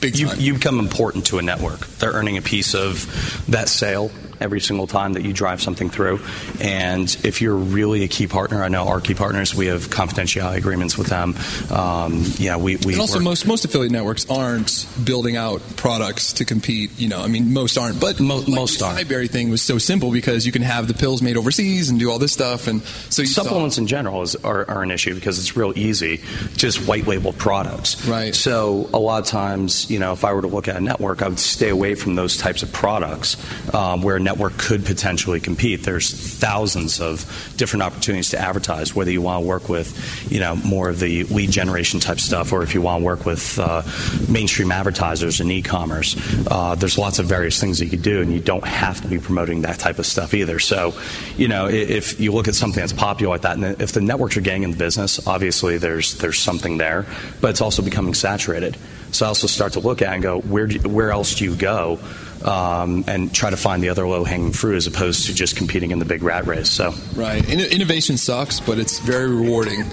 big 0.00 0.18
You, 0.18 0.28
you 0.34 0.54
become 0.54 0.78
important 0.78 1.26
to 1.26 1.38
a 1.38 1.42
network. 1.42 1.80
They're 1.98 2.12
earning 2.12 2.36
a 2.36 2.42
piece 2.42 2.74
of 2.74 3.44
that 3.48 3.68
sale 3.70 4.10
every 4.42 4.60
single 4.60 4.86
time 4.86 5.14
that 5.14 5.22
you 5.24 5.32
drive 5.32 5.62
something 5.62 5.88
through. 5.90 6.20
And 6.60 7.08
if 7.24 7.40
you're 7.40 7.56
really 7.56 8.04
a 8.04 8.08
key 8.08 8.26
partner, 8.26 8.62
I 8.62 8.68
know 8.68 8.88
our 8.88 9.00
key 9.00 9.14
partners, 9.14 9.54
we 9.54 9.66
have 9.66 9.88
confidentiality 9.88 10.56
agreements 10.56 10.98
with 10.98 11.06
them. 11.08 11.34
Um, 11.70 12.24
yeah, 12.38 12.56
we, 12.56 12.76
we 12.76 12.92
And 12.92 13.00
also, 13.00 13.14
work- 13.16 13.24
most 13.24 13.46
most 13.46 13.64
affiliate 13.64 13.92
networks 13.92 14.28
aren't 14.30 14.86
building 15.04 15.36
out 15.36 15.62
products 15.76 16.32
to 16.34 16.44
compete. 16.44 16.90
You 16.98 17.08
know, 17.08 17.20
I 17.22 17.26
mean, 17.28 17.52
most 17.52 17.78
aren't. 17.78 18.00
But 18.00 18.20
Mo- 18.20 18.36
like 18.38 18.48
most 18.48 18.78
the 18.80 18.86
aren't. 18.86 19.30
Thing 19.30 19.50
was 19.50 19.62
so 19.62 19.78
simple 19.78 20.10
because 20.10 20.46
you 20.46 20.52
can 20.52 20.62
have 20.62 20.88
the 20.88 20.94
pills 20.94 21.22
made 21.22 21.36
overseas 21.36 21.90
and 21.90 21.98
do 22.00 22.10
all 22.10 22.18
this 22.18 22.32
stuff, 22.32 22.66
and 22.66 22.82
so 23.10 23.22
you 23.22 23.28
saw- 23.28 23.42
supplements 23.42 23.78
in 23.78 23.86
general 23.86 24.22
is, 24.22 24.34
are, 24.36 24.68
are 24.68 24.82
an 24.82 24.90
issue 24.90 25.14
because 25.14 25.38
it's 25.38 25.56
real 25.56 25.72
easy, 25.78 26.20
just 26.56 26.86
white 26.88 27.06
label 27.06 27.32
products. 27.32 28.04
Right. 28.06 28.34
So 28.34 28.88
a 28.92 28.98
lot 28.98 29.20
of 29.22 29.26
times, 29.28 29.90
you 29.90 29.98
know, 29.98 30.12
if 30.12 30.24
I 30.24 30.32
were 30.32 30.42
to 30.42 30.48
look 30.48 30.66
at 30.68 30.76
a 30.76 30.80
network, 30.80 31.22
I 31.22 31.28
would 31.28 31.38
stay 31.38 31.68
away 31.68 31.94
from 31.94 32.14
those 32.14 32.36
types 32.36 32.62
of 32.62 32.72
products 32.72 33.36
um, 33.74 34.02
where 34.02 34.16
a 34.16 34.20
network 34.32 34.56
could 34.56 34.86
potentially 34.86 35.40
compete. 35.40 35.82
There's 35.82 36.10
thousands 36.10 37.00
of 37.00 37.54
different 37.58 37.82
opportunities 37.82 38.30
to 38.30 38.38
advertise, 38.38 38.94
whether 38.94 39.10
you 39.10 39.20
want 39.20 39.42
to 39.42 39.46
work 39.46 39.68
with, 39.68 39.92
you 40.32 40.40
know, 40.40 40.56
more 40.56 40.88
of 40.88 41.00
the 41.00 41.24
lead 41.24 41.50
generation 41.50 42.00
type 42.00 42.18
stuff, 42.18 42.50
or 42.52 42.62
if 42.62 42.72
you 42.74 42.80
want 42.80 43.02
to 43.02 43.04
work 43.04 43.26
with 43.26 43.58
uh, 43.58 43.82
mainstream 44.28 44.72
advertisers 44.72 45.40
and 45.40 45.52
e-commerce. 45.52 46.16
Uh, 46.50 46.74
there's 46.74 46.96
lots 46.96 47.18
of 47.18 47.26
various 47.26 47.60
things 47.60 47.78
you 47.80 47.90
could 47.90 48.02
do, 48.02 48.22
and 48.22 48.32
you 48.32 48.40
don't 48.40 48.64
have 48.64 49.02
to 49.02 49.08
be 49.08 49.18
promoting 49.18 49.62
that 49.62 49.78
type 49.78 49.98
of 49.98 50.06
stuff 50.06 50.32
either. 50.32 50.58
So, 50.58 50.94
you 51.36 51.48
know, 51.48 51.68
if 51.68 52.18
you 52.18 52.32
look 52.32 52.48
at 52.48 52.54
something 52.54 52.80
that's 52.80 52.94
popular 52.94 53.34
like 53.34 53.42
that, 53.42 53.56
and 53.58 53.80
if 53.82 53.92
the 53.92 54.00
networks 54.00 54.36
are 54.38 54.40
getting 54.40 54.62
in 54.62 54.70
the 54.70 54.78
business, 54.78 55.26
obviously 55.26 55.76
there's 55.76 56.14
there's 56.18 56.38
something 56.38 56.78
there, 56.78 57.04
but 57.42 57.50
it's 57.50 57.60
also 57.60 57.82
becoming 57.82 58.14
saturated. 58.14 58.78
So 59.10 59.26
I 59.26 59.28
also 59.28 59.46
start 59.46 59.74
to 59.74 59.80
look 59.80 60.00
at 60.00 60.14
and 60.14 60.22
go, 60.22 60.40
where 60.40 60.66
do, 60.66 60.88
where 60.88 61.10
else 61.10 61.34
do 61.34 61.44
you 61.44 61.54
go, 61.54 61.98
Um, 62.44 63.04
and 63.06 63.32
try 63.32 63.50
to 63.50 63.56
find 63.56 63.82
the 63.82 63.88
other 63.88 64.06
low 64.06 64.24
hanging 64.24 64.52
fruit 64.52 64.76
as 64.76 64.86
opposed 64.86 65.26
to 65.26 65.34
just 65.34 65.56
competing 65.56 65.90
in 65.92 65.98
the 66.00 66.04
big 66.04 66.22
rat 66.22 66.46
race. 66.46 66.70
So 66.70 66.92
right. 67.14 67.48
In- 67.48 67.60
innovation 67.60 68.16
sucks, 68.16 68.58
but 68.60 68.78
it's 68.78 68.98
very 68.98 69.28
rewarding. 69.28 69.84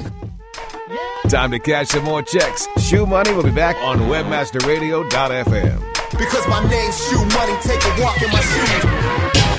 Time 1.27 1.51
to 1.51 1.59
cash 1.59 1.89
some 1.89 2.03
more 2.05 2.23
checks. 2.23 2.67
Shoe 2.79 3.05
Money 3.05 3.33
will 3.33 3.43
be 3.43 3.51
back 3.51 3.75
on 3.83 3.99
webmasterradio.fm. 3.99 5.79
Because 6.17 6.47
my 6.47 6.67
name's 6.67 6.97
Shoe 7.07 7.23
Money, 7.25 7.55
take 7.61 7.83
a 7.83 8.01
walk 8.01 8.19
in 8.21 8.31
my 8.31 8.41
shoes. 8.41 9.58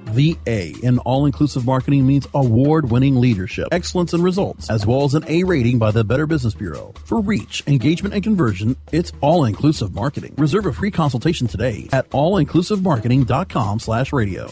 The 0.11 0.37
A 0.45 0.75
in 0.83 0.99
all 0.99 1.25
inclusive 1.25 1.65
marketing 1.65 2.05
means 2.05 2.27
award 2.33 2.91
winning 2.91 3.15
leadership, 3.15 3.69
excellence, 3.71 4.11
and 4.11 4.21
results, 4.21 4.69
as 4.69 4.85
well 4.85 5.05
as 5.05 5.13
an 5.13 5.23
A 5.29 5.45
rating 5.45 5.79
by 5.79 5.91
the 5.91 6.03
Better 6.03 6.27
Business 6.27 6.53
Bureau. 6.53 6.93
For 7.05 7.21
reach, 7.21 7.63
engagement, 7.65 8.13
and 8.13 8.21
conversion, 8.21 8.75
it's 8.91 9.13
all 9.21 9.45
inclusive 9.45 9.95
marketing. 9.95 10.33
Reserve 10.37 10.65
a 10.65 10.73
free 10.73 10.91
consultation 10.91 11.47
today 11.47 11.87
at 11.93 12.09
allinclusivemarketing.com 12.09 13.79
slash 13.79 14.11
radio. 14.11 14.49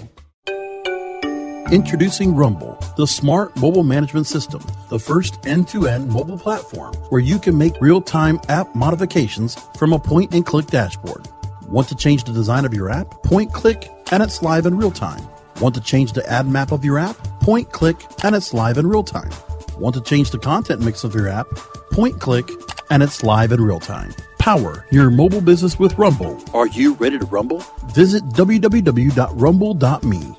Introducing 1.74 2.36
Rumble, 2.36 2.80
the 2.96 3.06
smart 3.06 3.54
mobile 3.58 3.84
management 3.84 4.28
system, 4.28 4.62
the 4.90 4.98
first 4.98 5.46
end 5.46 5.68
to 5.68 5.90
end 5.90 6.08
mobile 6.10 6.38
platform 6.38 6.94
where 7.10 7.20
you 7.20 7.38
can 7.38 7.58
make 7.58 7.74
real 7.82 8.02
time 8.02 8.40
app 8.48 8.74
modifications 8.76 9.56
from 9.78 9.92
a 9.92 10.00
point 10.00 10.34
and 10.34 10.46
click 10.46 10.68
dashboard. 10.68 11.28
Want 11.68 11.90
to 11.90 11.96
change 11.96 12.24
the 12.24 12.32
design 12.32 12.64
of 12.64 12.74
your 12.74 12.90
app? 12.90 13.24
Point 13.24 13.52
click 13.52 13.92
and 14.12 14.24
it's 14.24 14.42
live 14.42 14.66
in 14.66 14.78
real 14.78 14.90
time. 14.90 15.22
Want 15.60 15.76
to 15.76 15.82
change 15.82 16.14
the 16.14 16.28
ad 16.30 16.48
map 16.48 16.72
of 16.72 16.86
your 16.86 16.98
app? 16.98 17.18
Point 17.42 17.72
click 17.72 17.98
and 18.24 18.36
it's 18.36 18.54
live 18.54 18.78
in 18.78 18.88
real 18.88 19.04
time. 19.04 19.32
Want 19.78 19.96
to 19.96 20.02
change 20.02 20.32
the 20.32 20.40
content 20.40 20.82
mix 20.82 21.04
of 21.04 21.14
your 21.14 21.28
app? 21.28 21.48
Point 21.92 22.20
click 22.20 22.50
and 22.90 23.04
it's 23.04 23.24
live 23.24 23.52
in 23.52 23.62
real 23.62 23.80
time. 23.80 24.14
Power 24.38 24.86
your 24.90 25.10
mobile 25.10 25.42
business 25.42 25.78
with 25.78 25.98
Rumble. 25.98 26.42
Are 26.54 26.68
you 26.68 26.94
ready 26.94 27.20
to 27.20 27.26
rumble? 27.26 27.60
Visit 27.94 28.24
www.rumble.me. 28.30 30.36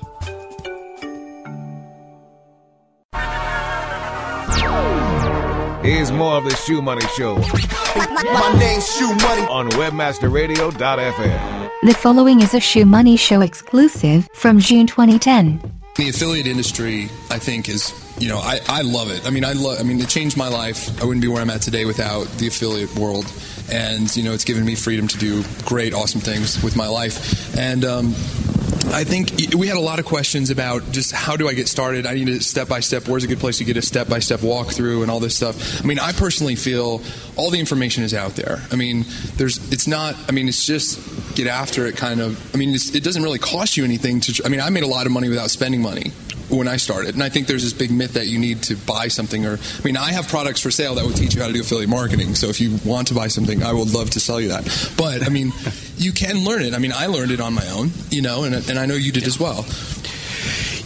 Here's 5.83 6.11
more 6.11 6.35
of 6.37 6.43
the 6.43 6.55
Shoe 6.55 6.81
Money 6.81 7.05
Show 7.17 7.37
My 7.37 8.55
name's 8.59 8.87
Shoe 8.95 9.07
Money. 9.15 9.47
on 9.47 9.69
WebmasterRadio.fm. 9.71 11.69
The 11.83 11.93
following 11.95 12.41
is 12.41 12.53
a 12.53 12.59
Shoe 12.59 12.85
Money 12.85 13.17
Show 13.17 13.41
exclusive 13.41 14.29
from 14.33 14.59
June 14.59 14.85
2010. 14.85 15.59
The 15.95 16.09
affiliate 16.09 16.45
industry, 16.45 17.05
I 17.31 17.39
think, 17.39 17.67
is 17.67 17.93
you 18.19 18.29
know 18.29 18.37
I, 18.37 18.59
I 18.67 18.81
love 18.81 19.09
it. 19.09 19.25
I 19.25 19.31
mean, 19.31 19.43
I 19.43 19.53
love. 19.53 19.79
I 19.79 19.83
mean, 19.83 19.99
it 19.99 20.07
changed 20.07 20.37
my 20.37 20.47
life. 20.47 21.01
I 21.01 21.05
wouldn't 21.05 21.21
be 21.21 21.27
where 21.27 21.41
I'm 21.41 21.49
at 21.49 21.61
today 21.61 21.85
without 21.85 22.27
the 22.37 22.47
affiliate 22.47 22.95
world, 22.95 23.25
and 23.71 24.15
you 24.15 24.21
know, 24.23 24.33
it's 24.33 24.45
given 24.45 24.63
me 24.63 24.75
freedom 24.75 25.07
to 25.07 25.17
do 25.17 25.43
great, 25.65 25.93
awesome 25.93 26.21
things 26.21 26.61
with 26.63 26.75
my 26.75 26.87
life. 26.87 27.57
And 27.57 27.83
um, 27.83 28.13
I 28.91 29.05
think 29.05 29.55
we 29.55 29.67
had 29.67 29.77
a 29.77 29.81
lot 29.81 29.99
of 29.99 30.05
questions 30.05 30.49
about 30.49 30.91
just 30.91 31.13
how 31.13 31.37
do 31.37 31.47
I 31.47 31.53
get 31.53 31.67
started. 31.67 32.05
I 32.05 32.13
need 32.13 32.29
a 32.29 32.41
step 32.41 32.67
by 32.67 32.81
step. 32.81 33.07
Where's 33.07 33.23
a 33.23 33.27
good 33.27 33.39
place 33.39 33.59
to 33.59 33.63
get 33.63 33.77
a 33.77 33.81
step 33.81 34.09
by 34.09 34.19
step 34.19 34.41
walkthrough 34.41 35.01
and 35.01 35.09
all 35.09 35.19
this 35.19 35.35
stuff. 35.35 35.81
I 35.81 35.87
mean, 35.87 35.99
I 35.99 36.11
personally 36.11 36.55
feel 36.55 37.01
all 37.37 37.49
the 37.51 37.59
information 37.59 38.03
is 38.03 38.13
out 38.13 38.35
there. 38.35 38.61
I 38.71 38.75
mean, 38.75 39.05
there's. 39.37 39.71
It's 39.71 39.87
not. 39.87 40.15
I 40.27 40.31
mean, 40.31 40.47
it's 40.47 40.65
just 40.65 41.35
get 41.35 41.47
after 41.47 41.85
it. 41.85 41.95
Kind 41.95 42.19
of. 42.19 42.53
I 42.53 42.57
mean, 42.57 42.73
it 42.73 43.03
doesn't 43.03 43.23
really 43.23 43.39
cost 43.39 43.77
you 43.77 43.85
anything 43.85 44.19
to. 44.21 44.41
I 44.45 44.49
mean, 44.49 44.59
I 44.59 44.69
made 44.69 44.83
a 44.83 44.87
lot 44.87 45.05
of 45.05 45.11
money 45.11 45.29
without 45.29 45.49
spending 45.49 45.81
money 45.81 46.11
when 46.51 46.67
I 46.67 46.77
started. 46.77 47.13
And 47.13 47.23
I 47.23 47.29
think 47.29 47.47
there's 47.47 47.63
this 47.63 47.73
big 47.73 47.91
myth 47.91 48.13
that 48.13 48.27
you 48.27 48.37
need 48.37 48.63
to 48.63 48.75
buy 48.75 49.07
something 49.07 49.45
or 49.45 49.57
I 49.57 49.83
mean 49.83 49.97
I 49.97 50.11
have 50.11 50.27
products 50.27 50.59
for 50.59 50.71
sale 50.71 50.95
that 50.95 51.05
will 51.05 51.13
teach 51.13 51.35
you 51.35 51.41
how 51.41 51.47
to 51.47 51.53
do 51.53 51.61
affiliate 51.61 51.89
marketing. 51.89 52.35
So 52.35 52.47
if 52.47 52.59
you 52.59 52.77
want 52.85 53.07
to 53.09 53.13
buy 53.13 53.27
something, 53.27 53.63
I 53.63 53.73
would 53.73 53.93
love 53.93 54.11
to 54.11 54.19
sell 54.19 54.39
you 54.39 54.49
that. 54.49 54.93
But 54.97 55.25
I 55.25 55.29
mean, 55.29 55.51
you 55.97 56.11
can 56.11 56.43
learn 56.43 56.61
it. 56.63 56.73
I 56.73 56.77
mean, 56.79 56.93
I 56.93 57.07
learned 57.07 57.31
it 57.31 57.39
on 57.39 57.53
my 57.53 57.67
own, 57.69 57.91
you 58.09 58.21
know, 58.21 58.43
and, 58.43 58.55
and 58.55 58.77
I 58.77 58.85
know 58.85 58.95
you 58.95 59.11
did 59.11 59.23
as 59.23 59.39
well. 59.39 59.65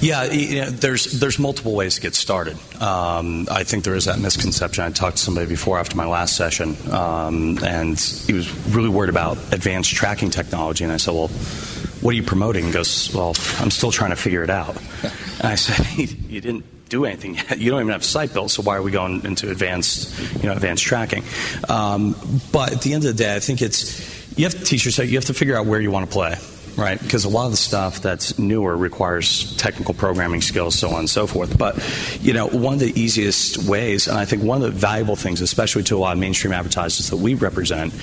Yeah, 0.02 0.26
you 0.26 0.62
know, 0.62 0.70
there's 0.70 1.06
there's 1.20 1.40
multiple 1.40 1.74
ways 1.74 1.96
to 1.96 2.02
get 2.02 2.16
started. 2.16 2.58
Um, 2.82 3.48
I 3.50 3.64
think 3.64 3.84
there 3.86 3.96
is 3.96 4.06
that 4.06 4.20
misconception. 4.20 4.84
I 4.84 4.92
talked 4.92 5.18
to 5.18 5.24
somebody 5.24 5.48
before 5.48 5.80
after 5.80 5.96
my 5.96 6.06
last 6.06 6.36
session, 6.36 6.76
um, 6.92 7.58
and 7.64 8.00
he 8.00 8.34
was 8.34 8.52
really 8.68 8.90
worried 8.90 9.10
about 9.10 9.38
advanced 9.54 9.96
tracking 9.96 10.30
technology. 10.30 10.84
And 10.84 10.94
I 10.94 10.98
said, 10.98 11.14
"Well, 11.14 11.32
what 12.06 12.14
are 12.14 12.18
you 12.18 12.24
promoting?" 12.24 12.66
He 12.66 12.72
goes, 12.72 13.14
"Well, 13.14 13.36
I'm 13.60 13.72
still 13.72 13.92
trying 13.92 14.12
to 14.12 14.16
figure 14.16 14.44
it 14.44 14.50
out." 14.50 14.78
And 15.40 15.48
I 15.48 15.56
said, 15.56 15.86
"You 16.30 16.42
didn't." 16.42 16.66
Do 16.88 17.04
anything 17.04 17.34
yet? 17.34 17.58
You 17.58 17.72
don't 17.72 17.80
even 17.80 17.94
have 17.94 18.02
a 18.02 18.04
site 18.04 18.32
built, 18.32 18.52
so 18.52 18.62
why 18.62 18.78
are 18.78 18.82
we 18.84 18.92
going 18.92 19.26
into 19.26 19.50
advanced, 19.50 20.16
you 20.36 20.44
know, 20.44 20.54
advanced 20.54 20.84
tracking? 20.84 21.24
Um, 21.68 22.16
but 22.52 22.74
at 22.74 22.82
the 22.84 22.94
end 22.94 23.06
of 23.06 23.18
the 23.18 23.24
day, 23.24 23.36
I 23.36 23.40
think 23.40 23.64
it's 23.64 24.38
you 24.38 24.44
have 24.44 24.54
to 24.54 24.64
teach 24.64 24.86
yourself. 24.86 25.10
You 25.10 25.16
have 25.16 25.26
to 25.26 25.34
figure 25.34 25.58
out 25.58 25.66
where 25.66 25.82
you 25.82 25.90
want 25.90 26.06
to 26.06 26.14
play 26.14 26.36
right? 26.78 27.02
Because 27.02 27.26
a 27.26 27.30
lot 27.30 27.46
of 27.46 27.52
the 27.52 27.58
stuff 27.58 28.02
that's 28.02 28.38
newer 28.38 28.76
requires 28.76 29.56
technical 29.58 29.94
programming 29.94 30.42
skills, 30.42 30.76
so 30.76 30.90
on 30.90 31.00
and 31.00 31.10
so 31.10 31.28
forth. 31.28 31.58
But, 31.58 31.76
you 32.22 32.34
know, 32.34 32.48
one 32.48 32.74
of 32.74 32.80
the 32.80 33.00
easiest 33.00 33.58
ways, 33.70 34.08
and 34.08 34.18
I 34.18 34.26
think 34.26 34.44
one 34.44 34.62
of 34.62 34.74
the 34.74 34.78
valuable 34.78 35.16
things, 35.16 35.42
especially 35.42 35.84
to 35.84 35.98
a 35.98 36.00
lot 36.00 36.14
of 36.14 36.20
mainstream 36.20 36.54
advertisers 36.54 37.10
that 37.10 37.18
we 37.18 37.34
represent, 37.34 37.94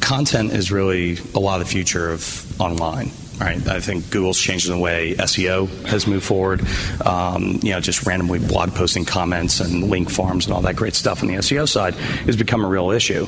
content 0.00 0.52
is 0.52 0.72
really 0.72 1.18
a 1.34 1.38
lot 1.38 1.60
of 1.60 1.66
the 1.66 1.72
future 1.72 2.10
of 2.10 2.60
online. 2.60 3.10
Right, 3.40 3.66
I 3.68 3.80
think 3.80 4.10
Google's 4.10 4.38
changing 4.38 4.70
the 4.70 4.78
way 4.78 5.14
SEO 5.14 5.66
has 5.86 6.06
moved 6.06 6.26
forward. 6.26 6.60
Um, 7.06 7.58
you 7.62 7.70
know, 7.70 7.80
just 7.80 8.04
randomly 8.04 8.38
blog 8.38 8.74
posting 8.74 9.06
comments 9.06 9.60
and 9.60 9.88
link 9.88 10.10
farms 10.10 10.44
and 10.44 10.54
all 10.54 10.60
that 10.60 10.76
great 10.76 10.94
stuff 10.94 11.22
on 11.22 11.28
the 11.28 11.36
SEO 11.36 11.66
side 11.66 11.94
has 11.94 12.36
become 12.36 12.62
a 12.62 12.68
real 12.68 12.90
issue. 12.90 13.24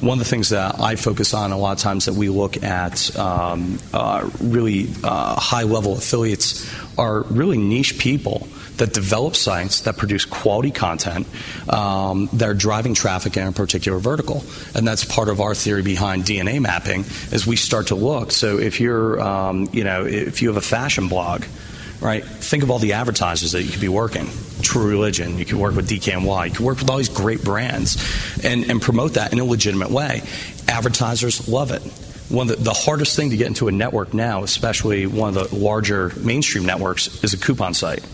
One 0.00 0.20
of 0.20 0.24
the 0.24 0.30
things 0.30 0.50
that 0.50 0.78
I 0.78 0.94
focus 0.94 1.34
on 1.34 1.50
a 1.50 1.58
lot 1.58 1.72
of 1.72 1.78
times 1.78 2.04
that 2.04 2.14
we 2.14 2.28
look 2.28 2.62
at 2.62 3.16
um, 3.18 3.80
uh, 3.92 4.30
really 4.40 4.88
uh, 5.02 5.34
high 5.34 5.64
level 5.64 5.94
affiliates 5.94 6.72
are 6.96 7.22
really 7.22 7.58
niche 7.58 7.98
people 7.98 8.46
that 8.78 8.92
develop 8.92 9.36
sites 9.36 9.80
that 9.82 9.96
produce 9.96 10.24
quality 10.24 10.70
content 10.70 11.26
um, 11.68 12.28
that 12.34 12.48
are 12.48 12.54
driving 12.54 12.94
traffic 12.94 13.36
in 13.36 13.46
a 13.46 13.52
particular 13.52 13.98
vertical. 13.98 14.44
And 14.74 14.86
that's 14.86 15.04
part 15.04 15.28
of 15.28 15.40
our 15.40 15.54
theory 15.54 15.82
behind 15.82 16.24
DNA 16.24 16.60
mapping 16.60 17.04
as 17.32 17.46
we 17.46 17.56
start 17.56 17.88
to 17.88 17.94
look. 17.94 18.32
So 18.32 18.58
if 18.58 18.80
you're, 18.80 19.20
um, 19.20 19.68
you 19.72 19.84
know, 19.84 20.04
if 20.04 20.42
you 20.42 20.48
have 20.48 20.56
a 20.56 20.66
fashion 20.66 21.08
blog, 21.08 21.44
right, 22.00 22.24
think 22.24 22.62
of 22.62 22.70
all 22.70 22.78
the 22.78 22.94
advertisers 22.94 23.52
that 23.52 23.62
you 23.62 23.70
could 23.70 23.80
be 23.80 23.88
working. 23.88 24.28
True 24.62 24.88
Religion, 24.88 25.38
you 25.38 25.44
could 25.44 25.56
work 25.56 25.74
with 25.74 25.88
DKNY, 25.88 26.48
you 26.48 26.52
could 26.52 26.64
work 26.64 26.78
with 26.78 26.90
all 26.90 26.98
these 26.98 27.08
great 27.08 27.42
brands 27.42 28.02
and, 28.44 28.70
and 28.70 28.80
promote 28.80 29.14
that 29.14 29.32
in 29.32 29.38
a 29.38 29.44
legitimate 29.44 29.90
way. 29.90 30.22
Advertisers 30.68 31.48
love 31.48 31.70
it 31.70 31.82
one 32.28 32.50
of 32.50 32.56
the, 32.56 32.64
the, 32.64 32.72
hardest 32.72 33.14
thing 33.14 33.30
to 33.30 33.36
get 33.36 33.46
into 33.46 33.68
a 33.68 33.72
network 33.72 34.12
now, 34.12 34.42
especially 34.42 35.06
one 35.06 35.36
of 35.36 35.50
the 35.50 35.56
larger 35.56 36.12
mainstream 36.16 36.66
networks, 36.66 37.22
is 37.22 37.34
a 37.34 37.38
coupon 37.38 37.72
site. 37.72 38.04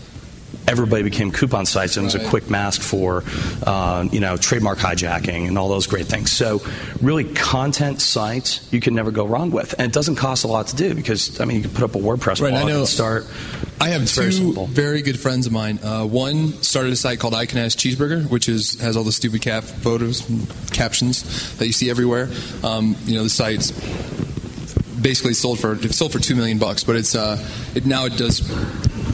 Everybody 0.67 1.03
became 1.03 1.31
coupon 1.31 1.65
sites, 1.65 1.97
and 1.97 2.05
it 2.05 2.13
was 2.13 2.15
a 2.15 2.29
quick 2.29 2.49
mask 2.49 2.81
for, 2.81 3.23
uh, 3.63 4.07
you 4.11 4.19
know, 4.19 4.37
trademark 4.37 4.77
hijacking 4.79 5.47
and 5.47 5.57
all 5.57 5.67
those 5.67 5.87
great 5.87 6.05
things. 6.05 6.31
So, 6.31 6.61
really, 7.01 7.25
content 7.25 8.01
sites 8.01 8.67
you 8.71 8.79
can 8.79 8.95
never 8.95 9.11
go 9.11 9.25
wrong 9.25 9.51
with, 9.51 9.73
and 9.77 9.87
it 9.87 9.93
doesn't 9.93 10.15
cost 10.15 10.45
a 10.45 10.47
lot 10.47 10.67
to 10.67 10.75
do 10.75 10.93
because 10.95 11.39
I 11.41 11.45
mean, 11.45 11.57
you 11.57 11.63
can 11.63 11.71
put 11.71 11.83
up 11.83 11.95
a 11.95 11.99
WordPress 11.99 12.41
Right, 12.41 12.53
I 12.53 12.59
blog 12.59 12.67
know. 12.67 12.79
and 12.79 12.87
start. 12.87 13.25
I 13.81 13.89
have 13.89 14.07
two 14.07 14.53
very 14.53 14.67
very, 14.67 15.01
good 15.01 15.19
friends 15.19 15.45
of 15.45 15.51
mine. 15.51 15.79
Uh, 15.83 16.05
one 16.05 16.53
started 16.63 16.93
a 16.93 16.95
site 16.95 17.19
called 17.19 17.33
I 17.33 17.45
Can 17.45 17.57
Has 17.57 17.75
Cheezburger, 17.75 18.29
which 18.29 18.47
is 18.47 18.79
has 18.79 18.95
all 18.95 19.03
the 19.03 19.11
stupid 19.11 19.41
cat 19.41 19.65
photos, 19.65 20.27
and 20.29 20.47
captions 20.71 21.57
that 21.57 21.67
you 21.67 21.73
see 21.73 21.89
everywhere. 21.89 22.29
Um, 22.63 22.95
you 23.05 23.15
know, 23.15 23.23
the 23.23 23.29
site's 23.29 23.71
basically 25.01 25.33
sold 25.33 25.59
for 25.59 25.75
sold 25.89 26.13
for 26.13 26.19
two 26.19 26.35
million 26.35 26.59
bucks, 26.59 26.83
but 26.85 26.95
it's 26.95 27.15
uh, 27.15 27.37
it 27.75 27.85
now 27.85 28.05
it 28.05 28.15
does 28.15 28.39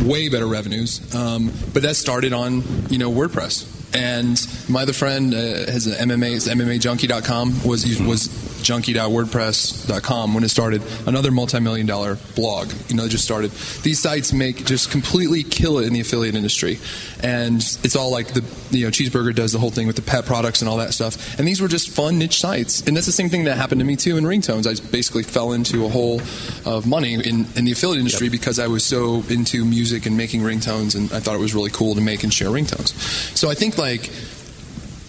way 0.02 0.30
better 0.30 0.48
revenues. 0.48 1.14
Um, 1.16 1.52
but 1.74 1.84
that 1.84 1.96
started 1.96 2.34
on 2.34 2.64
you 2.90 2.98
know 2.98 3.12
WordPress. 3.12 3.76
And 3.92 4.40
my 4.70 4.84
other 4.84 4.94
friend 4.94 5.34
uh, 5.34 5.38
has 5.38 5.88
an 5.88 6.10
MMA, 6.10 6.36
it's 6.36 6.48
MMAJunkie.com, 6.48 7.64
was 7.66 8.00
was 8.02 8.28
junkie.wordpress.com 8.62 10.34
when 10.34 10.44
it 10.44 10.50
started. 10.50 10.82
Another 11.06 11.32
multi-million 11.32 11.86
dollar 11.86 12.18
blog, 12.36 12.72
you 12.88 12.96
know, 12.96 13.08
just 13.08 13.24
started. 13.24 13.52
These 13.84 14.02
sites 14.02 14.34
make 14.34 14.66
just 14.66 14.92
completely 14.92 15.44
kill 15.44 15.80
it 15.80 15.88
in 15.88 15.94
the 15.94 16.02
affiliate 16.02 16.36
industry, 16.36 16.80
and 17.22 17.58
it's 17.84 17.96
all 17.96 18.12
like 18.12 18.28
the 18.28 18.44
you 18.72 18.86
know 18.86 18.92
Cheezburger 18.92 19.34
does 19.34 19.52
the 19.52 19.60
whole 19.60 19.72
thing 19.72 19.88
with 19.88 19.96
the 19.96 20.02
pet 20.02 20.26
products 20.26 20.62
and 20.62 20.70
all 20.70 20.78
that 20.78 20.94
stuff. 20.94 21.40
And 21.40 21.48
these 21.48 21.62
were 21.62 21.68
just 21.68 21.90
fun 21.90 22.18
niche 22.18 22.40
sites, 22.40 22.86
and 22.88 22.96
that's 22.96 23.06
the 23.06 23.12
same 23.12 23.30
thing 23.30 23.46
that 23.46 23.58
happened 23.58 23.80
to 23.80 23.86
me 23.86 23.96
too 23.96 24.18
in 24.18 24.24
ringtones. 24.24 24.68
I 24.68 24.74
basically 24.92 25.24
fell 25.24 25.54
into 25.54 25.86
a 25.86 25.90
hole 25.90 26.22
of 26.66 26.86
money 26.86 27.14
in, 27.14 27.46
in 27.56 27.66
the 27.66 27.72
affiliate 27.72 28.00
industry 28.00 28.30
because 28.30 28.60
I 28.60 28.68
was 28.68 28.84
so 28.84 29.24
into 29.30 29.66
music 29.66 30.06
and 30.06 30.18
making 30.18 30.42
ringtones, 30.42 30.96
and 30.96 31.12
I 31.12 31.20
thought 31.20 31.36
it 31.36 31.40
was 31.40 31.56
really 31.56 31.72
cool 31.72 31.96
to 31.96 32.02
make 32.02 32.24
and 32.24 32.34
share 32.34 32.50
ringtones. 32.50 32.94
So 33.36 33.50
I 33.50 33.56
think 33.56 33.78
like 33.78 34.10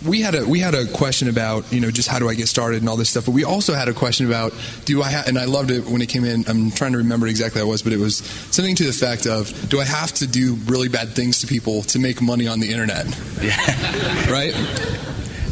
we 0.07 0.21
had 0.21 0.35
a 0.35 0.47
we 0.47 0.61
had 0.61 0.75
a 0.75 0.87
question 0.93 1.29
about 1.29 1.71
you 1.73 1.81
know 1.81 1.91
just 1.91 2.09
how 2.09 2.19
do 2.19 2.29
I 2.29 2.35
get 2.35 2.49
started 2.49 2.81
and 2.81 2.89
all 2.89 2.97
this 2.97 3.11
stuff, 3.11 3.27
but 3.27 3.33
we 3.33 3.45
also 3.45 3.75
had 3.75 3.89
a 3.89 3.93
question 3.93 4.27
about 4.27 4.53
do 4.85 5.03
I 5.03 5.11
ha- 5.11 5.25
and 5.27 5.39
I 5.39 5.45
loved 5.45 5.71
it 5.71 5.85
when 5.87 6.01
it 6.03 6.09
came 6.09 6.25
in. 6.25 6.45
I'm 6.49 6.71
trying 6.71 6.93
to 6.93 6.99
remember 6.99 7.27
exactly 7.27 7.61
what 7.63 7.69
it 7.69 7.71
was, 7.71 7.83
but 7.83 7.93
it 7.93 7.99
was 7.99 8.19
something 8.51 8.75
to 8.77 8.85
the 8.85 8.91
effect 8.91 9.27
of 9.27 9.53
do 9.69 9.81
I 9.81 9.85
have 9.85 10.13
to 10.15 10.27
do 10.27 10.55
really 10.67 10.89
bad 10.89 11.11
things 11.11 11.41
to 11.41 11.47
people 11.47 11.83
to 11.85 11.99
make 11.99 12.21
money 12.23 12.49
on 12.49 12.61
the 12.61 12.71
internet? 12.71 13.07
Yeah, 13.43 14.31
right. 14.31 14.55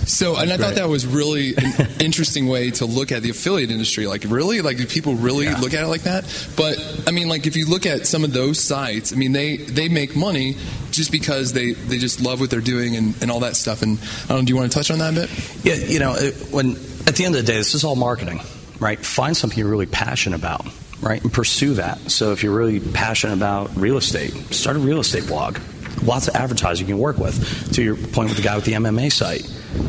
So, 0.09 0.37
and 0.37 0.51
I 0.51 0.57
thought 0.57 0.77
that 0.77 0.89
was 0.89 1.07
really 1.07 1.55
an 1.57 1.89
interesting 2.01 2.49
way 2.49 2.71
to 2.73 2.87
look 2.87 3.13
at 3.13 3.23
the 3.23 3.31
affiliate 3.31 3.71
industry. 3.71 4.07
Like, 4.07 4.25
really, 4.27 4.63
like, 4.63 4.79
do 4.79 4.87
people 4.87 5.15
really 5.15 5.49
look 5.49 5.75
at 5.75 5.85
it 5.85 5.87
like 5.87 6.03
that? 6.03 6.25
But 6.57 6.79
I 7.07 7.11
mean, 7.11 7.29
like, 7.29 7.47
if 7.47 7.57
you 7.57 7.67
look 7.67 7.85
at 7.85 8.07
some 8.07 8.25
of 8.25 8.33
those 8.33 8.59
sites, 8.59 9.13
I 9.13 9.17
mean, 9.17 9.33
they 9.33 9.59
they 9.59 9.89
make 9.89 10.17
money 10.17 10.57
just 10.91 11.13
because 11.13 11.53
they 11.53 11.73
they 11.73 11.99
just 11.99 12.21
love 12.23 12.41
what 12.41 12.49
they're 12.49 12.61
doing 12.61 12.97
and, 12.97 13.23
and 13.23 13.31
all 13.31 13.41
that 13.41 13.55
stuff. 13.55 13.83
And 13.83 13.99
I 13.99 14.29
don't 14.29 14.39
know, 14.39 14.45
do 14.47 14.53
you 14.53 14.57
want 14.57 14.73
to 14.73 14.79
touch 14.79 14.91
on 14.91 14.99
that 14.99 15.13
a 15.13 15.15
bit? 15.15 15.65
Yeah, 15.65 15.75
you 15.75 15.99
know, 15.99 16.15
when 16.51 16.71
at 17.07 17.17
the 17.17 17.25
end 17.25 17.35
of 17.35 17.45
the 17.45 17.53
day, 17.53 17.59
this 17.59 17.75
is 17.75 17.85
all 17.85 17.95
marketing, 17.95 18.41
right? 18.81 18.99
Find 18.99 19.37
something 19.37 19.59
you're 19.59 19.69
really 19.69 19.87
passionate 19.87 20.39
about, 20.39 20.67
right, 21.03 21.23
and 21.23 21.31
pursue 21.31 21.75
that. 21.75 22.11
So 22.11 22.33
if 22.33 22.43
you're 22.43 22.57
really 22.57 22.81
passionate 22.81 23.35
about 23.35 23.77
real 23.77 23.99
estate, 23.99 24.33
start 24.55 24.77
a 24.77 24.81
real 24.81 25.01
estate 25.01 25.27
blog. 25.27 25.59
Lots 26.03 26.29
of 26.29 26.37
advertising 26.37 26.87
you 26.87 26.95
can 26.95 27.01
work 27.01 27.19
with. 27.19 27.75
To 27.75 27.83
your 27.83 27.97
point 27.97 28.29
with 28.29 28.37
the 28.37 28.43
guy 28.43 28.55
with 28.55 28.65
the 28.65 28.75
MMA 28.75 29.13
site, 29.13 29.43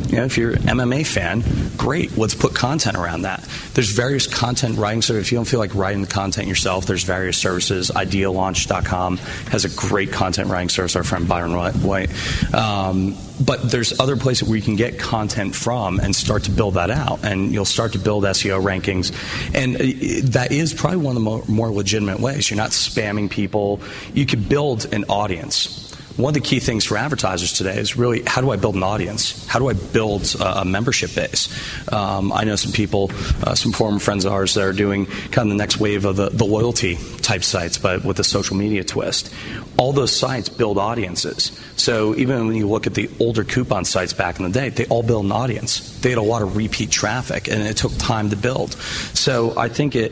you 0.08 0.18
know, 0.18 0.26
if 0.26 0.38
you're 0.38 0.52
an 0.52 0.64
MMA 0.64 1.06
fan, 1.06 1.44
great. 1.78 2.18
Let's 2.18 2.36
put 2.36 2.54
content 2.56 2.98
around 2.98 3.24
that. 3.24 3.48
There's 3.74 3.92
various 3.92 4.28
content 4.28 4.78
writing. 4.78 5.02
So 5.02 5.14
if 5.14 5.32
you 5.32 5.38
don't 5.38 5.46
feel 5.46 5.60
like 5.60 5.76
writing 5.76 6.02
the 6.02 6.08
content 6.08 6.48
yourself, 6.48 6.86
there's 6.86 7.04
various 7.04 7.38
services. 7.38 7.92
IdeaLaunch.com 7.92 9.18
has 9.18 9.66
a 9.66 9.70
great 9.70 10.12
content 10.12 10.50
writing 10.50 10.70
service. 10.70 10.96
Our 10.96 11.04
friend 11.04 11.28
Byron 11.28 11.54
White. 11.56 12.10
Um, 12.54 13.16
but 13.44 13.72
there's 13.72 14.00
other 14.00 14.18
places 14.18 14.48
where 14.48 14.58
you 14.58 14.64
can 14.64 14.76
get 14.76 15.00
content 15.00 15.56
from 15.56 16.00
and 16.00 16.16
start 16.16 16.44
to 16.44 16.52
build 16.52 16.74
that 16.74 16.92
out, 16.92 17.24
and 17.24 17.54
you'll 17.54 17.64
start 17.64 17.94
to 17.94 18.00
build 18.00 18.26
SEO 18.26 18.62
rankings, 18.62 19.14
and 19.56 19.76
uh, 19.76 20.32
that 20.32 20.52
is 20.52 20.74
probably 20.74 20.98
one 20.98 21.16
of 21.16 21.24
the 21.24 21.30
more, 21.30 21.44
more 21.48 21.72
legitimate 21.72 22.20
ways. 22.20 22.50
You're 22.50 22.58
not 22.58 22.72
spamming 22.72 23.30
people. 23.30 23.80
You 24.14 24.26
could 24.26 24.50
build 24.50 24.94
an 24.94 25.06
audience 25.06 25.89
one 26.20 26.32
of 26.32 26.34
the 26.34 26.48
key 26.48 26.60
things 26.60 26.84
for 26.84 26.98
advertisers 26.98 27.54
today 27.54 27.78
is 27.78 27.96
really 27.96 28.24
how 28.28 28.42
do 28.42 28.52
I 28.52 28.58
build 28.58 28.76
an 28.76 28.84
audience? 28.84 29.48
How 29.48 29.58
do 29.58 29.70
I 29.70 29.74
build 29.74 30.36
a, 30.42 30.66
membership 30.66 31.16
base? 31.16 31.48
Um, 31.92 32.34
I 32.34 32.44
know 32.44 32.58
some 32.58 32.74
people, 32.74 33.10
uh, 33.42 33.56
some 33.56 33.72
former 33.72 34.00
friends 34.00 34.26
of 34.26 34.34
ours 34.34 34.54
that 34.56 34.64
are 34.64 34.74
doing 34.74 35.06
kind 35.06 35.50
of 35.50 35.50
the 35.50 35.56
next 35.56 35.80
wave 35.80 36.04
of 36.04 36.18
the, 36.18 36.30
the 36.30 36.44
loyalty 36.44 36.98
type 37.22 37.44
sites, 37.44 37.78
but 37.78 38.04
with 38.04 38.20
a 38.20 38.24
social 38.26 38.58
media 38.58 38.84
twist. 38.84 39.34
All 39.78 39.94
those 39.94 40.14
sites 40.14 40.50
build 40.50 40.78
audiences. 40.78 41.58
So 41.78 42.14
even 42.16 42.48
when 42.48 42.58
you 42.58 42.68
look 42.68 42.86
at 42.86 42.96
the 42.96 43.10
older 43.22 43.46
coupon 43.46 43.86
sites 43.86 44.12
back 44.12 44.40
in 44.40 44.44
the 44.44 44.52
day, 44.52 44.70
they 44.70 44.88
all 44.88 45.04
build 45.04 45.24
an 45.24 45.32
audience. 45.32 45.98
They 46.02 46.10
had 46.10 46.18
a 46.18 46.22
lot 46.22 46.42
of 46.42 46.58
repeat 46.58 46.92
traffic, 46.92 47.48
and 47.48 47.62
it 47.64 47.78
took 47.78 47.98
time 47.98 48.30
to 48.32 48.36
build. 48.36 48.74
So 49.14 49.58
I 49.58 49.70
think 49.70 49.96
it 49.96 50.12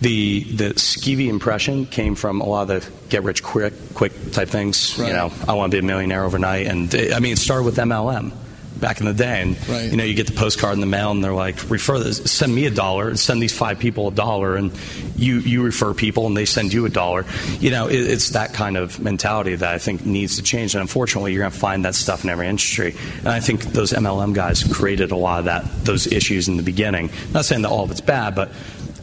the 0.00 0.44
the 0.44 0.68
skeevy 0.74 1.28
impression 1.28 1.86
came 1.86 2.14
from 2.14 2.40
a 2.40 2.46
lot 2.46 2.70
of 2.70 2.84
the 2.84 3.08
get 3.08 3.22
rich 3.22 3.42
quick 3.42 3.72
quick 3.94 4.12
type 4.32 4.48
things. 4.48 4.98
Right. 4.98 5.08
You 5.08 5.12
know, 5.14 5.32
I 5.48 5.54
want 5.54 5.70
to 5.72 5.76
be 5.76 5.84
a 5.84 5.86
millionaire 5.86 6.24
overnight, 6.24 6.66
and 6.66 6.92
it, 6.92 7.14
I 7.14 7.20
mean, 7.20 7.32
it 7.32 7.38
started 7.38 7.64
with 7.64 7.76
MLM 7.76 8.32
back 8.78 9.00
in 9.00 9.06
the 9.06 9.14
day, 9.14 9.40
and 9.40 9.68
Right. 9.70 9.90
you 9.90 9.96
know, 9.96 10.04
you 10.04 10.12
get 10.12 10.26
the 10.26 10.34
postcard 10.34 10.74
in 10.74 10.80
the 10.80 10.86
mail, 10.86 11.10
and 11.10 11.24
they're 11.24 11.32
like, 11.32 11.70
refer 11.70 11.98
this, 11.98 12.18
send 12.30 12.54
me 12.54 12.66
a 12.66 12.70
dollar, 12.70 13.08
and 13.08 13.18
send 13.18 13.40
these 13.40 13.56
five 13.56 13.78
people 13.78 14.08
a 14.08 14.10
dollar, 14.12 14.54
and 14.54 14.70
you 15.16 15.38
you 15.38 15.62
refer 15.62 15.94
people, 15.94 16.26
and 16.26 16.36
they 16.36 16.44
send 16.44 16.74
you 16.74 16.84
a 16.84 16.90
dollar. 16.90 17.24
You 17.58 17.70
know, 17.70 17.86
it, 17.86 17.96
it's 17.96 18.30
that 18.30 18.52
kind 18.52 18.76
of 18.76 19.00
mentality 19.00 19.54
that 19.54 19.72
I 19.74 19.78
think 19.78 20.04
needs 20.04 20.36
to 20.36 20.42
change, 20.42 20.74
and 20.74 20.82
unfortunately, 20.82 21.32
you're 21.32 21.40
going 21.40 21.52
to 21.52 21.58
find 21.58 21.86
that 21.86 21.94
stuff 21.94 22.22
in 22.22 22.28
every 22.28 22.48
industry. 22.48 22.94
And 23.20 23.28
I 23.28 23.40
think 23.40 23.62
those 23.64 23.92
MLM 23.94 24.34
guys 24.34 24.62
created 24.62 25.10
a 25.10 25.16
lot 25.16 25.38
of 25.38 25.44
that 25.46 25.64
those 25.86 26.06
issues 26.06 26.46
in 26.48 26.58
the 26.58 26.62
beginning. 26.62 27.08
Not 27.32 27.46
saying 27.46 27.62
that 27.62 27.70
all 27.70 27.84
of 27.84 27.90
it's 27.90 28.02
bad, 28.02 28.34
but 28.34 28.50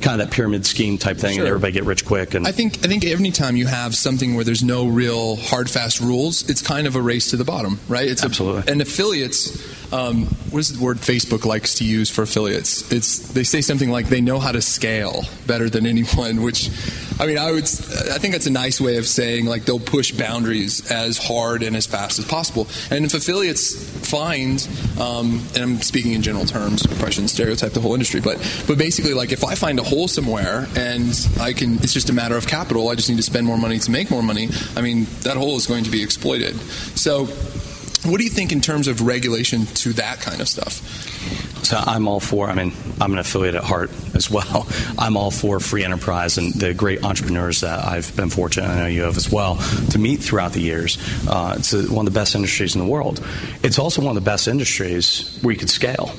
kind 0.04 0.22
of 0.22 0.28
that 0.30 0.34
pyramid 0.36 0.66
scheme 0.66 0.98
type 0.98 1.18
thing, 1.18 1.34
Sure. 1.36 1.44
and 1.46 1.48
everybody 1.48 1.72
get 1.74 1.86
rich 1.86 2.06
quick. 2.06 2.34
And 2.36 2.46
I 2.46 2.52
think 2.52 2.84
I 2.86 2.88
think 2.88 3.06
every 3.06 3.32
time 3.32 3.56
you 3.56 3.66
have 3.68 3.96
something 3.96 4.36
where 4.36 4.44
there's 4.44 4.64
no 4.64 4.86
real 4.86 5.38
hard 5.38 5.70
fast 5.70 6.00
rules, 6.02 6.48
it's 6.50 6.62
kind 6.62 6.86
of 6.86 6.96
a 6.96 7.02
race 7.02 7.32
to 7.32 7.38
the 7.38 7.46
bottom, 7.46 7.80
right? 7.88 8.08
It's 8.08 8.24
Absolutely. 8.24 8.64
A, 8.68 8.72
and 8.72 8.82
affiliates, 8.82 9.58
um, 9.94 10.26
what 10.50 10.60
is 10.60 10.76
the 10.76 10.84
word 10.84 10.98
Facebook 10.98 11.46
likes 11.46 11.76
to 11.76 11.86
use 11.86 12.10
for 12.10 12.24
affiliates? 12.24 12.92
It's 12.92 13.32
they 13.32 13.44
say 13.44 13.62
something 13.62 13.92
like 13.92 14.08
they 14.08 14.22
know 14.22 14.40
how 14.40 14.52
to 14.52 14.62
scale 14.62 15.24
better 15.46 15.70
than 15.70 15.86
anyone. 15.94 16.42
Which, 16.42 16.72
I 17.20 17.28
mean, 17.28 17.38
I 17.38 17.52
would 17.52 17.64
I 17.64 18.18
think 18.18 18.34
that's 18.34 18.48
a 18.48 18.52
nice 18.52 18.82
way 18.82 18.98
of 18.98 19.06
saying 19.06 19.46
like 19.46 19.66
they'll 19.66 19.80
push 19.80 20.12
boundaries 20.12 20.92
as 20.92 21.20
hard 21.20 21.62
and 21.62 21.76
as 21.76 21.86
fast 21.86 22.18
as 22.18 22.26
possible. 22.26 22.68
And 22.90 23.06
if 23.06 23.14
affiliates 23.14 24.10
find, 24.10 24.68
um, 25.00 25.42
and 25.54 25.64
I'm 25.64 25.82
speaking 25.82 26.14
in 26.14 26.24
general 26.24 26.46
terms, 26.46 26.86
I 26.88 27.10
stereotype 27.12 27.74
the 27.74 27.82
whole 27.82 27.94
industry, 27.94 28.20
but 28.20 28.38
but 28.68 28.80
basically 28.80 29.14
like 29.14 29.32
if 29.32 29.44
I 29.44 29.54
find 29.54 29.78
a 29.78 29.84
hole 29.84 30.08
somewhere 30.08 30.68
and 30.76 31.14
I 31.40 31.54
can, 31.54 31.76
it's 31.76 31.94
just 31.94 32.10
a 32.10 32.14
matter 32.14 32.36
of 32.36 32.48
capital. 32.48 32.90
I 32.90 32.96
just 32.96 33.10
need 33.10 33.18
to 33.18 33.24
spend 33.24 33.46
more 33.46 33.60
money 33.60 33.78
to 33.78 33.92
make 33.92 34.10
more 34.10 34.24
money. 34.24 34.50
I 34.76 34.82
mean, 34.82 35.06
that 35.22 35.38
hole 35.38 35.56
is 35.56 35.68
going 35.68 35.84
to 35.84 35.92
be 35.92 36.02
exploited. 36.02 36.56
So. 36.98 37.28
What 38.06 38.18
do 38.18 38.24
you 38.26 38.30
think 38.30 38.52
in 38.52 38.60
terms 38.60 38.88
of 38.88 39.02
regulation 39.02 39.66
to 39.66 39.94
that 39.94 40.20
kind 40.20 40.42
of 40.42 40.50
stuff? 40.50 40.82
So 41.64 41.78
I'm 41.78 42.08
all 42.10 42.20
for. 42.20 42.50
I 42.50 42.54
mean, 42.54 42.74
I'm 43.00 43.14
an 43.14 43.20
affiliate 43.20 43.56
at 43.56 43.64
heart 43.64 43.92
as 44.14 44.30
well. 44.30 44.68
I'm 44.98 45.16
all 45.16 45.32
for 45.32 45.62
free 45.62 45.86
enterprise 45.86 46.38
and 46.38 46.54
the 46.54 46.74
great 46.74 47.06
entrepreneurs 47.06 47.62
that 47.62 47.86
I've 47.86 48.14
been 48.18 48.30
fortunate. 48.30 48.68
I 48.68 48.80
know 48.80 48.88
you 48.88 49.04
have 49.04 49.16
as 49.16 49.32
well 49.32 49.56
to 49.92 50.00
meet 50.00 50.18
throughout 50.18 50.52
the 50.52 50.60
years. 50.60 50.98
Uh, 51.28 51.56
it's 51.58 51.72
one 51.74 52.06
of 52.06 52.14
the 52.14 52.20
best 52.20 52.36
industries 52.36 52.76
in 52.76 52.82
the 52.82 52.88
world. 52.88 53.26
It's 53.64 53.80
also 53.80 54.02
one 54.02 54.18
of 54.18 54.22
the 54.22 54.30
best 54.30 54.50
industries 54.50 55.40
where 55.42 55.54
you 55.54 55.60
could 55.60 55.70
scale. 55.70 56.14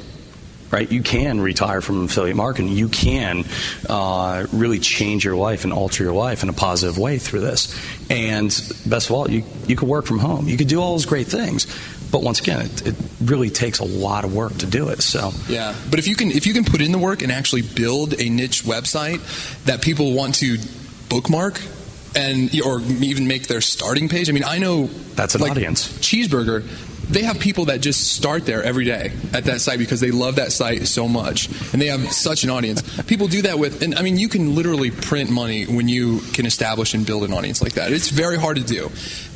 Right, 0.75 0.91
you 0.91 1.05
can 1.05 1.41
retire 1.41 1.81
from 1.81 2.07
affiliate 2.07 2.37
marketing. 2.37 2.73
You 2.73 2.89
can 2.89 3.45
uh, 3.89 4.45
really 4.53 4.81
change 4.81 5.25
your 5.25 5.37
life 5.37 5.63
and 5.63 5.73
alter 5.73 6.03
your 6.03 6.13
life 6.13 6.43
in 6.43 6.49
a 6.49 6.53
positive 6.53 6.99
way 6.99 7.19
through 7.19 7.43
this. 7.43 7.79
And 8.11 8.49
best 8.85 9.09
of 9.09 9.13
all, 9.13 9.31
you 9.31 9.45
you 9.69 9.77
could 9.77 9.89
work 9.89 10.05
from 10.05 10.19
home. 10.19 10.49
You 10.49 10.57
could 10.57 10.67
do 10.67 10.81
all 10.81 10.95
those 10.95 11.07
great 11.07 11.29
things. 11.29 11.69
But 12.11 12.25
once 12.25 12.41
again, 12.41 12.63
it, 12.63 12.89
it 12.89 12.95
really 13.23 13.51
takes 13.51 13.79
a 13.79 13.85
lot 13.85 14.25
of 14.25 14.35
work 14.35 14.57
to 14.59 14.67
do 14.67 14.89
it. 14.89 15.01
So 15.03 15.31
Yeah, 15.49 15.77
but 15.91 16.01
if 16.01 16.09
you 16.09 16.17
can 16.17 16.33
if 16.33 16.45
you 16.45 16.53
can 16.53 16.65
put 16.65 16.81
in 16.81 16.91
the 16.91 16.99
work 16.99 17.23
and 17.23 17.31
actually 17.31 17.63
build 17.63 18.21
a 18.21 18.29
niche 18.29 18.65
website 18.65 19.21
that 19.67 19.81
people 19.81 20.13
want 20.13 20.35
to 20.37 20.59
bookmark 21.09 21.61
and 22.17 22.51
or 22.63 22.81
even 22.81 23.29
make 23.29 23.47
their 23.47 23.61
starting 23.61 24.09
page. 24.09 24.29
I 24.29 24.33
mean, 24.33 24.45
I 24.45 24.59
know 24.59 24.87
That's 25.15 25.37
an 25.37 25.41
like, 25.41 25.53
audience. 25.53 25.87
Cheezburger. 25.99 26.67
They 27.11 27.23
have 27.23 27.39
people 27.39 27.67
that 27.67 27.81
just 27.81 28.15
start 28.15 28.47
there 28.47 28.63
every 28.63 28.85
day 28.85 29.13
at 29.33 29.45
that 29.45 29.61
site 29.61 29.79
because 29.79 30.01
they 30.01 30.11
love 30.11 30.37
that 30.37 30.53
site 30.53 30.87
so 30.87 31.09
much, 31.09 31.49
and 31.73 31.81
they 31.81 31.87
have 31.87 32.13
such 32.13 32.45
an 32.45 32.51
audience. 32.51 32.83
People 33.05 33.29
do 33.29 33.43
that 33.43 33.59
with, 33.59 33.83
and 33.83 33.95
I 33.95 34.03
mean, 34.03 34.19
you 34.19 34.29
can 34.29 34.55
literally 34.55 34.91
print 34.91 35.31
money 35.31 35.65
when 35.65 35.89
you 35.89 36.21
can 36.33 36.47
establish 36.47 36.95
and 36.95 37.07
build 37.07 37.25
an 37.25 37.33
audience 37.33 37.63
like 37.63 37.75
that. 37.75 37.93
It's 37.93 38.09
very 38.09 38.39
hard 38.39 38.57
to 38.57 38.65
do, 38.65 38.91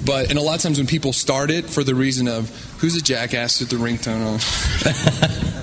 but 0.04 0.30
and 0.30 0.38
a 0.38 0.42
lot 0.42 0.56
of 0.56 0.62
times 0.62 0.78
when 0.78 0.86
people 0.86 1.12
start 1.12 1.50
it 1.50 1.66
for 1.66 1.84
the 1.84 1.94
reason 1.94 2.28
of 2.28 2.48
who's 2.78 2.96
a 2.96 3.02
jackass 3.02 3.60
with 3.60 3.70
the 3.70 3.76
ringtone 3.76 4.24
on. 4.24 5.44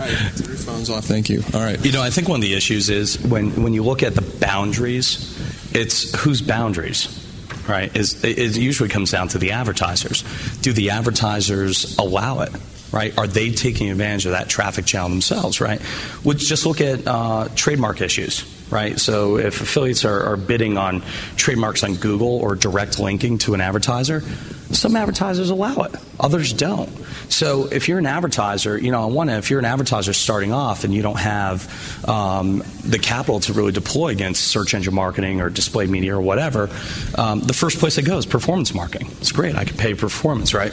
All 0.00 0.06
right, 0.06 0.32
turn 0.34 0.46
your 0.46 0.56
phones 0.56 0.88
off. 0.88 1.04
Thank 1.04 1.28
you. 1.28 1.42
All 1.52 1.60
right. 1.60 1.84
You 1.84 1.92
know, 1.92 2.00
I 2.00 2.08
think 2.08 2.26
one 2.26 2.36
of 2.36 2.42
the 2.42 2.54
issues 2.54 2.88
is 2.88 3.20
when, 3.20 3.62
when 3.62 3.74
you 3.74 3.82
look 3.82 4.02
at 4.02 4.14
the 4.14 4.22
boundaries, 4.22 5.36
it's 5.74 6.18
whose 6.18 6.40
boundaries, 6.40 7.19
right? 7.68 7.94
Is 7.96 8.22
it, 8.24 8.56
usually 8.56 8.88
comes 8.88 9.10
down 9.10 9.28
to 9.28 9.38
the 9.38 9.52
advertisers. 9.52 10.22
Do 10.60 10.72
the 10.72 10.90
advertisers 10.90 11.96
allow 11.98 12.40
it? 12.40 12.52
Right? 12.92 13.16
Are 13.16 13.26
they 13.26 13.52
taking 13.52 13.90
advantage 13.90 14.26
of 14.26 14.32
that 14.32 14.48
traffic 14.48 14.84
channel 14.84 15.10
themselves? 15.10 15.60
Right? 15.60 15.80
Would 16.24 16.38
just 16.38 16.66
look 16.66 16.80
at 16.80 17.06
uh, 17.06 17.48
trademark 17.54 18.00
issues. 18.00 18.44
Right? 18.70 18.98
So 19.00 19.36
if 19.36 19.60
affiliates 19.60 20.04
are, 20.04 20.22
are 20.22 20.36
bidding 20.36 20.78
on 20.78 21.02
trademarks 21.36 21.82
on 21.82 21.96
Google 21.96 22.36
or 22.38 22.54
direct 22.54 23.00
linking 23.00 23.38
to 23.38 23.54
an 23.54 23.60
advertiser, 23.60 24.22
some 24.70 24.94
advertisers 24.94 25.50
allow 25.50 25.82
it, 25.82 25.94
others 26.20 26.52
don't. 26.52 26.88
So 27.28 27.66
if 27.66 27.88
you're 27.88 27.98
an 27.98 28.06
advertiser, 28.06 28.78
you 28.78 28.92
know, 28.92 29.02
on 29.02 29.14
one 29.14 29.28
end, 29.28 29.38
if 29.38 29.50
you're 29.50 29.58
an 29.58 29.64
advertiser 29.64 30.12
starting 30.12 30.52
off 30.52 30.84
and 30.84 30.94
you 30.94 31.02
don't 31.02 31.18
have 31.18 32.08
um, 32.08 32.62
the 32.84 32.98
capital 33.00 33.40
to 33.40 33.52
really 33.52 33.72
deploy 33.72 34.08
against 34.08 34.44
search 34.44 34.74
engine 34.74 34.94
marketing 34.94 35.40
or 35.40 35.50
display 35.50 35.86
media 35.86 36.14
or 36.14 36.20
whatever, 36.20 36.70
um, 37.16 37.40
the 37.40 37.52
first 37.52 37.78
place 37.78 37.96
they 37.96 38.02
go 38.02 38.18
is 38.18 38.26
performance 38.26 38.72
marketing. 38.72 39.08
It's 39.20 39.32
great. 39.32 39.56
I 39.56 39.64
can 39.64 39.76
pay 39.76 39.94
performance, 39.94 40.54
right? 40.54 40.72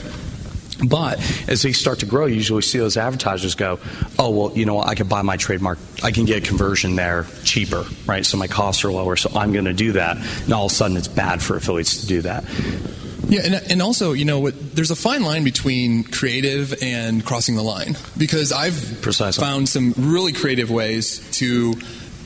But 0.84 1.18
as 1.48 1.62
they 1.62 1.72
start 1.72 2.00
to 2.00 2.06
grow, 2.06 2.26
you 2.26 2.36
usually 2.36 2.62
see 2.62 2.78
those 2.78 2.96
advertisers 2.96 3.54
go, 3.54 3.80
oh, 4.18 4.30
well, 4.30 4.56
you 4.56 4.64
know 4.64 4.74
what, 4.74 4.88
I 4.88 4.94
can 4.94 5.08
buy 5.08 5.22
my 5.22 5.36
trademark, 5.36 5.78
I 6.02 6.12
can 6.12 6.24
get 6.24 6.38
a 6.38 6.46
conversion 6.46 6.94
there 6.96 7.26
cheaper, 7.44 7.84
right? 8.06 8.24
So 8.24 8.36
my 8.36 8.46
costs 8.46 8.84
are 8.84 8.92
lower, 8.92 9.16
so 9.16 9.30
I'm 9.34 9.52
going 9.52 9.64
to 9.64 9.72
do 9.72 9.92
that. 9.92 10.16
And 10.44 10.52
all 10.52 10.66
of 10.66 10.72
a 10.72 10.74
sudden, 10.74 10.96
it's 10.96 11.08
bad 11.08 11.42
for 11.42 11.56
affiliates 11.56 12.02
to 12.02 12.06
do 12.06 12.22
that. 12.22 12.44
Yeah, 13.28 13.40
and, 13.44 13.54
and 13.70 13.82
also, 13.82 14.12
you 14.12 14.24
know, 14.24 14.40
what, 14.40 14.74
there's 14.74 14.90
a 14.90 14.96
fine 14.96 15.22
line 15.22 15.44
between 15.44 16.04
creative 16.04 16.74
and 16.82 17.24
crossing 17.24 17.56
the 17.56 17.62
line 17.62 17.96
because 18.16 18.52
I've 18.52 19.00
Precisely. 19.02 19.42
found 19.42 19.68
some 19.68 19.92
really 19.96 20.32
creative 20.32 20.70
ways 20.70 21.28
to 21.38 21.74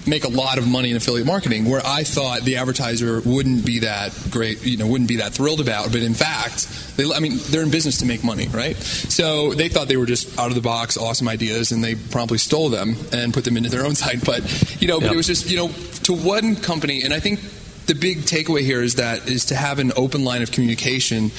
make 0.06 0.24
a 0.24 0.28
lot 0.28 0.58
of 0.58 0.66
money 0.66 0.90
in 0.90 0.96
affiliate 0.96 1.26
marketing 1.26 1.64
where 1.64 1.80
I 1.84 2.02
thought 2.02 2.42
the 2.42 2.56
advertiser 2.56 3.20
wouldn't 3.24 3.64
be 3.64 3.80
that 3.80 4.12
great, 4.30 4.64
you 4.64 4.76
know, 4.76 4.86
wouldn't 4.86 5.08
be 5.08 5.16
that 5.16 5.32
thrilled 5.32 5.60
about, 5.60 5.92
but 5.92 6.02
in 6.02 6.14
fact, 6.14 6.96
they, 6.96 7.10
I 7.10 7.20
mean, 7.20 7.38
they're 7.50 7.62
in 7.62 7.70
business 7.70 7.98
to 7.98 8.06
make 8.06 8.24
money, 8.24 8.48
right? 8.48 8.76
So 8.76 9.54
they 9.54 9.68
thought 9.68 9.88
they 9.88 9.96
were 9.96 10.06
just 10.06 10.38
out 10.38 10.48
of 10.48 10.54
the 10.54 10.60
box, 10.60 10.96
awesome 10.96 11.28
ideas, 11.28 11.72
and 11.72 11.82
they 11.82 11.94
promptly 11.94 12.38
stole 12.38 12.68
them 12.68 12.96
and 13.12 13.32
put 13.32 13.44
them 13.44 13.56
into 13.56 13.70
their 13.70 13.84
own 13.84 13.94
site. 14.02 14.24
But 14.24 14.42
you 14.82 14.88
know, 14.88 15.00
but 15.00 15.12
it 15.12 15.16
was 15.16 15.26
just 15.26 15.50
you 15.50 15.56
know 15.56 15.68
to 16.04 16.12
one 16.12 16.56
company, 16.56 17.02
and 17.02 17.14
I 17.14 17.20
think 17.20 17.40
the 17.86 17.94
big 17.94 18.18
takeaway 18.18 18.60
here 18.60 18.82
is 18.82 18.96
that 18.96 19.28
is 19.28 19.46
to 19.46 19.54
have 19.54 19.78
an 19.78 19.92
open 19.96 20.24
line 20.24 20.42
of 20.42 20.52
communication 20.52 21.30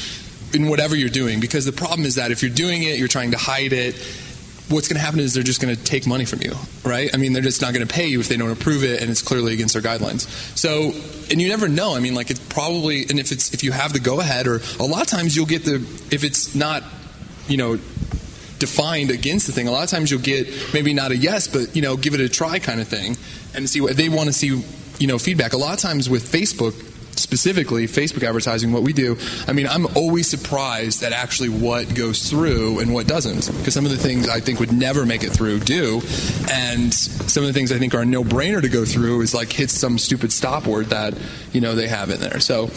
in 0.54 0.68
whatever 0.68 0.96
you're 0.96 1.10
doing 1.10 1.40
because 1.40 1.66
the 1.66 1.72
problem 1.72 2.06
is 2.06 2.16
that 2.16 2.32
if 2.32 2.44
you're 2.44 2.52
doing 2.52 2.84
it 2.84 3.00
you're 3.00 3.08
trying 3.08 3.32
to 3.32 3.38
hide 3.38 3.74
it 3.74 3.96
what's 4.70 4.88
going 4.88 4.96
to 4.96 5.04
happen 5.04 5.20
is 5.20 5.34
they're 5.34 5.44
just 5.44 5.62
going 5.62 5.76
to 5.76 5.84
take 5.84 6.08
money 6.08 6.26
from 6.26 6.42
you 6.42 6.54
right 6.84 7.10
i 7.14 7.18
mean 7.18 7.34
they're 7.34 7.42
just 7.42 7.62
not 7.62 7.74
going 7.74 7.86
to 7.86 7.94
pay 7.94 8.08
you 8.08 8.20
if 8.20 8.28
they 8.30 8.38
don't 8.38 8.52
approve 8.52 8.84
it 8.84 9.02
and 9.02 9.12
it's 9.12 9.22
clearly 9.22 9.54
against 9.54 9.74
their 9.74 9.82
guidelines 9.82 10.28
so 10.58 10.92
and 11.30 11.42
you 11.42 11.50
never 11.50 11.68
know 11.68 11.96
i 11.96 12.00
mean 12.00 12.16
like 12.16 12.32
it's 12.32 12.40
probably 12.40 13.04
and 13.10 13.20
if 13.20 13.32
it's 13.32 13.54
if 13.54 13.64
you 13.64 13.72
have 13.72 13.94
the 13.94 14.00
go 14.00 14.20
ahead 14.20 14.48
or 14.48 14.62
a 14.80 14.84
lot 14.84 15.02
of 15.02 15.08
times 15.08 15.36
you'll 15.36 15.46
get 15.46 15.66
the 15.66 15.76
if 16.12 16.24
it's 16.24 16.56
not 16.56 16.84
you 17.48 17.58
know 17.58 17.78
defined 18.64 19.12
against 19.12 19.46
the 19.46 19.52
thing. 19.52 19.68
A 19.68 19.72
lot 19.72 19.84
of 19.84 19.90
times 19.90 20.10
you'll 20.10 20.22
get 20.22 20.48
maybe 20.74 20.94
not 20.94 21.12
a 21.12 21.18
yes, 21.18 21.50
but 21.50 21.76
you 21.76 21.82
know, 21.82 21.98
give 21.98 22.14
it 22.14 22.22
a 22.22 22.30
try 22.30 22.60
kind 22.60 22.80
of 22.80 22.88
thing, 22.88 23.18
and 23.54 23.70
see 23.70 23.82
what 23.82 23.98
they 23.98 24.08
want 24.08 24.28
to 24.28 24.34
see. 24.34 24.64
You 25.00 25.08
know, 25.08 25.20
feedback. 25.20 25.52
A 25.52 25.58
lot 25.58 25.74
of 25.74 25.80
times 25.80 26.10
with 26.10 26.24
Facebook, 26.24 26.74
specifically 27.16 27.88
Facebook 27.88 28.24
advertising, 28.24 28.72
what 28.72 28.84
we 28.84 28.94
do. 28.94 29.18
I 29.48 29.54
mean, 29.54 29.68
I'm 29.68 29.86
always 29.96 30.30
surprised 30.30 31.04
at 31.04 31.12
actually 31.12 31.50
what 31.50 31.94
goes 31.96 32.30
through 32.30 32.80
and 32.80 32.94
what 32.94 33.08
doesn't, 33.08 33.48
because 33.58 33.74
some 33.74 33.86
of 33.86 33.92
the 33.92 33.98
things 33.98 34.30
I 34.30 34.40
think 34.40 34.60
would 34.60 34.72
never 34.72 35.06
make 35.06 35.24
it 35.24 35.32
through 35.32 35.60
do, 35.62 36.02
and 36.52 36.94
some 36.94 37.44
of 37.44 37.48
the 37.48 37.54
things 37.54 37.72
I 37.72 37.80
think 37.80 37.94
are 37.96 38.02
a 38.02 38.06
no-brainer 38.06 38.62
to 38.62 38.70
go 38.70 38.86
through 38.86 39.22
is 39.22 39.34
like 39.34 39.52
hit 39.52 39.70
some 39.70 39.98
stupid 39.98 40.32
stop 40.32 40.68
word 40.68 40.88
that 40.88 41.14
you 41.52 41.62
know 41.62 41.76
they 41.76 41.88
have 41.88 42.10
in 42.10 42.20
there. 42.20 42.40
So. 42.40 42.70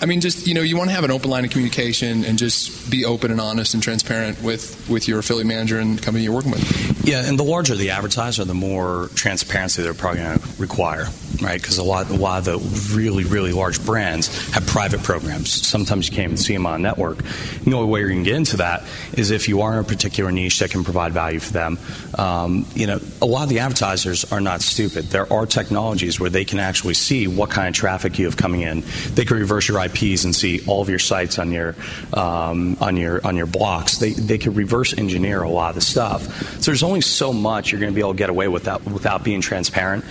I 0.00 0.06
mean, 0.06 0.20
just 0.20 0.46
you 0.46 0.54
know, 0.54 0.60
you 0.60 0.76
want 0.76 0.90
to 0.90 0.94
have 0.94 1.04
an 1.04 1.10
open 1.10 1.30
line 1.30 1.44
of 1.44 1.50
communication 1.50 2.24
and 2.24 2.38
just 2.38 2.90
be 2.90 3.04
open 3.04 3.30
and 3.30 3.40
honest 3.40 3.74
and 3.74 3.82
transparent 3.82 4.42
with 4.42 4.88
with 4.88 5.08
your 5.08 5.20
affiliate 5.20 5.46
manager 5.46 5.78
and 5.78 6.02
company 6.02 6.24
you're 6.24 6.34
working 6.34 6.50
with. 6.50 7.06
Yeah, 7.06 7.26
and 7.26 7.38
the 7.38 7.44
larger 7.44 7.74
the 7.74 7.90
advertiser, 7.90 8.44
the 8.44 8.54
more 8.54 9.08
transparency 9.14 9.82
they're 9.82 9.94
probably 9.94 10.22
going 10.22 10.38
to 10.38 10.48
require. 10.60 11.06
right? 11.42 11.60
Because 11.60 11.78
a 11.78 11.84
lot, 11.84 12.10
a 12.10 12.14
lot 12.14 12.38
of 12.38 12.44
the 12.44 12.94
really, 12.94 13.24
really 13.24 13.52
large 13.52 13.84
brands 13.84 14.50
have 14.52 14.66
private 14.66 15.02
programs. 15.02 15.50
Sometimes 15.50 16.08
you 16.08 16.14
can't 16.14 16.26
even 16.26 16.36
see 16.36 16.52
them 16.52 16.66
on 16.66 16.74
a 16.74 16.78
network. 16.78 17.18
The 17.64 17.72
only 17.74 17.88
way 17.88 18.00
you 18.00 18.08
can 18.08 18.22
get 18.22 18.36
into 18.36 18.58
that 18.58 18.84
is 19.14 19.30
if 19.30 19.48
you 19.48 19.62
are 19.62 19.74
in 19.74 19.78
a 19.80 19.84
particular 19.84 20.30
niche 20.32 20.58
that 20.60 20.70
can 20.70 20.84
provide 20.84 21.12
value 21.12 21.40
for 21.40 21.52
them. 21.52 21.78
Um, 22.18 22.66
you 22.74 22.86
know, 22.86 23.00
a 23.20 23.26
lot 23.26 23.44
of 23.44 23.48
the 23.48 23.60
advertisers 23.60 24.30
are 24.32 24.40
not 24.40 24.60
stupid. 24.60 25.06
There 25.06 25.30
are 25.32 25.46
technologies 25.46 26.20
where 26.20 26.30
they 26.30 26.44
can 26.44 26.58
actually 26.58 26.94
see 26.94 27.26
what 27.26 27.50
kind 27.50 27.68
of 27.68 27.74
traffic 27.74 28.18
you 28.18 28.26
have 28.26 28.36
coming 28.36 28.62
in. 28.62 28.82
They 29.14 29.24
can 29.24 29.36
reverse 29.36 29.68
your 29.68 29.84
IPs 29.84 30.24
and 30.24 30.34
see 30.34 30.64
all 30.66 30.82
of 30.82 30.88
your 30.88 30.98
sites 30.98 31.38
on 31.38 31.52
your 31.52 31.74
um, 32.12 32.76
on 32.80 32.96
your 32.96 33.24
on 33.26 33.36
your 33.36 33.46
blocks. 33.46 33.98
They 33.98 34.12
they 34.12 34.38
could 34.38 34.56
reverse 34.56 34.96
engineer 34.96 35.42
a 35.42 35.48
lot 35.48 35.70
of 35.70 35.74
the 35.76 35.80
stuff. 35.80 36.22
So 36.60 36.70
there's 36.70 36.82
only 36.82 37.00
so 37.00 37.32
much 37.32 37.72
you're 37.72 37.80
going 37.80 37.92
to 37.92 37.94
be 37.94 38.00
able 38.00 38.12
to 38.12 38.18
get 38.18 38.30
away 38.30 38.48
with 38.48 38.64
that 38.64 38.84
without 38.84 39.24
being 39.24 39.40
transparent. 39.40 40.04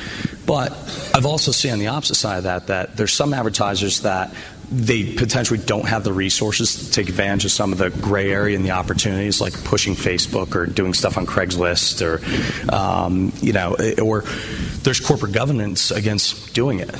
But 0.46 0.72
I've 1.16 1.26
also 1.26 1.52
seen 1.52 1.72
on 1.72 1.80
the 1.80 1.88
opposite 1.88 2.16
side 2.16 2.38
of 2.38 2.44
that 2.44 2.68
that 2.68 2.98
there's 2.98 3.13
some 3.13 3.34
advertisers 3.34 4.02
that 4.02 4.34
they 4.71 5.13
potentially 5.13 5.60
don't 5.60 5.88
have 5.88 6.04
the 6.04 6.13
resources 6.13 6.86
to 6.86 6.91
take 6.91 7.10
advantage 7.10 7.45
of 7.45 7.52
some 7.52 7.71
of 7.71 7.78
the 7.78 7.89
gray 7.89 8.32
area 8.32 8.56
and 8.56 8.65
the 8.65 8.71
opportunities, 8.71 9.39
like 9.41 9.54
pushing 9.63 9.93
Facebook 9.93 10.56
or 10.56 10.65
doing 10.65 10.93
stuff 10.93 11.17
on 11.17 11.26
Craigslist, 11.26 12.02
or 12.02 12.21
um, 12.73 13.32
you 13.41 13.54
know, 13.54 13.76
or 14.02 14.21
there's 14.84 14.99
corporate 14.99 15.34
governance 15.34 15.91
against 15.91 16.54
doing 16.54 16.80
it. 16.80 16.93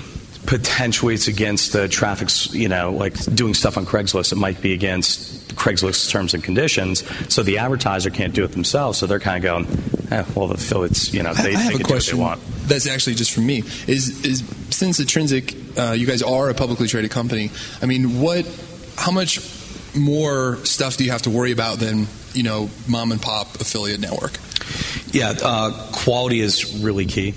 Potentially, 0.46 1.14
it's 1.14 1.30
against 1.30 1.72
the 1.72 1.88
traffic's, 1.88 2.54
you 2.54 2.68
know, 2.68 2.92
like 2.92 3.14
doing 3.34 3.54
stuff 3.54 3.78
on 3.78 3.86
Craigslist. 3.86 4.34
It 4.34 4.36
might 4.36 4.62
be 4.62 4.74
against 4.74 5.56
Craigslist 5.56 6.10
terms 6.10 6.34
and 6.34 6.44
conditions. 6.44 7.04
So 7.34 7.44
the 7.44 7.60
advertiser 7.60 8.10
can't 8.10 8.34
do 8.34 8.44
it 8.44 8.52
themselves. 8.52 8.98
So 9.00 9.08
they're 9.08 9.22
kind 9.22 9.38
of 9.38 9.44
going, 9.44 10.12
eh, 10.12 10.26
well, 10.36 10.48
the 10.48 10.56
affiliates, 10.56 11.14
you 11.14 11.24
know, 11.24 11.34
they, 11.34 11.56
I, 11.56 11.60
have 11.60 11.78
they 11.78 11.80
a 11.80 11.84
question. 11.86 12.18
do 12.18 12.24
what 12.24 12.40
they 12.40 12.42
want. 12.42 12.68
That's 12.68 12.88
actually 12.88 13.16
just 13.16 13.32
for 13.32 13.40
me. 13.40 13.60
Is 13.88 14.26
is 14.26 14.44
since 14.70 15.00
Intrinsic, 15.00 15.56
uh, 15.78 15.92
you 15.92 16.08
guys 16.08 16.22
are 16.22 16.50
a 16.50 16.54
publicly 16.54 16.88
traded 16.88 17.12
company. 17.12 17.52
I 17.82 17.86
mean, 17.86 18.20
what? 18.22 18.46
How 18.98 19.12
much 19.12 19.40
more 19.96 20.58
stuff 20.66 20.98
do 20.98 21.04
you 21.04 21.12
have 21.12 21.24
to 21.24 21.30
worry 21.30 21.52
about 21.52 21.80
than 21.80 22.08
you 22.34 22.44
know 22.44 22.70
mom 22.88 23.12
and 23.12 23.22
pop 23.22 23.56
affiliate 23.56 24.00
network? 24.00 24.34
Yeah, 25.12 25.34
uh, 25.44 25.92
quality 25.92 26.40
is 26.40 26.82
really 26.84 27.06
key. 27.06 27.34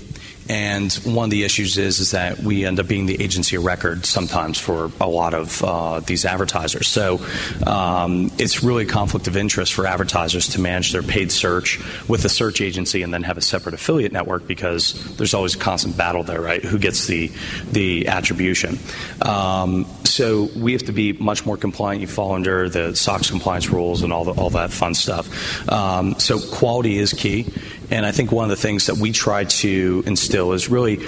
And 0.49 0.93
one 1.03 1.25
of 1.25 1.31
the 1.31 1.43
issues 1.43 1.77
is 1.77 1.99
is 1.99 2.11
that 2.11 2.39
we 2.39 2.65
end 2.65 2.79
up 2.79 2.87
being 2.87 3.05
the 3.05 3.21
agency 3.21 3.55
of 3.55 3.65
record 3.65 4.05
sometimes 4.05 4.57
for 4.57 4.91
a 5.01 5.07
lot 5.07 5.33
of 5.33 5.63
uh, 5.63 5.99
these 6.01 6.25
advertisers. 6.25 6.87
So 6.87 7.19
um, 7.65 8.31
it's 8.37 8.63
really 8.63 8.83
a 8.83 8.87
conflict 8.87 9.27
of 9.27 9.37
interest 9.37 9.73
for 9.73 9.85
advertisers 9.85 10.49
to 10.49 10.61
manage 10.61 10.91
their 10.91 11.03
paid 11.03 11.31
search 11.31 11.79
with 12.07 12.23
a 12.25 12.29
search 12.29 12.61
agency 12.61 13.01
and 13.01 13.13
then 13.13 13.23
have 13.23 13.37
a 13.37 13.41
separate 13.41 13.75
affiliate 13.75 14.11
network 14.11 14.47
because 14.47 14.93
there's 15.17 15.33
always 15.33 15.55
a 15.55 15.59
constant 15.59 15.97
battle 15.97 16.23
there, 16.23 16.41
right? 16.41 16.63
Who 16.63 16.77
gets 16.77 17.07
the 17.07 17.31
the 17.71 18.07
attribution? 18.07 18.79
Um, 19.21 19.85
so 20.05 20.49
we 20.55 20.73
have 20.73 20.83
to 20.83 20.91
be 20.91 21.13
much 21.13 21.45
more 21.45 21.57
compliant. 21.57 22.01
You 22.01 22.07
fall 22.07 22.33
under 22.33 22.69
the 22.69 22.95
SOX 22.95 23.29
compliance 23.29 23.69
rules 23.69 24.01
and 24.01 24.11
all 24.11 24.23
the, 24.23 24.31
all 24.31 24.49
that 24.51 24.71
fun 24.71 24.95
stuff. 24.95 25.69
Um, 25.71 26.17
so 26.19 26.39
quality 26.39 26.97
is 26.97 27.13
key. 27.13 27.45
And 27.89 28.05
I 28.05 28.11
think 28.11 28.31
one 28.31 28.43
of 28.43 28.49
the 28.49 28.61
things 28.61 28.87
that 28.87 28.97
we 28.97 29.11
try 29.11 29.45
to 29.45 30.03
instill 30.05 30.53
is 30.53 30.69
really 30.69 30.99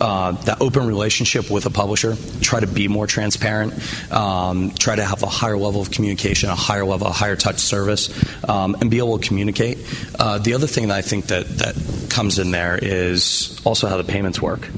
uh, 0.00 0.32
that 0.32 0.60
open 0.60 0.86
relationship 0.86 1.50
with 1.50 1.66
a 1.66 1.70
publisher. 1.70 2.16
Try 2.40 2.60
to 2.60 2.66
be 2.66 2.88
more 2.88 3.06
transparent. 3.06 3.74
Um, 4.12 4.70
try 4.70 4.96
to 4.96 5.04
have 5.04 5.22
a 5.22 5.26
higher 5.26 5.56
level 5.56 5.80
of 5.80 5.90
communication, 5.90 6.50
a 6.50 6.54
higher 6.54 6.84
level, 6.84 7.06
a 7.06 7.12
higher 7.12 7.36
touch 7.36 7.58
service, 7.58 8.10
um, 8.48 8.76
and 8.80 8.90
be 8.90 8.98
able 8.98 9.18
to 9.18 9.26
communicate. 9.26 9.78
Uh, 10.18 10.38
the 10.38 10.54
other 10.54 10.66
thing 10.66 10.88
that 10.88 10.96
I 10.96 11.02
think 11.02 11.26
that 11.26 11.46
that 11.58 12.10
comes 12.10 12.38
in 12.38 12.50
there 12.50 12.78
is 12.80 13.60
also 13.64 13.86
how 13.86 13.96
the 13.96 14.04
payments 14.04 14.40
work 14.40 14.68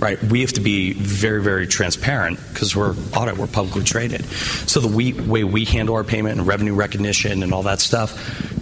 right? 0.00 0.22
We 0.24 0.40
have 0.40 0.54
to 0.54 0.60
be 0.60 0.94
very, 0.94 1.42
very 1.42 1.66
transparent 1.66 2.40
because 2.48 2.74
we're 2.74 2.94
audit, 3.14 3.36
we're 3.36 3.46
publicly 3.46 3.84
traded. 3.84 4.24
So 4.24 4.80
the 4.80 4.88
we, 4.88 5.12
way 5.12 5.44
we 5.44 5.66
handle 5.66 5.94
our 5.94 6.04
payment 6.04 6.38
and 6.38 6.48
revenue 6.48 6.72
recognition 6.74 7.42
and 7.42 7.52
all 7.52 7.64
that 7.64 7.80
stuff, 7.80 8.12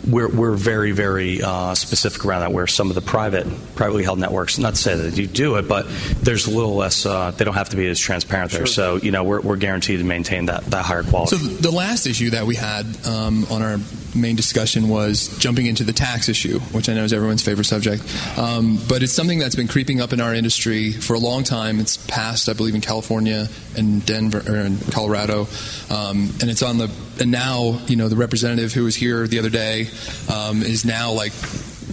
we're, 0.09 0.29
we're 0.29 0.55
very, 0.55 0.93
very 0.93 1.43
uh, 1.43 1.75
specific 1.75 2.25
around 2.25 2.41
that. 2.41 2.53
Where 2.53 2.67
some 2.67 2.89
of 2.89 2.95
the 2.95 3.01
private, 3.01 3.47
privately 3.75 4.05
held 4.05 4.19
networks, 4.19 4.59
not 4.59 4.75
to 4.75 4.81
say 4.81 4.97
that 4.97 5.17
you 5.17 5.27
do 5.27 5.57
it, 5.57 5.69
but 5.69 5.87
there's 6.23 6.47
a 6.47 6.51
little 6.51 6.75
less. 6.75 7.05
Uh, 7.05 7.31
they 7.31 7.45
don't 7.45 7.55
have 7.55 7.71
to 7.71 7.77
be 7.77 7.87
as 7.89 7.99
transparent 7.99 8.53
there. 8.53 8.67
So 8.67 8.97
you 8.97 9.11
know, 9.11 9.25
we're, 9.25 9.41
we're 9.41 9.57
guaranteed 9.57 9.99
to 9.99 10.05
maintain 10.05 10.47
that 10.47 10.65
that 10.67 10.85
higher 10.85 11.03
quality. 11.03 11.37
So 11.37 11.47
the 11.47 11.71
last 11.71 12.07
issue 12.07 12.31
that 12.31 12.47
we 12.47 12.57
had 12.57 12.87
um, 13.07 13.47
on 13.51 13.63
our 13.63 13.79
main 14.15 14.37
discussion 14.37 14.89
was 14.89 15.37
jumping 15.39 15.67
into 15.67 15.85
the 15.85 15.93
tax 15.93 16.29
issue, 16.29 16.59
which 16.73 16.89
I 16.89 16.95
know 16.95 17.05
is 17.05 17.13
everyone's 17.13 17.43
favorite 17.43 17.65
subject. 17.65 18.03
Um, 18.39 18.79
but 18.89 19.03
it's 19.03 19.13
something 19.13 19.39
that's 19.39 19.55
been 19.55 19.69
creeping 19.69 20.01
up 20.01 20.13
in 20.13 20.21
our 20.21 20.35
industry 20.35 20.93
for 20.93 21.15
a 21.15 21.19
long 21.19 21.45
time. 21.45 21.79
It's 21.81 21.97
passed, 21.97 22.49
I 22.49 22.53
believe, 22.55 22.75
in 22.75 22.81
California 22.81 23.49
and 23.77 24.05
Denver 24.05 24.43
or 24.49 24.57
in 24.57 24.79
Colorado, 24.91 25.47
um, 25.91 26.31
and 26.41 26.51
it's 26.51 26.63
on 26.63 26.79
the. 26.79 26.91
And 27.21 27.33
now, 27.33 27.81
you 27.89 27.97
know, 27.97 28.09
the 28.09 28.15
representative 28.15 28.73
who 28.73 28.85
was 28.85 28.95
here 28.95 29.27
the 29.27 29.41
other 29.41 29.51
day 29.51 29.89
um, 30.31 30.63
is 30.63 30.85
now 30.85 31.13
like 31.13 31.33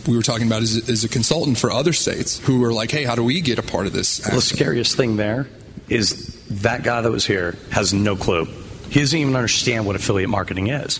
we 0.08 0.15
were 0.15 0.24
talking 0.24 0.48
about 0.48 0.62
is, 0.62 0.89
is 0.89 1.04
a 1.04 1.10
consultant 1.10 1.58
for 1.58 1.72
other 1.72 1.94
states 1.94 2.39
who 2.39 2.63
are 2.63 2.74
like, 2.74 2.91
hey, 2.91 3.04
how 3.04 3.15
do 3.15 3.24
we 3.24 3.41
get 3.41 3.60
a 3.60 3.63
part 3.63 3.88
of 3.88 3.94
this? 3.94 4.26
Well, 4.26 4.36
the 4.36 4.41
scariest 4.41 4.96
thing 4.96 5.15
there 5.15 5.48
is 5.89 6.36
that 6.62 6.84
guy 6.84 7.02
that 7.02 7.12
was 7.12 7.26
here 7.26 7.58
has 7.72 7.94
no 7.94 8.15
clue. 8.15 8.46
He 8.89 9.00
doesn't 9.00 9.18
even 9.18 9.36
understand 9.36 9.86
what 9.86 9.96
affiliate 9.96 10.30
marketing 10.30 10.68
is. 10.68 11.00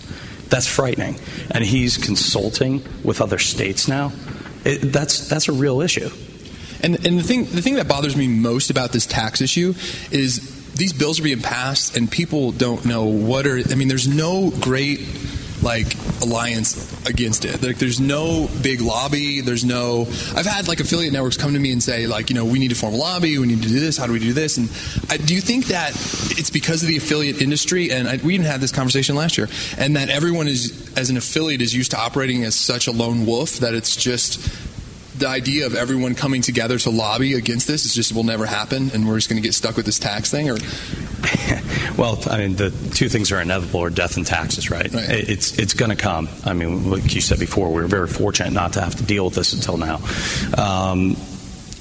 That's 0.50 0.68
frightening. 0.68 1.16
And 1.52 1.64
he's 1.64 1.98
consulting 1.98 2.84
with 3.04 3.22
other 3.22 3.40
states 3.40 3.88
now. 3.88 4.12
It, 4.64 4.92
that's 4.92 5.28
that's 5.28 5.48
a 5.48 5.54
real 5.54 5.82
issue. 5.82 6.10
And 6.82 7.06
and 7.06 7.20
the 7.20 7.24
thing 7.24 7.46
the 7.46 7.62
thing 7.62 7.76
that 7.76 7.88
bothers 7.88 8.16
me 8.16 8.28
most 8.28 8.70
about 8.70 8.92
this 8.92 9.06
tax 9.06 9.42
issue 9.42 9.74
is 10.12 10.74
these 10.74 10.94
bills 10.94 11.20
are 11.20 11.24
being 11.24 11.42
passed 11.42 11.96
and 11.96 12.12
people 12.12 12.52
don't 12.52 12.86
know 12.86 13.06
what 13.06 13.48
are. 13.48 13.58
I 13.58 13.76
mean, 13.76 13.88
there's 13.88 14.08
no 14.08 14.52
great 14.52 15.00
like 15.66 15.96
alliance 16.22 16.94
against 17.06 17.44
it. 17.44 17.62
Like, 17.62 17.78
there's 17.78 18.00
no 18.00 18.48
big 18.62 18.80
lobby. 18.80 19.42
There's 19.42 19.66
no. 19.66 20.04
I've 20.36 20.46
had 20.46 20.68
like 20.68 20.80
affiliate 20.80 21.12
networks 21.12 21.36
come 21.36 21.54
to 21.54 21.60
me 21.60 21.72
and 21.72 21.84
say 21.84 22.08
like, 22.08 22.30
you 22.30 22.36
know, 22.36 22.46
we 22.46 22.60
need 22.60 22.70
to 22.70 22.76
form 22.76 22.94
a 22.94 22.98
lobby. 22.98 23.38
We 23.38 23.48
need 23.48 23.64
to 23.64 23.68
do 23.68 23.80
this. 23.80 23.98
How 23.98 24.06
do 24.06 24.14
we 24.14 24.20
do 24.20 24.32
this? 24.32 24.58
And 24.58 24.70
I, 25.10 25.18
do 25.18 25.34
you 25.34 25.42
think 25.42 25.66
that 25.68 25.90
it's 26.38 26.52
because 26.52 26.84
of 26.84 26.88
the 26.88 26.98
affiliate 26.98 27.42
industry? 27.42 27.92
And 27.92 28.08
I, 28.08 28.18
we 28.18 28.36
even 28.36 28.46
had 28.46 28.62
this 28.62 28.72
conversation 28.72 29.16
last 29.16 29.38
year, 29.38 29.50
and 29.78 29.96
that 29.98 30.10
everyone 30.10 30.48
is 30.48 30.94
as 30.96 31.10
an 31.10 31.18
affiliate 31.18 31.62
is 31.62 31.74
used 31.74 31.92
to 31.92 31.98
operating 31.98 32.44
as 32.44 32.56
such 32.56 32.88
a 32.88 32.92
lone 32.92 33.26
wolf 33.26 33.58
that 33.58 33.74
it's 33.74 33.96
just 33.96 34.40
the 35.18 35.28
idea 35.28 35.66
of 35.66 35.76
everyone 35.76 36.16
coming 36.16 36.42
together 36.42 36.78
to 36.80 36.90
lobby 36.90 37.34
against 37.34 37.68
this 37.68 37.86
is 37.86 37.94
just 37.94 38.12
it 38.12 38.16
will 38.16 38.24
never 38.24 38.46
happen, 38.46 38.92
and 38.94 39.08
we're 39.08 39.16
just 39.16 39.30
going 39.30 39.42
to 39.42 39.46
get 39.46 39.54
stuck 39.54 39.76
with 39.76 39.86
this 39.86 40.00
tax 40.00 40.30
thing, 40.30 40.50
or 40.50 40.54
well, 41.98 42.22
I 42.30 42.40
mean, 42.40 42.56
the 42.56 42.70
two 42.94 43.10
things 43.10 43.32
are 43.32 43.42
inevitable: 43.42 43.82
are 43.82 43.90
death 43.90 44.18
and 44.18 44.26
taxes, 44.26 44.70
right? 44.70 44.92
Right. 44.92 45.10
It's 45.10 45.58
it's 45.58 45.74
going 45.74 45.92
to 45.92 45.98
come. 45.98 46.30
I 46.46 46.54
mean, 46.54 46.90
like 46.90 47.14
you 47.14 47.22
said 47.22 47.40
before, 47.40 47.72
we're 47.72 47.88
very 47.88 48.08
fortunate 48.08 48.54
not 48.54 48.74
to 48.74 48.82
have 48.82 48.96
to 48.96 49.04
deal 49.04 49.26
with 49.26 49.36
this 49.36 49.54
until 49.54 49.78
now. 49.78 50.02
Um, 50.58 51.16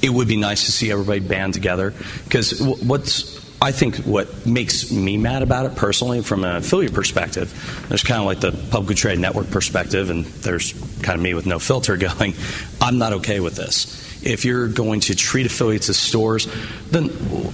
it 0.02 0.10
would 0.10 0.28
be 0.28 0.36
nice 0.36 0.66
to 0.66 0.72
see 0.72 0.90
everybody 0.90 1.20
band 1.20 1.54
together 1.54 1.94
because 2.24 2.60
what's 2.60 3.43
I 3.60 3.72
think 3.72 3.96
what 3.96 4.46
makes 4.46 4.90
me 4.90 5.16
mad 5.16 5.42
about 5.42 5.66
it 5.66 5.74
personally, 5.74 6.22
from 6.22 6.44
an 6.44 6.56
affiliate 6.56 6.92
perspective, 6.92 7.52
there's 7.88 8.02
kind 8.02 8.20
of 8.20 8.26
like 8.26 8.40
the 8.40 8.52
publicly 8.52 8.94
traded 8.94 9.20
network 9.20 9.50
perspective, 9.50 10.10
and 10.10 10.24
there's 10.24 10.72
kind 11.02 11.16
of 11.16 11.22
me 11.22 11.34
with 11.34 11.46
no 11.46 11.58
filter 11.58 11.96
going. 12.18 12.34
I'm 12.80 12.98
not 12.98 13.14
okay 13.14 13.40
with 13.40 13.56
this. 13.56 14.02
If 14.24 14.44
you're 14.46 14.68
going 14.68 15.00
to 15.00 15.14
treat 15.14 15.44
affiliates 15.46 15.88
as 15.90 15.98
stores, 15.98 16.48
then 16.90 17.10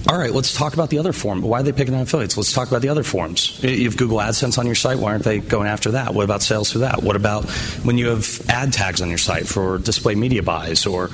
all 0.07 0.17
right, 0.17 0.31
let's 0.31 0.53
talk 0.53 0.73
about 0.73 0.89
the 0.89 0.99
other 0.99 1.11
form. 1.11 1.41
Why 1.41 1.59
are 1.59 1.63
they 1.63 1.73
picking 1.73 1.93
on 1.93 2.01
affiliates? 2.01 2.37
Let's 2.37 2.53
talk 2.53 2.69
about 2.69 2.81
the 2.81 2.89
other 2.89 3.03
forms. 3.03 3.61
You 3.61 3.85
have 3.85 3.97
Google 3.97 4.17
AdSense 4.19 4.57
on 4.57 4.65
your 4.65 4.75
site. 4.75 4.97
Why 4.97 5.11
aren't 5.11 5.25
they 5.25 5.39
going 5.39 5.67
after 5.67 5.91
that? 5.91 6.13
What 6.13 6.23
about 6.23 6.41
sales 6.41 6.71
through 6.71 6.81
that? 6.81 7.03
What 7.03 7.17
about 7.17 7.49
when 7.83 7.97
you 7.97 8.07
have 8.07 8.41
ad 8.49 8.71
tags 8.71 9.01
on 9.01 9.09
your 9.09 9.17
site 9.17 9.47
for 9.47 9.79
display 9.79 10.15
media 10.15 10.43
buys 10.43 10.85
or 10.85 11.07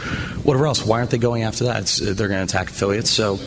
whatever 0.43 0.67
else? 0.67 0.85
Why 0.85 0.99
aren't 0.99 1.09
they 1.09 1.17
going 1.17 1.43
after 1.43 1.65
that? 1.65 1.81
It's, 1.81 1.97
they're 1.97 2.27
going 2.27 2.45
to 2.45 2.55
attack 2.55 2.69
affiliates. 2.69 3.09
So 3.09 3.39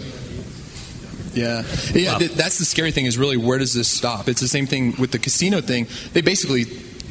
Yeah, 1.35 1.63
yeah. 1.93 2.19
th- 2.19 2.33
that's 2.33 2.59
the 2.59 2.65
scary 2.65 2.91
thing. 2.93 3.07
Is 3.07 3.19
really 3.19 3.37
where 3.37 3.59
does 3.59 3.75
this 3.75 3.89
stop? 3.89 4.29
It's 4.29 4.41
the 4.41 4.49
same 4.49 4.67
thing 4.67 4.95
with 4.99 5.13
the 5.13 5.19
casino 5.19 5.61
thing. 5.61 5.87
They 6.13 6.21
basically, 6.21 6.65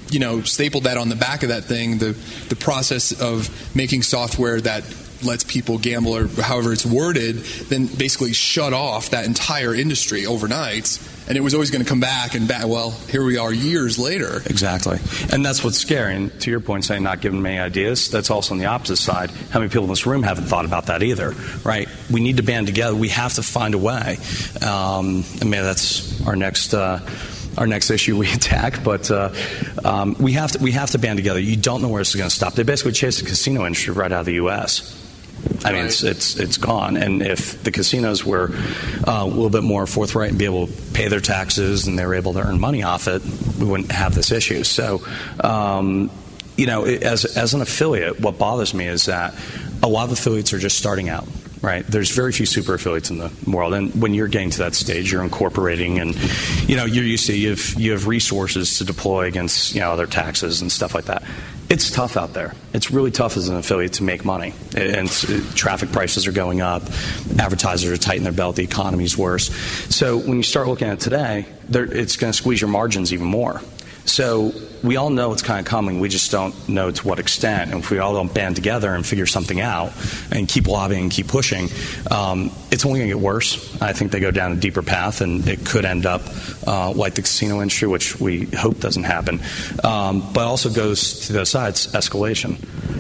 you 0.10 0.20
know, 0.20 0.42
stapled 0.42 0.84
that 0.84 0.98
on 0.98 1.10
the 1.10 1.16
back 1.16 1.44
of 1.44 1.50
that 1.50 1.66
thing. 1.66 1.98
The 1.98 2.18
the 2.50 2.56
process 2.56 3.12
of 3.20 3.50
making 3.76 4.04
software 4.04 4.60
that 4.62 4.84
lets 5.24 5.44
people 5.44 5.78
gamble 5.78 6.16
or 6.16 6.28
however 6.28 6.72
it's 6.74 6.86
worded, 6.86 7.38
then 7.70 7.88
basically 7.88 8.34
shut 8.34 8.74
off 8.74 9.10
that 9.10 9.26
entire 9.26 9.76
industry 9.76 10.26
overnight. 10.26 11.00
And 11.30 11.38
it 11.38 11.42
was 11.42 11.54
always 11.54 11.70
going 11.70 11.84
to 11.84 11.88
come 11.88 12.00
back 12.00 12.34
and 12.34 12.48
back. 12.48 12.66
Well, 12.66 12.90
here 12.90 13.24
we 13.24 13.38
are 13.38 13.54
years 13.54 14.00
later. 14.00 14.42
Exactly. 14.48 14.98
And 15.32 15.46
that's 15.46 15.64
what's 15.64 15.78
scary. 15.78 16.16
And 16.16 16.42
to 16.42 16.50
your 16.50 16.60
point, 16.60 16.86
saying 16.86 17.04
not 17.04 17.22
giving 17.22 17.40
many 17.40 17.60
ideas, 17.60 18.10
that's 18.10 18.32
also 18.32 18.56
on 18.56 18.60
the 18.60 18.66
opposite 18.66 18.98
side. 18.98 19.30
How 19.52 19.60
many 19.60 19.70
people 19.70 19.84
in 19.84 19.90
this 19.90 20.08
room 20.08 20.24
haven't 20.24 20.46
thought 20.46 20.66
about 20.66 20.88
that 20.88 21.04
either, 21.04 21.36
right? 21.64 21.88
We 22.10 22.20
need 22.20 22.38
to 22.38 22.44
band 22.44 22.66
together. 22.66 22.96
We 22.96 23.10
have 23.10 23.36
to 23.36 23.44
find 23.44 23.76
a 23.76 23.78
way. 23.78 24.18
Um, 24.66 25.24
and 25.40 25.52
maybe 25.52 25.62
that's 25.64 26.26
our 26.28 26.36
next. 26.36 26.74
Uh, 26.74 27.08
our 27.58 27.68
next 27.68 27.90
issue 27.90 28.16
we 28.18 28.32
attack, 28.32 28.84
but 28.84 29.12
uh, 29.12 29.34
um, 29.84 30.16
we 30.20 30.34
have 30.34 30.52
to 30.54 30.60
we 30.60 30.72
have 30.72 30.92
to 30.92 31.00
band 31.00 31.18
together. 31.18 31.40
You 31.40 31.58
don't 31.58 31.82
know 31.82 31.90
where 31.90 32.00
this 32.00 32.10
is 32.10 32.16
going 32.16 32.30
to 32.30 32.36
stop. 32.36 32.54
They 32.54 32.64
basically 32.64 32.94
chased 32.94 33.20
the 33.20 33.26
casino 33.26 33.66
industry 33.66 33.94
right 33.94 34.12
out 34.12 34.22
of 34.22 34.26
the 34.28 34.36
U.S. 34.36 35.09
I 35.66 35.74
mean, 35.74 35.86
it's, 35.86 36.04
it's 36.04 36.36
it's 36.38 36.58
gone. 36.58 36.98
And 36.98 37.22
if 37.22 37.64
the 37.64 37.72
casinos 37.72 38.24
were 38.24 38.52
uh, 39.08 39.22
a 39.22 39.26
little 39.26 39.50
bit 39.50 39.64
more 39.64 39.86
forthright 39.86 40.30
and 40.30 40.40
be 40.40 40.46
able 40.46 40.68
to 40.68 40.74
pay 40.94 41.08
their 41.08 41.20
taxes 41.20 41.88
and 41.88 41.98
they 42.00 42.06
were 42.06 42.16
able 42.16 42.34
to 42.34 42.40
earn 42.40 42.60
money 42.60 42.84
off 42.84 43.08
it, 43.08 43.22
we 43.60 43.66
wouldn't 43.66 43.92
have 43.92 44.16
this 44.16 44.32
issue. 44.32 44.64
So, 44.64 45.02
um, 45.44 46.10
you 46.56 46.66
know, 46.66 46.86
as 46.86 47.26
as 47.26 47.54
an 47.54 47.62
affiliate, 47.62 48.20
what 48.20 48.38
bothers 48.38 48.74
me 48.74 48.88
is 48.88 49.06
that 49.06 49.34
a 49.84 49.88
lot 49.88 50.06
of 50.06 50.12
affiliates 50.12 50.54
are 50.54 50.60
just 50.60 50.78
starting 50.78 51.10
out. 51.10 51.28
Right, 51.62 51.86
there's 51.86 52.12
very 52.12 52.32
few 52.32 52.46
super 52.46 52.76
affiliates 52.76 53.10
in 53.10 53.18
the 53.18 53.30
world, 53.46 53.74
and 53.74 53.94
when 54.02 54.14
you're 54.14 54.30
getting 54.30 54.50
to 54.52 54.60
that 54.60 54.76
stage, 54.76 55.12
you're 55.12 55.24
incorporating, 55.24 56.00
and 56.00 56.16
you 56.70 56.78
know 56.78 56.86
you're 56.86 57.04
used 57.04 57.28
to 57.28 57.38
you 57.38 57.50
have 57.50 57.74
you 57.78 57.92
have 57.92 58.08
resources 58.08 58.78
to 58.78 58.86
deploy 58.86 59.26
against 59.26 59.76
you 59.76 59.82
know 59.82 59.92
other 59.92 60.08
taxes 60.08 60.62
and 60.62 60.72
stuff 60.72 60.96
like 60.96 61.06
that. 61.06 61.22
It's 61.70 61.92
tough 61.92 62.18
out 62.18 62.34
there. 62.34 62.56
It's 62.74 62.90
really 62.90 63.12
tough 63.12 63.38
as 63.38 63.48
an 63.48 63.56
affiliate 63.56 63.94
to 63.94 64.04
make 64.04 64.26
money, 64.26 64.54
and 64.76 65.08
uh, 65.08 65.40
traffic 65.54 65.92
prices 65.92 66.26
are 66.26 66.32
going 66.32 66.62
up, 66.62 66.82
advertisers 67.38 67.92
are 67.92 67.98
tightening 67.98 68.24
their 68.24 68.34
belt, 68.34 68.56
the 68.56 68.64
economy's 68.64 69.16
worse. 69.16 69.54
So 69.96 70.18
when 70.18 70.38
you 70.38 70.44
start 70.44 70.68
looking 70.68 70.88
at 70.88 70.96
it 70.96 71.00
today, 71.02 71.46
it's 71.70 72.18
going 72.18 72.34
to 72.34 72.38
squeeze 72.38 72.60
your 72.60 72.72
margins 72.72 73.14
even 73.14 73.28
more. 73.28 73.62
So 74.06 74.52
we 74.84 74.96
all 74.98 75.10
know 75.10 75.32
it's 75.34 75.42
kind 75.42 75.60
of 75.60 75.66
coming. 75.66 76.00
We 76.00 76.10
just 76.10 76.32
don't 76.32 76.70
know 76.70 76.92
to 76.92 77.08
what 77.08 77.20
extent. 77.20 77.72
And 77.72 77.82
if 77.82 77.92
we 77.92 78.00
all 78.00 78.14
don't 78.14 78.34
band 78.34 78.56
together 78.56 78.94
and 78.94 79.06
figure 79.06 79.26
something 79.26 79.60
out 79.60 79.92
and 80.32 80.48
keep 80.48 80.68
lobbying 80.68 81.04
and 81.04 81.12
keep 81.12 81.28
pushing, 81.28 81.70
um, 82.12 82.52
it's 82.72 82.86
only 82.86 83.00
going 83.00 83.10
to 83.10 83.16
get 83.16 83.24
worse. 83.24 83.82
I 83.82 83.94
think 83.94 84.12
they 84.12 84.20
go 84.20 84.32
down 84.32 84.52
a 84.52 84.56
deeper 84.56 84.82
path, 84.82 85.22
and 85.22 85.48
it 85.48 85.66
could 85.66 85.86
end 85.86 86.06
up 86.06 86.22
uh, 86.68 86.92
like 86.92 87.16
the 87.16 87.22
casino 87.22 87.62
industry, 87.62 87.88
which 87.88 88.20
we 88.20 88.46
hope 88.46 88.80
doesn't 88.80 89.04
happen. 89.04 89.40
Um, 89.84 90.32
but 90.34 90.46
also 90.46 90.70
goes 90.70 91.28
to 91.28 91.34
the 91.34 91.46
sides 91.46 91.92
escalation, 91.94 92.58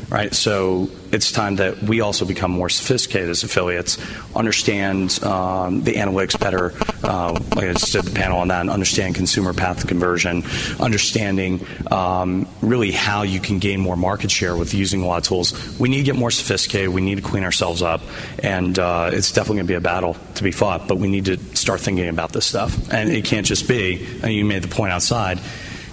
right? 0.09 0.33
So 0.33 0.89
it's 1.11 1.31
time 1.31 1.57
that 1.57 1.81
we 1.81 2.01
also 2.01 2.25
become 2.25 2.51
more 2.51 2.69
sophisticated 2.69 3.29
as 3.29 3.43
affiliates, 3.43 3.97
understand 4.35 5.23
um, 5.23 5.83
the 5.83 5.93
analytics 5.93 6.39
better. 6.39 6.73
Uh, 7.03 7.39
like 7.55 7.69
I 7.69 7.73
just 7.73 7.91
did 7.91 8.03
the 8.05 8.11
panel 8.11 8.39
on 8.39 8.49
that, 8.49 8.61
and 8.61 8.69
understand 8.69 9.15
consumer 9.15 9.53
path 9.53 9.81
to 9.81 9.87
conversion, 9.87 10.43
understanding 10.79 11.65
um, 11.91 12.47
really 12.61 12.91
how 12.91 13.23
you 13.23 13.39
can 13.39 13.59
gain 13.59 13.79
more 13.79 13.95
market 13.95 14.31
share 14.31 14.55
with 14.55 14.73
using 14.73 15.01
a 15.01 15.07
lot 15.07 15.17
of 15.17 15.23
tools. 15.23 15.79
We 15.79 15.89
need 15.89 15.97
to 15.97 16.03
get 16.03 16.15
more 16.15 16.31
sophisticated. 16.31 16.89
We 16.89 17.01
need 17.01 17.15
to 17.15 17.21
clean 17.21 17.43
ourselves 17.43 17.81
up, 17.81 18.01
and 18.43 18.77
uh, 18.77 19.09
it's 19.13 19.31
definitely 19.31 19.57
going 19.57 19.67
to 19.67 19.71
be 19.71 19.75
a 19.75 19.81
battle 19.81 20.17
to 20.35 20.43
be 20.43 20.51
fought. 20.51 20.87
But 20.87 20.97
we 20.97 21.07
need 21.07 21.25
to 21.25 21.37
start 21.55 21.81
thinking 21.81 22.07
about 22.07 22.33
this 22.33 22.45
stuff, 22.45 22.91
and 22.91 23.09
it 23.09 23.25
can't 23.25 23.45
just 23.45 23.67
be. 23.67 24.05
And 24.23 24.33
you 24.33 24.45
made 24.45 24.63
the 24.63 24.67
point 24.67 24.91
outside. 24.91 25.39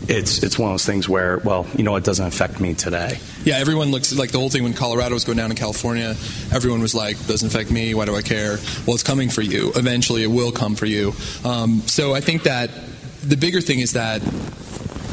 It's 0.08 0.42
it's 0.42 0.58
one 0.58 0.70
of 0.70 0.74
those 0.74 0.86
things 0.86 1.08
where, 1.08 1.38
well, 1.38 1.66
you 1.74 1.82
know, 1.82 1.96
it 1.96 2.04
doesn't 2.04 2.26
affect 2.26 2.60
me 2.60 2.74
today. 2.74 3.18
Yeah, 3.44 3.56
everyone 3.56 3.90
looks 3.90 4.16
like 4.16 4.30
the 4.30 4.38
whole 4.38 4.50
thing 4.50 4.62
when 4.62 4.74
Colorado 4.74 5.14
was 5.14 5.24
going 5.24 5.38
down 5.38 5.50
in 5.50 5.56
California. 5.56 6.10
Everyone 6.52 6.80
was 6.80 6.94
like, 6.94 7.16
"Doesn't 7.26 7.48
affect 7.48 7.70
me. 7.70 7.94
Why 7.94 8.04
do 8.04 8.14
I 8.14 8.22
care?" 8.22 8.58
Well, 8.86 8.94
it's 8.94 9.02
coming 9.02 9.30
for 9.30 9.42
you. 9.42 9.72
Eventually, 9.74 10.22
it 10.22 10.30
will 10.30 10.52
come 10.52 10.76
for 10.76 10.86
you. 10.86 11.14
Um, 11.44 11.80
so 11.86 12.14
I 12.14 12.20
think 12.20 12.44
that 12.44 12.70
the 13.22 13.36
bigger 13.36 13.60
thing 13.60 13.80
is 13.80 13.94
that 13.94 14.22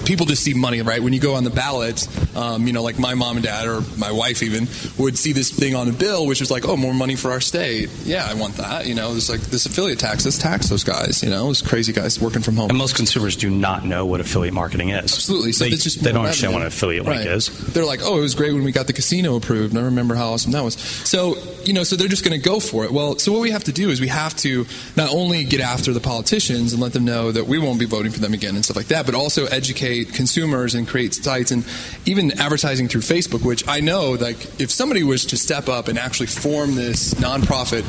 people 0.06 0.26
just 0.26 0.44
see 0.44 0.54
money, 0.54 0.82
right? 0.82 1.02
When 1.02 1.14
you 1.14 1.20
go 1.20 1.36
on 1.36 1.44
the 1.44 1.50
ballot, 1.50 2.08
um, 2.36 2.68
you 2.68 2.74
know, 2.74 2.84
like 2.84 3.00
my 3.00 3.14
mom 3.14 3.38
and 3.38 3.46
dad 3.46 3.68
or 3.68 3.82
my 3.98 4.12
wife 4.12 4.44
even 4.44 4.68
would 4.98 5.18
see 5.18 5.34
this 5.34 5.52
thing 5.52 5.76
on 5.76 5.88
a 5.88 5.92
bill, 5.92 6.26
which 6.28 6.42
is 6.42 6.52
like, 6.52 6.68
oh, 6.68 6.76
more 6.78 6.94
money 6.94 7.16
for 7.16 7.32
our 7.32 7.42
state. 7.42 7.90
Yeah, 8.04 8.26
I 8.28 8.34
want 8.34 8.56
that. 8.56 8.86
You 8.88 8.96
know, 8.96 9.16
it's 9.16 9.30
like 9.30 9.42
this 9.42 9.66
affiliate 9.66 10.00
tax. 10.00 10.26
Let's 10.26 10.38
tax 10.38 10.70
those 10.70 10.84
guys. 10.84 11.24
You 11.24 11.30
know, 11.30 11.48
those 11.48 11.62
crazy 11.62 11.94
guys 11.94 12.20
working 12.20 12.42
from 12.42 12.56
home. 12.56 12.70
And 12.70 12.78
most 12.78 12.96
consumers 12.96 13.36
do 13.36 13.50
not 13.50 13.86
know 13.86 14.06
what 14.06 14.20
affiliate 14.20 14.54
marketing 14.54 14.90
is. 14.90 15.04
Absolutely. 15.04 15.52
So 15.54 15.66
they, 15.66 15.72
it's 15.72 15.84
just 15.84 16.04
they 16.04 16.12
don't 16.12 16.22
more 16.22 16.26
understand 16.26 16.54
what 16.54 16.62
an 16.62 16.68
affiliate 16.68 17.06
link 17.06 17.26
is. 17.26 17.48
They're 17.74 17.86
like, 17.86 18.02
oh, 18.04 18.18
it 18.18 18.22
was 18.22 18.36
great 18.36 18.54
when 18.54 18.64
we 18.64 18.72
got 18.72 18.88
the 18.88 18.94
casino 18.94 19.36
approved. 19.36 19.74
And 19.74 19.80
I 19.80 19.86
remember 19.86 20.16
how 20.16 20.34
awesome 20.34 20.52
that 20.52 20.64
was. 20.64 20.76
So, 20.76 21.38
you 21.64 21.74
know, 21.74 21.84
so 21.84 21.96
they're 21.96 22.08
just 22.08 22.24
going 22.24 22.40
to 22.40 22.44
go 22.44 22.60
for 22.60 22.86
it. 22.86 22.92
Well, 22.92 23.18
so 23.18 23.32
what 23.32 23.42
we 23.42 23.52
have 23.52 23.64
to 23.66 23.72
do 23.72 23.90
is 23.90 24.02
we 24.02 24.08
have 24.08 24.36
to 24.38 24.66
not 24.96 25.10
only 25.14 25.44
get 25.44 25.62
after 25.62 25.94
the 25.94 26.00
politicians 26.00 26.74
and 26.74 26.82
let 26.82 26.94
them 26.94 27.06
know 27.06 27.32
that 27.32 27.46
we 27.46 27.60
won't 27.60 27.80
be 27.80 27.86
voting 27.86 28.12
for 28.12 28.20
them 28.20 28.34
again 28.34 28.56
and 28.56 28.64
stuff 28.64 28.78
like 28.78 28.88
that, 28.88 29.06
but 29.06 29.16
also 29.16 29.46
educate 29.46 29.93
consumers 30.04 30.76
and 30.76 30.88
create 30.88 31.14
sites 31.14 31.52
and 31.52 31.64
even 32.06 32.32
advertising 32.40 32.88
through 32.88 33.02
Facebook, 33.02 33.46
which 33.46 33.68
I 33.68 33.80
know, 33.80 34.12
like, 34.12 34.60
if 34.60 34.72
somebody 34.72 35.04
was 35.04 35.26
to 35.28 35.38
step 35.38 35.70
up 35.70 35.88
and 35.88 35.98
actually 35.98 36.28
form 36.28 36.76
this 36.76 37.14
nonprofit, 37.16 37.84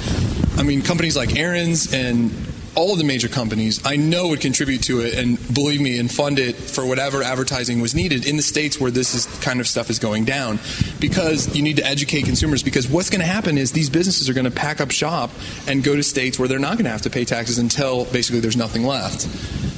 I 0.58 0.62
mean, 0.62 0.82
companies 0.82 1.16
like 1.16 1.36
Aaron's 1.36 1.92
and 1.92 2.30
all 2.76 2.92
of 2.92 2.98
the 2.98 3.04
major 3.04 3.28
companies 3.28 3.80
I 3.84 3.96
know 3.96 4.28
would 4.28 4.40
contribute 4.40 4.82
to 4.84 5.00
it 5.00 5.14
and 5.14 5.38
believe 5.54 5.80
me 5.80 5.98
and 5.98 6.10
fund 6.10 6.38
it 6.38 6.54
for 6.54 6.84
whatever 6.84 7.22
advertising 7.22 7.80
was 7.80 7.94
needed 7.94 8.26
in 8.26 8.36
the 8.36 8.42
states 8.42 8.80
where 8.80 8.90
this 8.90 9.14
is 9.14 9.26
kind 9.42 9.60
of 9.60 9.66
stuff 9.66 9.90
is 9.90 9.98
going 9.98 10.24
down 10.24 10.58
because 11.00 11.54
you 11.54 11.62
need 11.62 11.76
to 11.76 11.86
educate 11.86 12.22
consumers 12.22 12.62
because 12.62 12.88
what's 12.88 13.10
going 13.10 13.20
to 13.20 13.26
happen 13.26 13.58
is 13.58 13.72
these 13.72 13.90
businesses 13.90 14.28
are 14.28 14.34
going 14.34 14.44
to 14.44 14.50
pack 14.50 14.80
up 14.80 14.90
shop 14.90 15.30
and 15.66 15.82
go 15.82 15.94
to 15.96 16.02
states 16.02 16.38
where 16.38 16.48
they're 16.48 16.58
not 16.58 16.74
going 16.74 16.84
to 16.84 16.90
have 16.90 17.02
to 17.02 17.10
pay 17.10 17.24
taxes 17.24 17.58
until 17.58 18.04
basically 18.06 18.40
there's 18.40 18.56
nothing 18.56 18.84
left. 18.84 19.24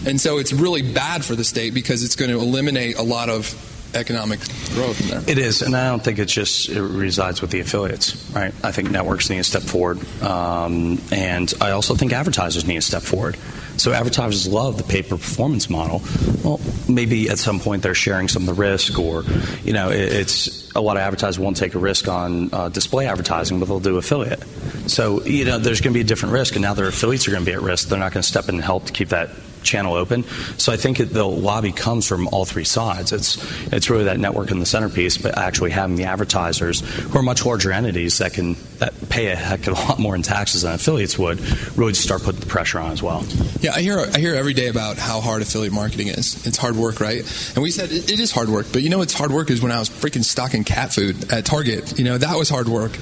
And 0.06 0.20
so 0.20 0.38
it's 0.38 0.52
really 0.52 0.82
bad 0.82 1.24
for 1.24 1.34
the 1.34 1.44
state 1.44 1.74
because 1.74 2.04
it's 2.04 2.16
going 2.16 2.30
to 2.30 2.38
eliminate 2.38 2.96
a 2.96 3.02
lot 3.02 3.28
of 3.28 3.46
economic 3.94 4.40
growth 4.74 5.00
in 5.00 5.08
there. 5.08 5.22
It 5.26 5.38
is, 5.38 5.62
and 5.62 5.76
I 5.76 5.88
don't 5.88 6.02
think 6.02 6.18
it's 6.18 6.32
just 6.32 6.68
it 6.68 6.82
resides 6.82 7.40
with 7.40 7.50
the 7.50 7.60
affiliates, 7.60 8.30
right? 8.32 8.52
I 8.62 8.72
think 8.72 8.90
networks 8.90 9.30
need 9.30 9.38
to 9.38 9.44
step 9.44 9.62
forward, 9.62 9.98
um, 10.22 11.00
and 11.12 11.52
I 11.60 11.70
also 11.70 11.94
think 11.94 12.12
advertisers 12.12 12.66
need 12.66 12.76
to 12.76 12.82
step 12.82 13.02
forward. 13.02 13.36
So 13.76 13.92
advertisers 13.92 14.48
love 14.48 14.78
the 14.78 14.84
pay-per 14.84 15.16
performance 15.16 15.68
model. 15.68 16.02
Well, 16.42 16.60
maybe 16.88 17.28
at 17.28 17.38
some 17.38 17.60
point 17.60 17.82
they're 17.82 17.94
sharing 17.94 18.28
some 18.28 18.42
of 18.42 18.46
the 18.46 18.60
risk, 18.60 18.98
or 18.98 19.24
you 19.64 19.72
know, 19.72 19.90
it, 19.90 20.00
it's 20.00 20.72
a 20.74 20.80
lot 20.80 20.96
of 20.96 21.02
advertisers 21.02 21.38
won't 21.38 21.56
take 21.56 21.74
a 21.74 21.78
risk 21.78 22.08
on 22.08 22.52
uh, 22.52 22.68
display 22.68 23.06
advertising, 23.06 23.60
but 23.60 23.66
they'll 23.66 23.80
do 23.80 23.98
affiliate. 23.98 24.42
So 24.86 25.22
you 25.24 25.44
know, 25.44 25.58
there's 25.58 25.80
going 25.80 25.92
to 25.92 25.98
be 25.98 26.02
a 26.02 26.04
different 26.04 26.32
risk, 26.32 26.54
and 26.54 26.62
now 26.62 26.74
their 26.74 26.88
affiliates 26.88 27.28
are 27.28 27.32
going 27.32 27.44
to 27.44 27.50
be 27.50 27.54
at 27.54 27.62
risk. 27.62 27.88
They're 27.88 27.98
not 27.98 28.12
going 28.12 28.22
to 28.22 28.28
step 28.28 28.48
in 28.48 28.56
and 28.56 28.64
help 28.64 28.86
to 28.86 28.92
keep 28.92 29.10
that 29.10 29.30
channel 29.66 29.94
open. 29.94 30.24
So 30.58 30.72
I 30.72 30.76
think 30.76 30.98
the 30.98 31.24
lobby 31.24 31.72
comes 31.72 32.06
from 32.06 32.28
all 32.28 32.44
three 32.44 32.64
sides. 32.64 33.12
It's 33.12 33.36
it's 33.72 33.90
really 33.90 34.04
that 34.04 34.18
network 34.18 34.50
in 34.50 34.60
the 34.60 34.66
centerpiece, 34.66 35.18
but 35.18 35.36
actually 35.36 35.70
having 35.70 35.96
the 35.96 36.04
advertisers 36.04 36.80
who 36.80 37.18
are 37.18 37.22
much 37.22 37.44
larger 37.44 37.72
entities 37.72 38.18
that 38.18 38.32
can 38.32 38.56
that 38.78 38.94
pay 39.08 39.28
a 39.28 39.36
heck 39.36 39.66
of 39.66 39.78
a 39.78 39.80
lot 39.80 39.98
more 39.98 40.14
in 40.14 40.22
taxes 40.22 40.62
than 40.62 40.74
affiliates 40.74 41.18
would 41.18 41.40
really 41.76 41.94
start 41.94 42.22
putting 42.22 42.40
the 42.40 42.46
pressure 42.46 42.78
on 42.78 42.92
as 42.92 43.02
well. 43.02 43.24
Yeah, 43.60 43.72
I 43.74 43.80
hear 43.80 43.98
I 43.98 44.18
hear 44.18 44.34
every 44.34 44.54
day 44.54 44.68
about 44.68 44.96
how 44.96 45.20
hard 45.20 45.42
affiliate 45.42 45.72
marketing 45.72 46.08
is. 46.08 46.46
It's 46.46 46.56
hard 46.56 46.76
work, 46.76 47.00
right? 47.00 47.20
And 47.54 47.62
we 47.62 47.70
said 47.70 47.90
it, 47.90 48.10
is 48.10 48.32
hard 48.32 48.48
work, 48.48 48.66
but 48.72 48.82
you 48.82 48.90
know 48.90 48.98
what's 48.98 49.14
hard 49.14 49.30
work 49.30 49.50
is 49.50 49.60
when 49.60 49.72
I 49.72 49.78
was 49.78 49.90
freaking 49.90 50.24
stocking 50.24 50.64
cat 50.64 50.92
food 50.92 51.32
at 51.32 51.44
Target. 51.44 51.98
You 51.98 52.04
know 52.04 52.18
that 52.18 52.36
was 52.36 52.48
hard 52.48 52.68
work. 52.68 52.96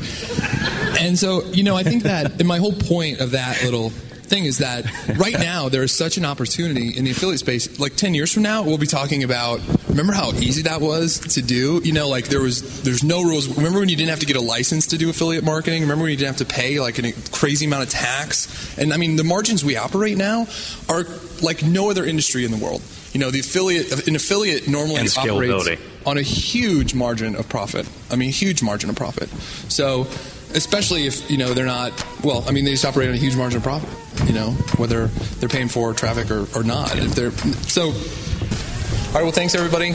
And 1.00 1.18
so 1.18 1.44
you 1.44 1.62
know 1.62 1.76
I 1.76 1.82
think 1.82 2.04
that 2.04 2.40
and 2.40 2.48
my 2.48 2.58
whole 2.58 2.72
point 2.72 3.20
of 3.20 3.32
that 3.32 3.62
little 3.62 3.92
thing 4.24 4.44
is 4.44 4.58
that 4.58 4.84
right 5.18 5.32
now 5.38 5.68
there 5.68 5.82
is 5.82 5.92
such 5.92 6.16
an 6.16 6.24
opportunity 6.24 6.96
in 6.96 7.04
the 7.04 7.10
affiliate 7.10 7.40
space. 7.40 7.78
Like 7.78 7.96
ten 7.96 8.14
years 8.14 8.32
from 8.32 8.42
now, 8.42 8.62
we'll 8.62 8.78
be 8.78 8.86
talking 8.86 9.24
about. 9.24 9.60
Remember 9.88 10.12
how 10.12 10.32
easy 10.32 10.62
that 10.62 10.80
was 10.80 11.20
to 11.34 11.42
do? 11.42 11.80
You 11.84 11.92
know, 11.92 12.08
like 12.08 12.28
there 12.28 12.40
was 12.40 12.82
there's 12.82 13.04
no 13.04 13.22
rules. 13.22 13.48
Remember 13.56 13.78
when 13.78 13.88
you 13.88 13.96
didn't 13.96 14.10
have 14.10 14.20
to 14.20 14.26
get 14.26 14.36
a 14.36 14.40
license 14.40 14.88
to 14.88 14.98
do 14.98 15.10
affiliate 15.10 15.44
marketing? 15.44 15.82
Remember 15.82 16.02
when 16.02 16.10
you 16.10 16.16
didn't 16.16 16.36
have 16.38 16.48
to 16.48 16.52
pay 16.54 16.80
like 16.80 16.98
a 16.98 17.12
crazy 17.30 17.66
amount 17.66 17.84
of 17.84 17.90
tax? 17.90 18.76
And 18.78 18.92
I 18.92 18.96
mean, 18.96 19.16
the 19.16 19.24
margins 19.24 19.64
we 19.64 19.76
operate 19.76 20.16
now 20.16 20.46
are 20.88 21.04
like 21.42 21.62
no 21.62 21.90
other 21.90 22.04
industry 22.04 22.44
in 22.44 22.50
the 22.50 22.56
world. 22.56 22.82
You 23.12 23.20
know, 23.20 23.30
the 23.30 23.40
affiliate 23.40 24.08
an 24.08 24.16
affiliate 24.16 24.66
normally 24.66 25.00
And 25.00 25.16
operates 25.16 25.80
on 26.06 26.18
a 26.18 26.22
huge 26.22 26.94
margin 26.94 27.36
of 27.36 27.48
profit. 27.48 27.88
I 28.10 28.16
mean, 28.16 28.30
huge 28.30 28.62
margin 28.62 28.90
of 28.90 28.96
profit. 28.96 29.28
So, 29.70 30.06
especially 30.54 31.06
if 31.06 31.30
you 31.30 31.36
know 31.36 31.52
they're 31.52 31.66
not 31.66 31.92
well. 32.22 32.44
I 32.46 32.52
mean, 32.52 32.64
they 32.64 32.72
just 32.72 32.84
operate 32.84 33.08
on 33.08 33.14
a 33.14 33.18
huge 33.18 33.36
margin 33.36 33.58
of 33.58 33.62
profit. 33.62 33.90
You 34.26 34.32
know, 34.32 34.50
whether 34.76 35.08
they're 35.08 35.48
paying 35.48 35.68
for 35.68 35.92
traffic 35.92 36.30
or, 36.30 36.46
or 36.56 36.62
not. 36.62 36.96
If 36.96 37.14
they're 37.14 37.32
so. 37.68 37.88
All 37.88 39.20
right. 39.20 39.22
Well, 39.22 39.32
thanks 39.32 39.54
everybody. 39.54 39.94